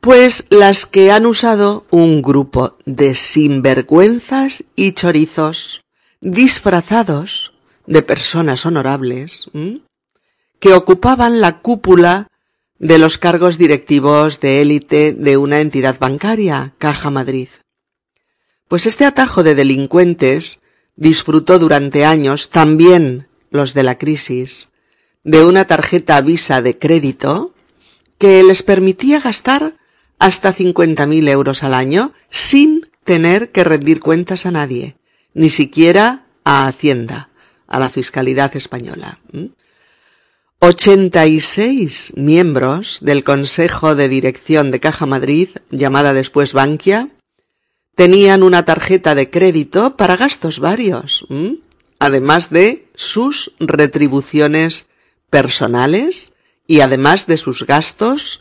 Pues 0.00 0.46
las 0.48 0.86
que 0.86 1.10
han 1.10 1.26
usado 1.26 1.84
un 1.90 2.22
grupo 2.22 2.78
de 2.86 3.14
sinvergüenzas 3.14 4.64
y 4.74 4.92
chorizos 4.92 5.84
disfrazados 6.22 7.52
de 7.86 8.02
personas 8.02 8.64
honorables 8.64 9.50
que 10.58 10.72
ocupaban 10.72 11.42
la 11.42 11.60
cúpula 11.60 12.28
de 12.78 12.98
los 12.98 13.18
cargos 13.18 13.58
directivos 13.58 14.40
de 14.40 14.62
élite 14.62 15.12
de 15.12 15.36
una 15.36 15.60
entidad 15.60 15.98
bancaria, 15.98 16.72
Caja 16.78 17.10
Madrid. 17.10 17.48
Pues 18.68 18.86
este 18.86 19.04
atajo 19.04 19.42
de 19.42 19.54
delincuentes 19.54 20.60
disfrutó 20.96 21.58
durante 21.58 22.06
años 22.06 22.48
también 22.48 23.28
los 23.50 23.74
de 23.74 23.82
la 23.82 23.98
crisis 23.98 24.70
de 25.24 25.44
una 25.44 25.66
tarjeta 25.66 26.22
Visa 26.22 26.62
de 26.62 26.78
crédito 26.78 27.52
que 28.16 28.42
les 28.42 28.62
permitía 28.62 29.20
gastar 29.20 29.79
hasta 30.20 30.54
50.000 30.54 31.28
euros 31.28 31.64
al 31.64 31.74
año 31.74 32.12
sin 32.28 32.88
tener 33.04 33.50
que 33.50 33.64
rendir 33.64 33.98
cuentas 33.98 34.46
a 34.46 34.52
nadie, 34.52 34.96
ni 35.34 35.48
siquiera 35.48 36.26
a 36.44 36.68
Hacienda, 36.68 37.30
a 37.66 37.80
la 37.80 37.88
Fiscalidad 37.88 38.54
Española. 38.54 39.18
86 40.60 42.12
miembros 42.16 42.98
del 43.00 43.24
Consejo 43.24 43.94
de 43.94 44.08
Dirección 44.08 44.70
de 44.70 44.78
Caja 44.78 45.06
Madrid, 45.06 45.48
llamada 45.70 46.12
después 46.12 46.52
Bankia, 46.52 47.08
tenían 47.96 48.42
una 48.42 48.64
tarjeta 48.64 49.14
de 49.14 49.30
crédito 49.30 49.96
para 49.96 50.18
gastos 50.18 50.58
varios, 50.58 51.26
además 51.98 52.50
de 52.50 52.86
sus 52.94 53.52
retribuciones 53.58 54.88
personales 55.30 56.34
y 56.66 56.80
además 56.80 57.26
de 57.26 57.38
sus 57.38 57.66
gastos 57.66 58.40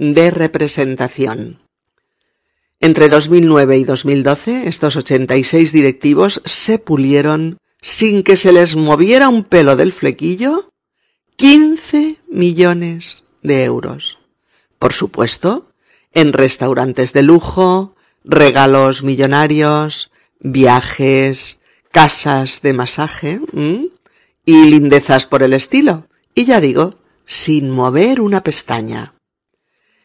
de 0.00 0.30
representación. 0.30 1.60
Entre 2.80 3.10
2009 3.10 3.76
y 3.76 3.84
2012, 3.84 4.66
estos 4.66 4.96
86 4.96 5.72
directivos 5.72 6.40
se 6.46 6.78
pulieron 6.78 7.58
sin 7.82 8.22
que 8.22 8.36
se 8.36 8.52
les 8.52 8.76
moviera 8.76 9.28
un 9.28 9.44
pelo 9.44 9.76
del 9.76 9.92
flequillo 9.92 10.70
15 11.36 12.16
millones 12.30 13.24
de 13.42 13.64
euros. 13.64 14.18
Por 14.78 14.94
supuesto, 14.94 15.70
en 16.14 16.32
restaurantes 16.32 17.12
de 17.12 17.22
lujo, 17.22 17.94
regalos 18.24 19.02
millonarios, 19.02 20.10
viajes, 20.38 21.60
casas 21.92 22.62
de 22.62 22.72
masaje 22.72 23.40
y 24.46 24.64
lindezas 24.64 25.26
por 25.26 25.42
el 25.42 25.52
estilo. 25.52 26.06
Y 26.34 26.46
ya 26.46 26.60
digo, 26.60 26.94
sin 27.26 27.70
mover 27.70 28.22
una 28.22 28.42
pestaña. 28.42 29.12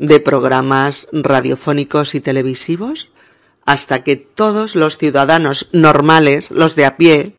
de 0.00 0.18
programas 0.18 1.08
radiofónicos 1.12 2.14
y 2.14 2.20
televisivos, 2.20 3.10
hasta 3.66 4.02
que 4.02 4.16
todos 4.16 4.74
los 4.74 4.96
ciudadanos 4.96 5.68
normales, 5.72 6.50
los 6.50 6.74
de 6.74 6.86
a 6.86 6.96
pie, 6.96 7.36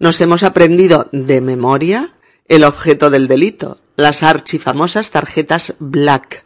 nos 0.00 0.20
hemos 0.20 0.42
aprendido 0.42 1.08
de 1.12 1.40
memoria 1.40 2.10
el 2.48 2.64
objeto 2.64 3.10
del 3.10 3.28
delito, 3.28 3.78
las 3.96 4.24
archifamosas 4.24 5.12
tarjetas 5.12 5.76
black, 5.78 6.44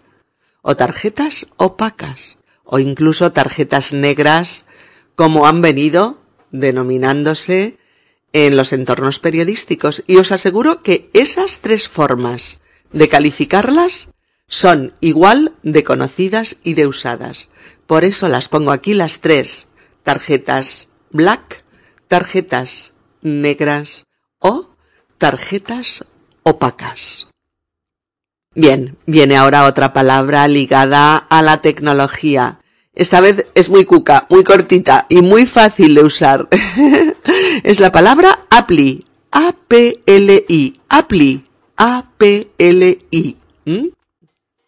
o 0.60 0.76
tarjetas 0.76 1.48
opacas, 1.56 2.38
o 2.62 2.78
incluso 2.78 3.32
tarjetas 3.32 3.94
negras, 3.94 4.66
como 5.16 5.46
han 5.46 5.62
venido 5.62 6.20
denominándose 6.50 7.78
en 8.34 8.54
los 8.54 8.74
entornos 8.74 9.18
periodísticos. 9.18 10.04
Y 10.06 10.18
os 10.18 10.30
aseguro 10.30 10.82
que 10.82 11.08
esas 11.14 11.60
tres 11.60 11.88
formas 11.88 12.60
de 12.92 13.08
calificarlas 13.08 14.10
son 14.48 14.92
igual 15.00 15.52
de 15.62 15.84
conocidas 15.84 16.56
y 16.64 16.74
de 16.74 16.86
usadas. 16.86 17.50
Por 17.86 18.04
eso 18.04 18.28
las 18.28 18.48
pongo 18.48 18.72
aquí 18.72 18.94
las 18.94 19.20
tres. 19.20 19.68
Tarjetas 20.02 20.88
black, 21.10 21.64
tarjetas 22.08 22.94
negras 23.22 24.04
o 24.40 24.70
tarjetas 25.18 26.04
opacas. 26.42 27.28
Bien, 28.54 28.96
viene 29.06 29.36
ahora 29.36 29.66
otra 29.66 29.92
palabra 29.92 30.48
ligada 30.48 31.16
a 31.16 31.42
la 31.42 31.60
tecnología. 31.60 32.60
Esta 32.94 33.20
vez 33.20 33.46
es 33.54 33.68
muy 33.68 33.84
cuca, 33.84 34.26
muy 34.30 34.42
cortita 34.42 35.06
y 35.08 35.22
muy 35.22 35.46
fácil 35.46 35.94
de 35.94 36.02
usar. 36.02 36.48
es 37.62 37.78
la 37.78 37.92
palabra. 37.92 38.46
A-P-L-I. 39.30 40.74
Apply. 40.88 41.44
A-P-L-I. 41.76 43.36
¿Mm? 43.64 43.97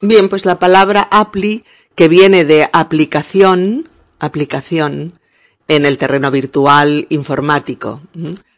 Bien, 0.02 0.30
pues 0.30 0.46
la 0.46 0.58
palabra 0.58 1.06
Apply, 1.10 1.62
que 1.94 2.08
viene 2.08 2.46
de 2.46 2.68
aplicación, 2.72 3.90
aplicación, 4.18 5.20
en 5.68 5.84
el 5.84 5.98
terreno 5.98 6.30
virtual 6.30 7.06
informático. 7.10 8.00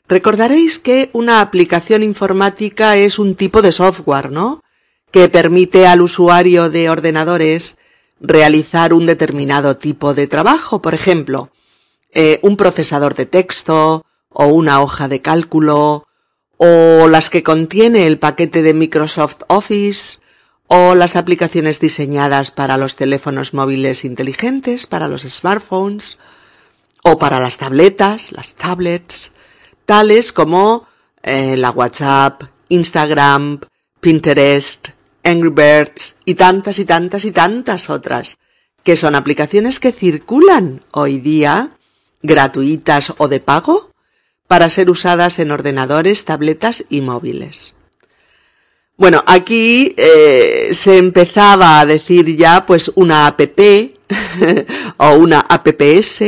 Recordaréis 0.08 0.78
que 0.78 1.10
una 1.12 1.40
aplicación 1.40 2.02
informática 2.04 2.96
es 2.96 3.18
un 3.18 3.34
tipo 3.34 3.60
de 3.60 3.72
software, 3.72 4.30
¿no? 4.30 4.62
Que 5.10 5.28
permite 5.28 5.86
al 5.86 6.00
usuario 6.00 6.70
de 6.70 6.88
ordenadores 6.88 7.76
realizar 8.20 8.94
un 8.94 9.04
determinado 9.04 9.76
tipo 9.76 10.14
de 10.14 10.28
trabajo, 10.28 10.80
por 10.80 10.94
ejemplo, 10.94 11.50
eh, 12.12 12.38
un 12.42 12.56
procesador 12.56 13.14
de 13.14 13.26
texto 13.26 14.06
o 14.30 14.46
una 14.46 14.80
hoja 14.80 15.08
de 15.08 15.20
cálculo 15.20 16.06
o 16.56 17.08
las 17.08 17.30
que 17.30 17.42
contiene 17.42 18.06
el 18.06 18.18
paquete 18.18 18.62
de 18.62 18.74
Microsoft 18.74 19.42
Office 19.48 20.21
o 20.74 20.94
las 20.94 21.16
aplicaciones 21.16 21.80
diseñadas 21.80 22.50
para 22.50 22.78
los 22.78 22.96
teléfonos 22.96 23.52
móviles 23.52 24.06
inteligentes, 24.06 24.86
para 24.86 25.06
los 25.06 25.20
smartphones 25.20 26.16
o 27.02 27.18
para 27.18 27.40
las 27.40 27.58
tabletas, 27.58 28.32
las 28.32 28.54
tablets, 28.54 29.32
tales 29.84 30.32
como 30.32 30.86
eh, 31.22 31.58
la 31.58 31.72
WhatsApp, 31.72 32.44
Instagram, 32.70 33.60
Pinterest, 34.00 34.88
Angry 35.22 35.50
Birds 35.50 36.14
y 36.24 36.36
tantas 36.36 36.78
y 36.78 36.86
tantas 36.86 37.26
y 37.26 37.32
tantas 37.32 37.90
otras, 37.90 38.38
que 38.82 38.96
son 38.96 39.14
aplicaciones 39.14 39.78
que 39.78 39.92
circulan 39.92 40.82
hoy 40.90 41.18
día, 41.18 41.72
gratuitas 42.22 43.12
o 43.18 43.28
de 43.28 43.40
pago, 43.40 43.90
para 44.46 44.70
ser 44.70 44.88
usadas 44.88 45.38
en 45.38 45.50
ordenadores, 45.50 46.24
tabletas 46.24 46.82
y 46.88 47.02
móviles. 47.02 47.74
Bueno, 49.02 49.24
aquí 49.26 49.96
eh, 49.96 50.70
se 50.78 50.96
empezaba 50.96 51.80
a 51.80 51.86
decir 51.86 52.36
ya 52.36 52.64
pues 52.64 52.88
una 52.94 53.26
app 53.26 53.40
o 54.98 55.14
una 55.16 55.40
apps 55.40 56.22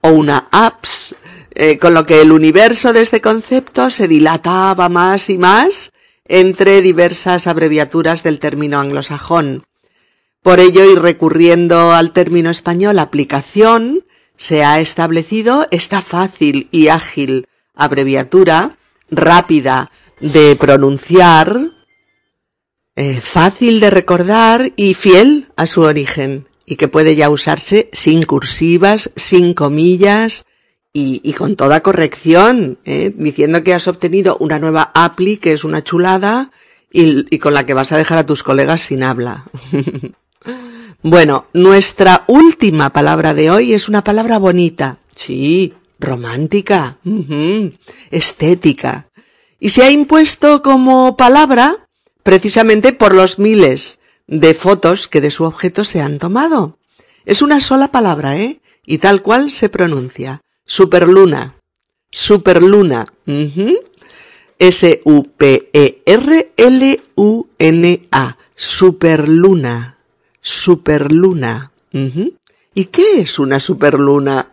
o 0.00 0.08
una 0.08 0.48
apps, 0.50 1.14
eh, 1.54 1.78
con 1.78 1.94
lo 1.94 2.04
que 2.04 2.22
el 2.22 2.32
universo 2.32 2.92
de 2.92 3.02
este 3.02 3.20
concepto 3.20 3.90
se 3.90 4.08
dilataba 4.08 4.88
más 4.88 5.30
y 5.30 5.38
más 5.38 5.92
entre 6.26 6.82
diversas 6.82 7.46
abreviaturas 7.46 8.24
del 8.24 8.40
término 8.40 8.80
anglosajón. 8.80 9.64
Por 10.42 10.58
ello, 10.58 10.84
y 10.84 10.96
recurriendo 10.96 11.92
al 11.92 12.10
término 12.10 12.50
español 12.50 12.98
aplicación, 12.98 14.04
se 14.36 14.64
ha 14.64 14.80
establecido 14.80 15.68
esta 15.70 16.02
fácil 16.02 16.66
y 16.72 16.88
ágil 16.88 17.46
abreviatura, 17.76 18.78
rápida 19.12 19.92
de 20.18 20.56
pronunciar, 20.56 21.75
eh, 22.96 23.20
fácil 23.20 23.78
de 23.80 23.90
recordar 23.90 24.72
y 24.76 24.94
fiel 24.94 25.48
a 25.56 25.66
su 25.66 25.82
origen, 25.82 26.48
y 26.64 26.76
que 26.76 26.88
puede 26.88 27.14
ya 27.14 27.30
usarse 27.30 27.88
sin 27.92 28.24
cursivas, 28.24 29.10
sin 29.16 29.54
comillas, 29.54 30.44
y, 30.98 31.34
con 31.34 31.56
toda 31.56 31.82
corrección, 31.82 32.78
¿eh? 32.86 33.12
diciendo 33.14 33.62
que 33.62 33.74
has 33.74 33.86
obtenido 33.86 34.38
una 34.40 34.58
nueva 34.58 34.92
APLI 34.94 35.36
que 35.36 35.52
es 35.52 35.62
una 35.62 35.84
chulada 35.84 36.50
y, 36.90 37.26
y 37.34 37.38
con 37.38 37.52
la 37.52 37.66
que 37.66 37.74
vas 37.74 37.92
a 37.92 37.98
dejar 37.98 38.16
a 38.16 38.24
tus 38.24 38.42
colegas 38.42 38.80
sin 38.80 39.02
habla. 39.02 39.44
bueno, 41.02 41.48
nuestra 41.52 42.24
última 42.28 42.94
palabra 42.94 43.34
de 43.34 43.50
hoy 43.50 43.74
es 43.74 43.90
una 43.90 44.04
palabra 44.04 44.38
bonita. 44.38 45.00
Sí, 45.14 45.74
romántica, 46.00 46.98
estética. 48.10 49.08
Y 49.60 49.70
se 49.70 49.82
ha 49.82 49.90
impuesto 49.90 50.62
como 50.62 51.16
palabra 51.16 51.85
precisamente 52.26 52.92
por 52.92 53.14
los 53.14 53.38
miles 53.38 54.00
de 54.26 54.52
fotos 54.52 55.06
que 55.06 55.20
de 55.20 55.30
su 55.30 55.44
objeto 55.44 55.84
se 55.84 56.00
han 56.00 56.18
tomado. 56.18 56.76
Es 57.24 57.40
una 57.40 57.60
sola 57.60 57.92
palabra, 57.92 58.36
¿eh? 58.36 58.60
Y 58.84 58.98
tal 58.98 59.22
cual 59.22 59.52
se 59.52 59.68
pronuncia. 59.68 60.40
Superluna. 60.64 61.54
Superluna. 62.10 63.06
S-U-P-E-R-L-U-N-A. 64.58 65.06
Superluna. 68.56 69.98
Superluna. 70.40 71.70
¿Y 72.74 72.84
qué 72.86 73.20
es 73.20 73.38
una 73.38 73.60
superluna? 73.60 74.52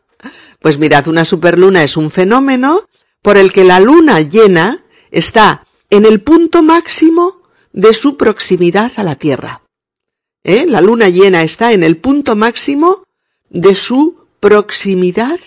Pues 0.60 0.78
mirad, 0.78 1.08
una 1.08 1.26
superluna 1.26 1.84
es 1.84 1.98
un 1.98 2.12
fenómeno 2.12 2.88
por 3.24 3.38
el 3.38 3.52
que 3.52 3.64
la 3.64 3.80
luna 3.80 4.22
llena 4.22 4.84
está 5.10 5.66
en 5.90 6.06
el 6.06 6.22
punto 6.22 6.62
máximo 6.62 7.42
de 7.74 7.94
su 7.94 8.16
proximidad 8.16 8.92
a 8.96 9.04
la 9.04 9.16
Tierra. 9.16 9.64
¿Eh? 10.44 10.66
La 10.68 10.82
luna 10.82 11.10
llena 11.10 11.44
está 11.44 11.74
en 11.74 11.84
el 11.84 11.98
punto 11.98 12.36
máximo 12.36 13.04
de 13.50 13.76
su 13.76 14.28
proximidad 14.40 15.40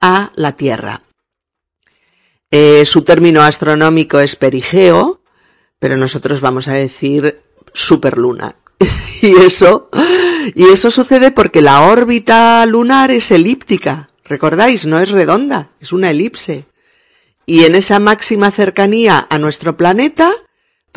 a 0.00 0.32
la 0.34 0.52
Tierra. 0.52 1.02
Eh, 2.50 2.86
su 2.86 3.02
término 3.02 3.42
astronómico 3.42 4.20
es 4.20 4.36
perigeo, 4.36 5.20
pero 5.78 5.96
nosotros 5.96 6.40
vamos 6.40 6.68
a 6.68 6.72
decir 6.72 7.40
superluna. 7.74 8.56
y 9.22 9.36
eso, 9.36 9.90
y 10.54 10.64
eso 10.64 10.90
sucede 10.90 11.30
porque 11.30 11.60
la 11.60 11.82
órbita 11.82 12.64
lunar 12.64 13.10
es 13.10 13.30
elíptica. 13.30 14.10
Recordáis, 14.24 14.86
no 14.86 14.98
es 15.00 15.10
redonda, 15.10 15.70
es 15.80 15.92
una 15.92 16.10
elipse. 16.10 16.66
Y 17.44 17.64
en 17.64 17.74
esa 17.74 17.98
máxima 17.98 18.50
cercanía 18.50 19.26
a 19.28 19.38
nuestro 19.38 19.76
planeta, 19.76 20.30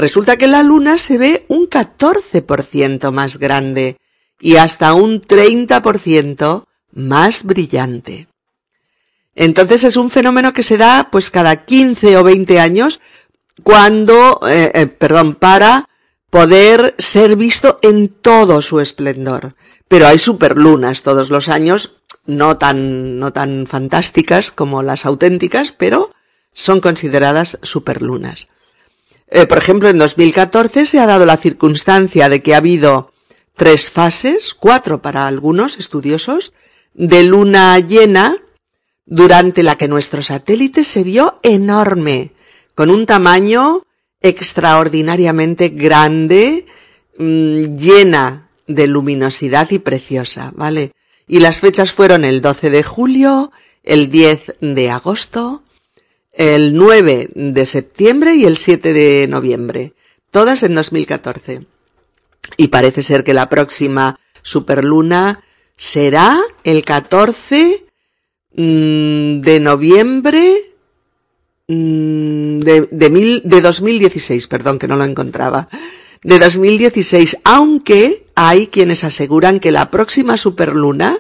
resulta 0.02 0.36
que 0.36 0.48
la 0.48 0.64
luna 0.64 0.98
se 0.98 1.18
ve 1.18 1.46
un 1.48 1.70
14% 1.70 3.12
más 3.12 3.38
grande 3.38 3.98
y 4.40 4.58
hasta 4.58 4.94
un 4.94 5.22
30% 5.22 6.66
más 6.94 7.44
brillante. 7.44 8.28
Entonces 9.36 9.84
es 9.86 9.96
un 9.96 10.10
fenómeno 10.10 10.52
que 10.54 10.64
se 10.64 10.78
da 10.78 11.08
pues 11.12 11.30
cada 11.30 11.66
15 11.66 12.18
o 12.18 12.24
20 12.24 12.60
años 12.60 13.00
cuando, 13.64 14.42
eh, 14.50 14.72
eh, 14.74 14.88
perdón, 14.88 15.36
para 15.36 15.88
poder 16.30 16.96
ser 16.98 17.36
visto 17.36 17.80
en 17.82 18.10
todo 18.10 18.62
su 18.62 18.80
esplendor. 18.80 19.56
Pero 19.88 20.08
hay 20.08 20.20
superlunas 20.20 21.04
todos 21.04 21.30
los 21.30 21.48
años, 21.48 21.98
no 22.26 22.58
tan, 22.58 23.20
no 23.20 23.32
tan 23.32 23.68
fantásticas 23.68 24.52
como 24.52 24.84
las 24.84 25.06
auténticas, 25.06 25.72
pero 25.72 26.12
son 26.54 26.82
consideradas 26.82 27.60
superlunas. 27.62 28.48
Eh, 29.34 29.46
por 29.46 29.58
ejemplo, 29.58 29.88
en 29.88 29.98
2014 29.98 30.86
se 30.86 31.00
ha 31.00 31.06
dado 31.06 31.26
la 31.26 31.38
circunstancia 31.38 32.28
de 32.28 32.44
que 32.44 32.54
ha 32.54 32.58
habido 32.58 33.14
tres 33.56 33.90
fases, 33.90 34.54
cuatro 34.54 35.02
para 35.02 35.26
algunos 35.26 35.80
estudiosos, 35.80 36.52
de 36.94 37.24
luna 37.24 37.80
llena 37.80 38.36
durante 39.06 39.64
la 39.64 39.78
que 39.78 39.88
nuestro 39.88 40.22
satélite 40.22 40.84
se 40.84 41.04
vio 41.04 41.40
enorme, 41.44 42.34
con 42.76 42.90
un 42.90 43.06
tamaño 43.06 43.84
extraordinariamente 44.20 45.70
grande, 45.70 46.66
mm, 47.18 47.78
llena 47.78 48.50
de 48.68 48.88
luminosidad 48.88 49.72
y 49.72 49.80
preciosa, 49.80 50.52
¿vale? 50.56 50.92
Y 51.26 51.40
las 51.40 51.62
fechas 51.62 51.94
fueron 51.94 52.26
el 52.26 52.42
12 52.42 52.70
de 52.70 52.84
julio, 52.84 53.52
el 53.84 54.10
10 54.10 54.56
de 54.60 54.92
agosto, 54.92 55.64
el 56.34 56.74
9 56.74 57.30
de 57.34 57.66
septiembre 57.66 58.36
y 58.36 58.46
el 58.46 58.58
7 58.58 58.94
de 58.94 59.28
noviembre, 59.28 59.94
todas 60.32 60.64
en 60.64 60.76
2014. 60.76 61.66
Y 62.58 62.68
parece 62.70 63.04
ser 63.04 63.24
que 63.24 63.34
la 63.34 63.50
próxima 63.50 64.20
superluna 64.42 65.44
será 65.78 66.40
el 66.64 66.84
14 66.84 67.86
Mm, 68.54 69.40
de 69.40 69.62
noviembre 69.62 70.58
mm, 71.70 72.60
de, 72.60 72.88
de, 72.92 73.10
mil, 73.10 73.42
de 73.46 73.62
2016, 73.62 74.48
perdón, 74.48 74.78
que 74.78 74.90
no 74.90 74.98
lo 74.98 75.06
encontraba, 75.06 75.70
de 76.22 76.38
2016, 76.38 77.38
aunque 77.46 78.26
hay 78.36 78.68
quienes 78.68 79.06
aseguran 79.06 79.62
que 79.62 79.72
la 79.72 79.90
próxima 79.90 80.36
superluna, 80.36 81.18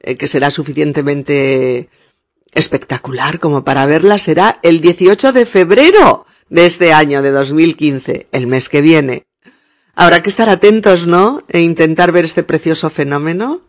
eh, 0.00 0.16
que 0.16 0.26
será 0.26 0.50
suficientemente 0.50 1.88
espectacular 2.54 3.40
como 3.40 3.64
para 3.64 3.86
verla, 3.86 4.18
será 4.18 4.58
el 4.62 4.80
18 4.80 5.32
de 5.32 5.46
febrero 5.46 6.26
de 6.48 6.66
este 6.66 6.92
año, 6.92 7.22
de 7.22 7.30
2015, 7.30 8.28
el 8.32 8.46
mes 8.46 8.68
que 8.68 8.80
viene. 8.80 9.26
Habrá 9.94 10.22
que 10.22 10.30
estar 10.30 10.48
atentos, 10.48 11.06
¿no? 11.06 11.42
E 11.48 11.60
intentar 11.60 12.12
ver 12.12 12.24
este 12.24 12.42
precioso 12.42 12.90
fenómeno. 12.90 13.62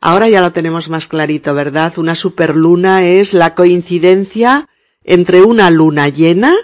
Ahora 0.00 0.28
ya 0.28 0.40
lo 0.40 0.52
tenemos 0.52 0.88
más 0.88 1.08
clarito, 1.08 1.54
¿verdad? 1.54 1.98
Una 1.98 2.14
superluna 2.14 3.06
es 3.06 3.34
la 3.34 3.54
coincidencia 3.54 4.68
entre 5.04 5.42
una 5.42 5.70
luna 5.70 6.08
llena 6.08 6.54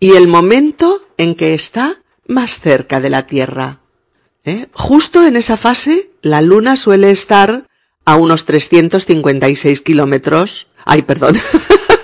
y 0.00 0.12
el 0.12 0.28
momento 0.28 1.06
en 1.16 1.34
que 1.34 1.54
está 1.54 2.00
más 2.26 2.60
cerca 2.60 3.00
de 3.00 3.10
la 3.10 3.26
Tierra. 3.26 3.80
¿eh? 4.44 4.66
Justo 4.72 5.26
en 5.26 5.36
esa 5.36 5.56
fase, 5.56 6.10
la 6.22 6.40
Luna 6.42 6.76
suele 6.76 7.10
estar 7.10 7.66
a 8.08 8.16
unos 8.16 8.46
356 8.46 9.82
kilómetros, 9.82 10.66
ay, 10.86 11.02
perdón, 11.02 11.36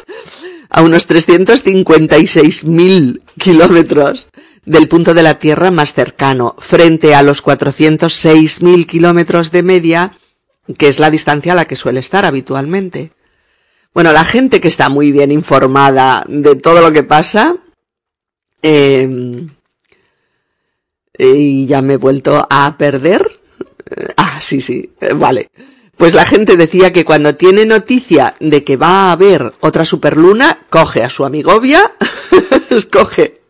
a 0.69 0.83
unos 0.83 1.09
356.000 1.09 3.23
kilómetros 3.39 4.29
del 4.67 4.87
punto 4.87 5.15
de 5.15 5.23
la 5.23 5.39
Tierra 5.39 5.71
más 5.71 5.95
cercano, 5.95 6.57
frente 6.59 7.15
a 7.15 7.23
los 7.23 7.43
406.000 7.43 8.85
kilómetros 8.85 9.51
de 9.51 9.63
media, 9.63 10.19
que 10.77 10.89
es 10.89 10.99
la 10.99 11.11
distancia 11.11 11.53
a 11.53 11.57
la 11.57 11.65
que 11.65 11.75
suele 11.75 12.01
estar 12.01 12.27
habitualmente. 12.27 13.13
Bueno, 13.95 14.13
la 14.13 14.27
gente 14.27 14.61
que 14.61 14.69
está 14.69 14.91
muy 14.91 15.11
bien 15.11 15.33
informada 15.33 16.23
de 16.29 16.55
todo 16.55 16.83
lo 16.83 16.93
que 16.93 17.05
pasa, 17.05 17.57
eh, 18.61 19.09
y 21.17 21.65
ya 21.65 21.81
me 21.81 21.95
he 21.95 21.97
vuelto 21.97 22.47
a 22.51 22.77
perder. 22.77 23.41
Ah, 24.19 24.39
sí, 24.43 24.61
sí, 24.61 24.93
vale. 25.17 25.49
Pues 25.97 26.14
la 26.14 26.24
gente 26.24 26.57
decía 26.57 26.92
que 26.92 27.05
cuando 27.05 27.36
tiene 27.36 27.66
noticia 27.66 28.34
de 28.40 28.64
que 28.64 28.76
va 28.76 29.09
a 29.09 29.12
haber 29.12 29.53
otra 29.61 29.84
superluna, 29.84 30.66
coge 30.68 31.05
a 31.05 31.11
su 31.11 31.24
amigovia, 31.24 31.92
escoge 32.70 33.42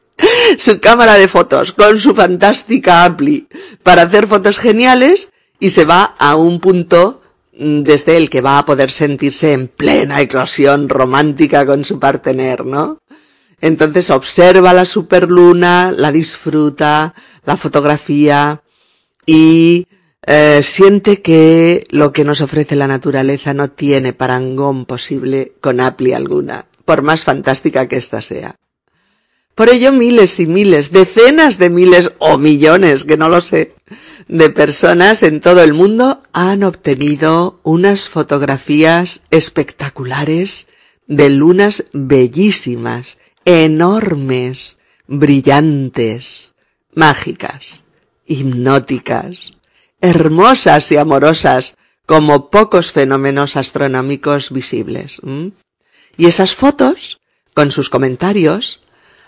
su 0.59 0.79
cámara 0.81 1.15
de 1.15 1.29
fotos 1.29 1.73
con 1.73 1.99
su 1.99 2.15
fantástica 2.15 3.05
Appli 3.05 3.49
para 3.83 4.03
hacer 4.03 4.27
fotos 4.27 4.59
geniales 4.59 5.31
y 5.59 5.71
se 5.71 5.85
va 5.85 6.15
a 6.19 6.37
un 6.37 6.61
punto 6.61 7.23
desde 7.57 8.17
el 8.17 8.31
que 8.31 8.41
va 8.41 8.59
a 8.59 8.67
poder 8.67 8.91
sentirse 8.91 9.53
en 9.53 9.69
plena 9.69 10.21
eclosión 10.21 10.89
romántica 10.89 11.65
con 11.65 11.85
su 11.85 11.99
partener, 11.99 12.65
¿no? 12.65 13.01
Entonces 13.61 14.11
observa 14.11 14.73
la 14.73 14.85
superluna, 14.85 15.93
la 15.97 16.13
disfruta, 16.13 17.15
la 17.47 17.57
fotografía 17.57 18.63
y 19.25 19.87
eh, 20.27 20.61
siente 20.63 21.21
que 21.21 21.87
lo 21.91 22.13
que 22.13 22.25
nos 22.25 22.41
ofrece 22.41 22.77
la 22.77 22.87
naturaleza 22.87 23.53
no 23.55 23.71
tiene 23.71 24.13
parangón 24.13 24.87
posible 24.87 25.53
con 25.61 25.81
Appli 25.81 26.13
alguna, 26.13 26.67
por 26.85 27.03
más 27.03 27.25
fantástica 27.25 27.89
que 27.89 27.97
ésta 27.97 28.23
sea. 28.23 28.57
Por 29.55 29.69
ello 29.69 29.93
miles 29.93 30.41
y 30.41 30.47
miles, 30.47 30.91
decenas 30.91 31.59
de 31.59 31.71
miles 31.71 32.13
o 32.19 32.39
millones, 32.39 33.05
que 33.05 33.17
no 33.17 33.29
lo 33.29 33.41
sé, 33.41 33.75
de 34.27 34.51
personas 34.51 35.23
en 35.23 35.41
todo 35.41 35.63
el 35.63 35.75
mundo 35.75 36.23
han 36.33 36.65
obtenido 36.65 37.61
unas 37.63 38.09
fotografías 38.09 39.23
espectaculares 39.31 40.67
de 41.07 41.31
lunas 41.31 41.85
bellísimas, 41.93 43.19
enormes, 43.45 44.79
brillantes, 45.07 46.55
mágicas, 46.95 47.85
hipnóticas, 48.27 49.54
hermosas 50.05 50.93
y 50.93 50.97
amorosas, 50.99 51.77
como 52.07 52.51
pocos 52.51 52.93
fenómenos 52.93 53.57
astronómicos 53.57 54.53
visibles. 54.53 55.21
Y 56.17 56.27
esas 56.27 56.55
fotos, 56.55 57.21
con 57.55 57.71
sus 57.71 57.89
comentarios, 57.89 58.81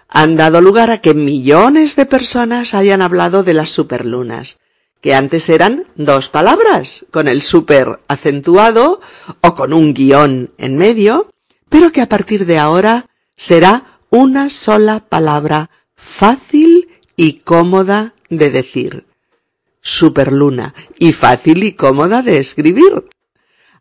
han 0.08 0.36
dado 0.36 0.60
lugar 0.60 0.90
a 0.90 1.00
que 1.00 1.14
millones 1.14 1.96
de 1.96 2.06
personas 2.06 2.74
hayan 2.74 3.00
hablado 3.00 3.42
de 3.42 3.54
las 3.54 3.70
superlunas, 3.70 4.58
que 5.00 5.14
antes 5.14 5.48
eran 5.48 5.86
dos 5.96 6.28
palabras, 6.28 7.06
con 7.10 7.26
el 7.26 7.40
super 7.40 8.00
acentuado 8.06 9.00
o 9.40 9.54
con 9.54 9.72
un 9.72 9.94
guion 9.94 10.52
en 10.58 10.76
medio, 10.76 11.30
pero 11.70 11.90
que 11.90 12.02
a 12.02 12.08
partir 12.08 12.44
de 12.44 12.58
ahora 12.58 13.06
será 13.36 13.98
una 14.10 14.50
sola 14.50 15.00
palabra 15.00 15.70
fácil 15.96 16.88
y 17.16 17.40
cómoda 17.40 18.12
de 18.28 18.50
decir. 18.50 19.05
Superluna 19.88 20.74
y 20.98 21.12
fácil 21.12 21.62
y 21.62 21.74
cómoda 21.74 22.22
de 22.22 22.38
escribir. 22.38 23.04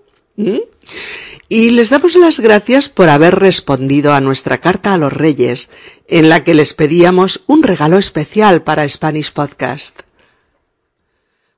Y 1.47 1.69
les 1.71 1.89
damos 1.89 2.15
las 2.15 2.39
gracias 2.39 2.89
por 2.89 3.09
haber 3.09 3.35
respondido 3.35 4.13
a 4.13 4.21
nuestra 4.21 4.59
carta 4.59 4.93
a 4.93 4.97
los 4.97 5.13
reyes, 5.13 5.69
en 6.07 6.29
la 6.29 6.43
que 6.43 6.53
les 6.53 6.73
pedíamos 6.73 7.43
un 7.47 7.63
regalo 7.63 7.97
especial 7.97 8.63
para 8.63 8.87
Spanish 8.87 9.31
Podcast. 9.31 10.01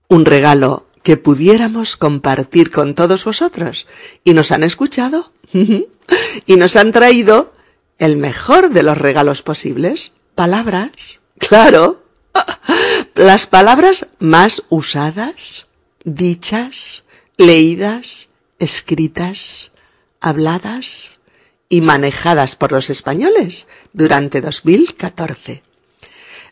Un 0.08 0.26
regalo 0.26 0.87
que 1.08 1.16
pudiéramos 1.16 1.96
compartir 1.96 2.70
con 2.70 2.94
todos 2.94 3.24
vosotros. 3.24 3.88
Y 4.26 4.34
nos 4.34 4.52
han 4.52 4.62
escuchado. 4.62 5.32
y 6.46 6.56
nos 6.58 6.76
han 6.76 6.92
traído 6.92 7.54
el 7.98 8.18
mejor 8.18 8.72
de 8.72 8.84
los 8.84 8.98
regalos 8.98 9.42
posibles, 9.42 10.16
palabras. 10.36 11.22
Claro. 11.38 12.04
Las 13.16 13.48
palabras 13.48 14.08
más 14.20 14.64
usadas, 14.68 15.68
dichas, 16.04 17.06
leídas, 17.38 18.28
escritas, 18.60 19.72
habladas 20.20 21.22
y 21.70 21.80
manejadas 21.80 22.58
por 22.58 22.74
los 22.74 22.90
españoles 22.90 23.70
durante 23.94 24.42
2014. 24.42 25.64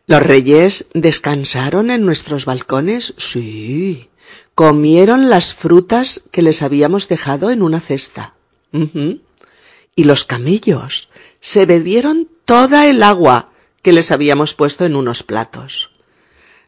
¿Los 0.07 0.23
reyes 0.23 0.85
descansaron 0.93 1.91
en 1.91 2.05
nuestros 2.05 2.45
balcones? 2.45 3.15
Sí. 3.17 4.09
Comieron 4.53 5.29
las 5.29 5.53
frutas 5.53 6.23
que 6.31 6.41
les 6.41 6.61
habíamos 6.61 7.07
dejado 7.07 7.51
en 7.51 7.61
una 7.61 7.79
cesta. 7.79 8.33
Y 8.71 10.03
los 10.03 10.25
camellos 10.25 11.09
se 11.39 11.65
bebieron 11.65 12.27
toda 12.45 12.87
el 12.87 13.03
agua 13.03 13.51
que 13.81 13.93
les 13.93 14.11
habíamos 14.11 14.53
puesto 14.53 14.85
en 14.85 14.95
unos 14.95 15.23
platos. 15.23 15.91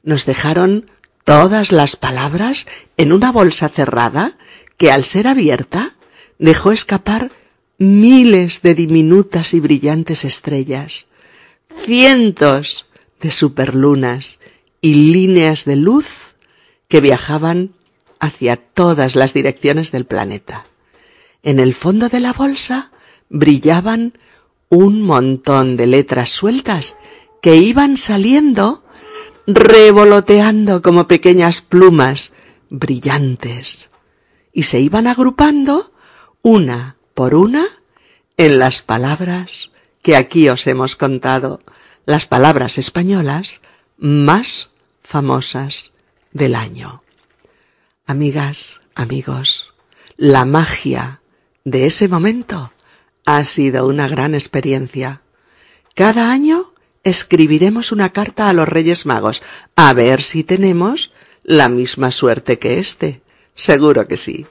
Nos 0.03 0.25
dejaron 0.25 0.89
todas 1.25 1.71
las 1.71 1.95
palabras 1.95 2.67
en 2.95 3.11
una 3.11 3.31
bolsa 3.31 3.69
cerrada 3.69 4.37
que 4.77 4.91
al 4.91 5.03
ser 5.03 5.27
abierta 5.27 5.95
dejó 6.39 6.71
escapar 6.71 7.31
miles 7.77 8.61
de 8.61 8.75
diminutas 8.75 9.53
y 9.53 9.59
brillantes 9.59 10.25
estrellas, 10.25 11.07
cientos 11.83 12.85
de 13.19 13.31
superlunas 13.31 14.39
y 14.81 14.93
líneas 14.93 15.65
de 15.65 15.75
luz 15.75 16.05
que 16.87 17.01
viajaban 17.01 17.73
hacia 18.19 18.57
todas 18.57 19.15
las 19.15 19.33
direcciones 19.33 19.91
del 19.91 20.05
planeta. 20.05 20.65
En 21.43 21.59
el 21.59 21.73
fondo 21.73 22.09
de 22.09 22.19
la 22.19 22.33
bolsa 22.33 22.91
brillaban 23.29 24.13
un 24.69 25.01
montón 25.01 25.77
de 25.77 25.87
letras 25.87 26.29
sueltas 26.29 26.97
que 27.41 27.57
iban 27.57 27.97
saliendo 27.97 28.83
revoloteando 29.45 30.81
como 30.81 31.07
pequeñas 31.07 31.61
plumas 31.61 32.33
brillantes 32.69 33.89
y 34.51 34.63
se 34.63 34.81
iban 34.81 35.07
agrupando 35.07 35.93
una 36.41 36.97
por 37.13 37.33
una 37.33 37.65
en 38.35 38.59
las 38.59 38.81
palabras 38.81 39.71
que 40.01 40.15
aquí 40.15 40.49
os 40.49 40.67
hemos 40.67 40.95
contado, 40.95 41.61
las 42.05 42.25
palabras 42.25 42.77
españolas 42.77 43.61
más 43.97 44.69
famosas 45.01 45.91
del 46.37 46.55
año. 46.55 47.03
Amigas, 48.05 48.79
amigos, 48.95 49.73
la 50.15 50.45
magia 50.45 51.21
de 51.65 51.85
ese 51.85 52.07
momento 52.07 52.71
ha 53.25 53.43
sido 53.43 53.87
una 53.87 54.07
gran 54.07 54.33
experiencia. 54.33 55.21
Cada 55.95 56.31
año 56.31 56.73
escribiremos 57.03 57.91
una 57.91 58.11
carta 58.11 58.49
a 58.49 58.53
los 58.53 58.69
Reyes 58.69 59.05
Magos, 59.05 59.41
a 59.75 59.91
ver 59.93 60.23
si 60.23 60.43
tenemos 60.43 61.11
la 61.43 61.67
misma 61.67 62.11
suerte 62.11 62.59
que 62.59 62.79
este. 62.79 63.21
Seguro 63.53 64.07
que 64.07 64.15
sí. 64.15 64.45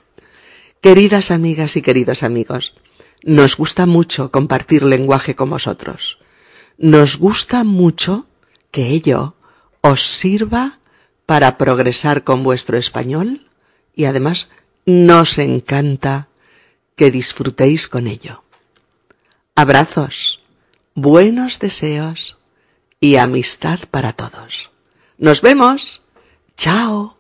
Queridas 0.83 1.31
amigas 1.31 1.77
y 1.77 1.83
queridos 1.83 2.23
amigos, 2.23 2.75
nos 3.23 3.57
gusta 3.57 3.87
mucho 3.87 4.31
compartir 4.31 4.83
lenguaje 4.83 5.35
con 5.35 5.51
vosotros. 5.51 6.19
Nos 6.79 7.17
gusta 7.19 7.65
mucho 7.65 8.27
que 8.71 8.89
ello 8.89 9.37
os 9.81 10.03
sirva 10.03 10.81
para 11.27 11.59
progresar 11.59 12.25
con 12.25 12.43
vuestro 12.43 12.79
español 12.79 13.47
y 13.95 14.05
además 14.05 14.49
nos 14.87 15.39
encanta 15.39 16.29
que 16.95 17.11
disfrutéis 17.11 17.89
con 17.89 18.07
ello. 18.07 18.43
Abrazos, 19.55 20.41
buenos 20.95 21.59
deseos 21.59 22.39
y 23.01 23.17
amistad 23.17 23.81
para 23.91 24.13
todos. 24.13 24.71
Nos 25.19 25.43
vemos. 25.43 26.03
Chao. 26.57 27.16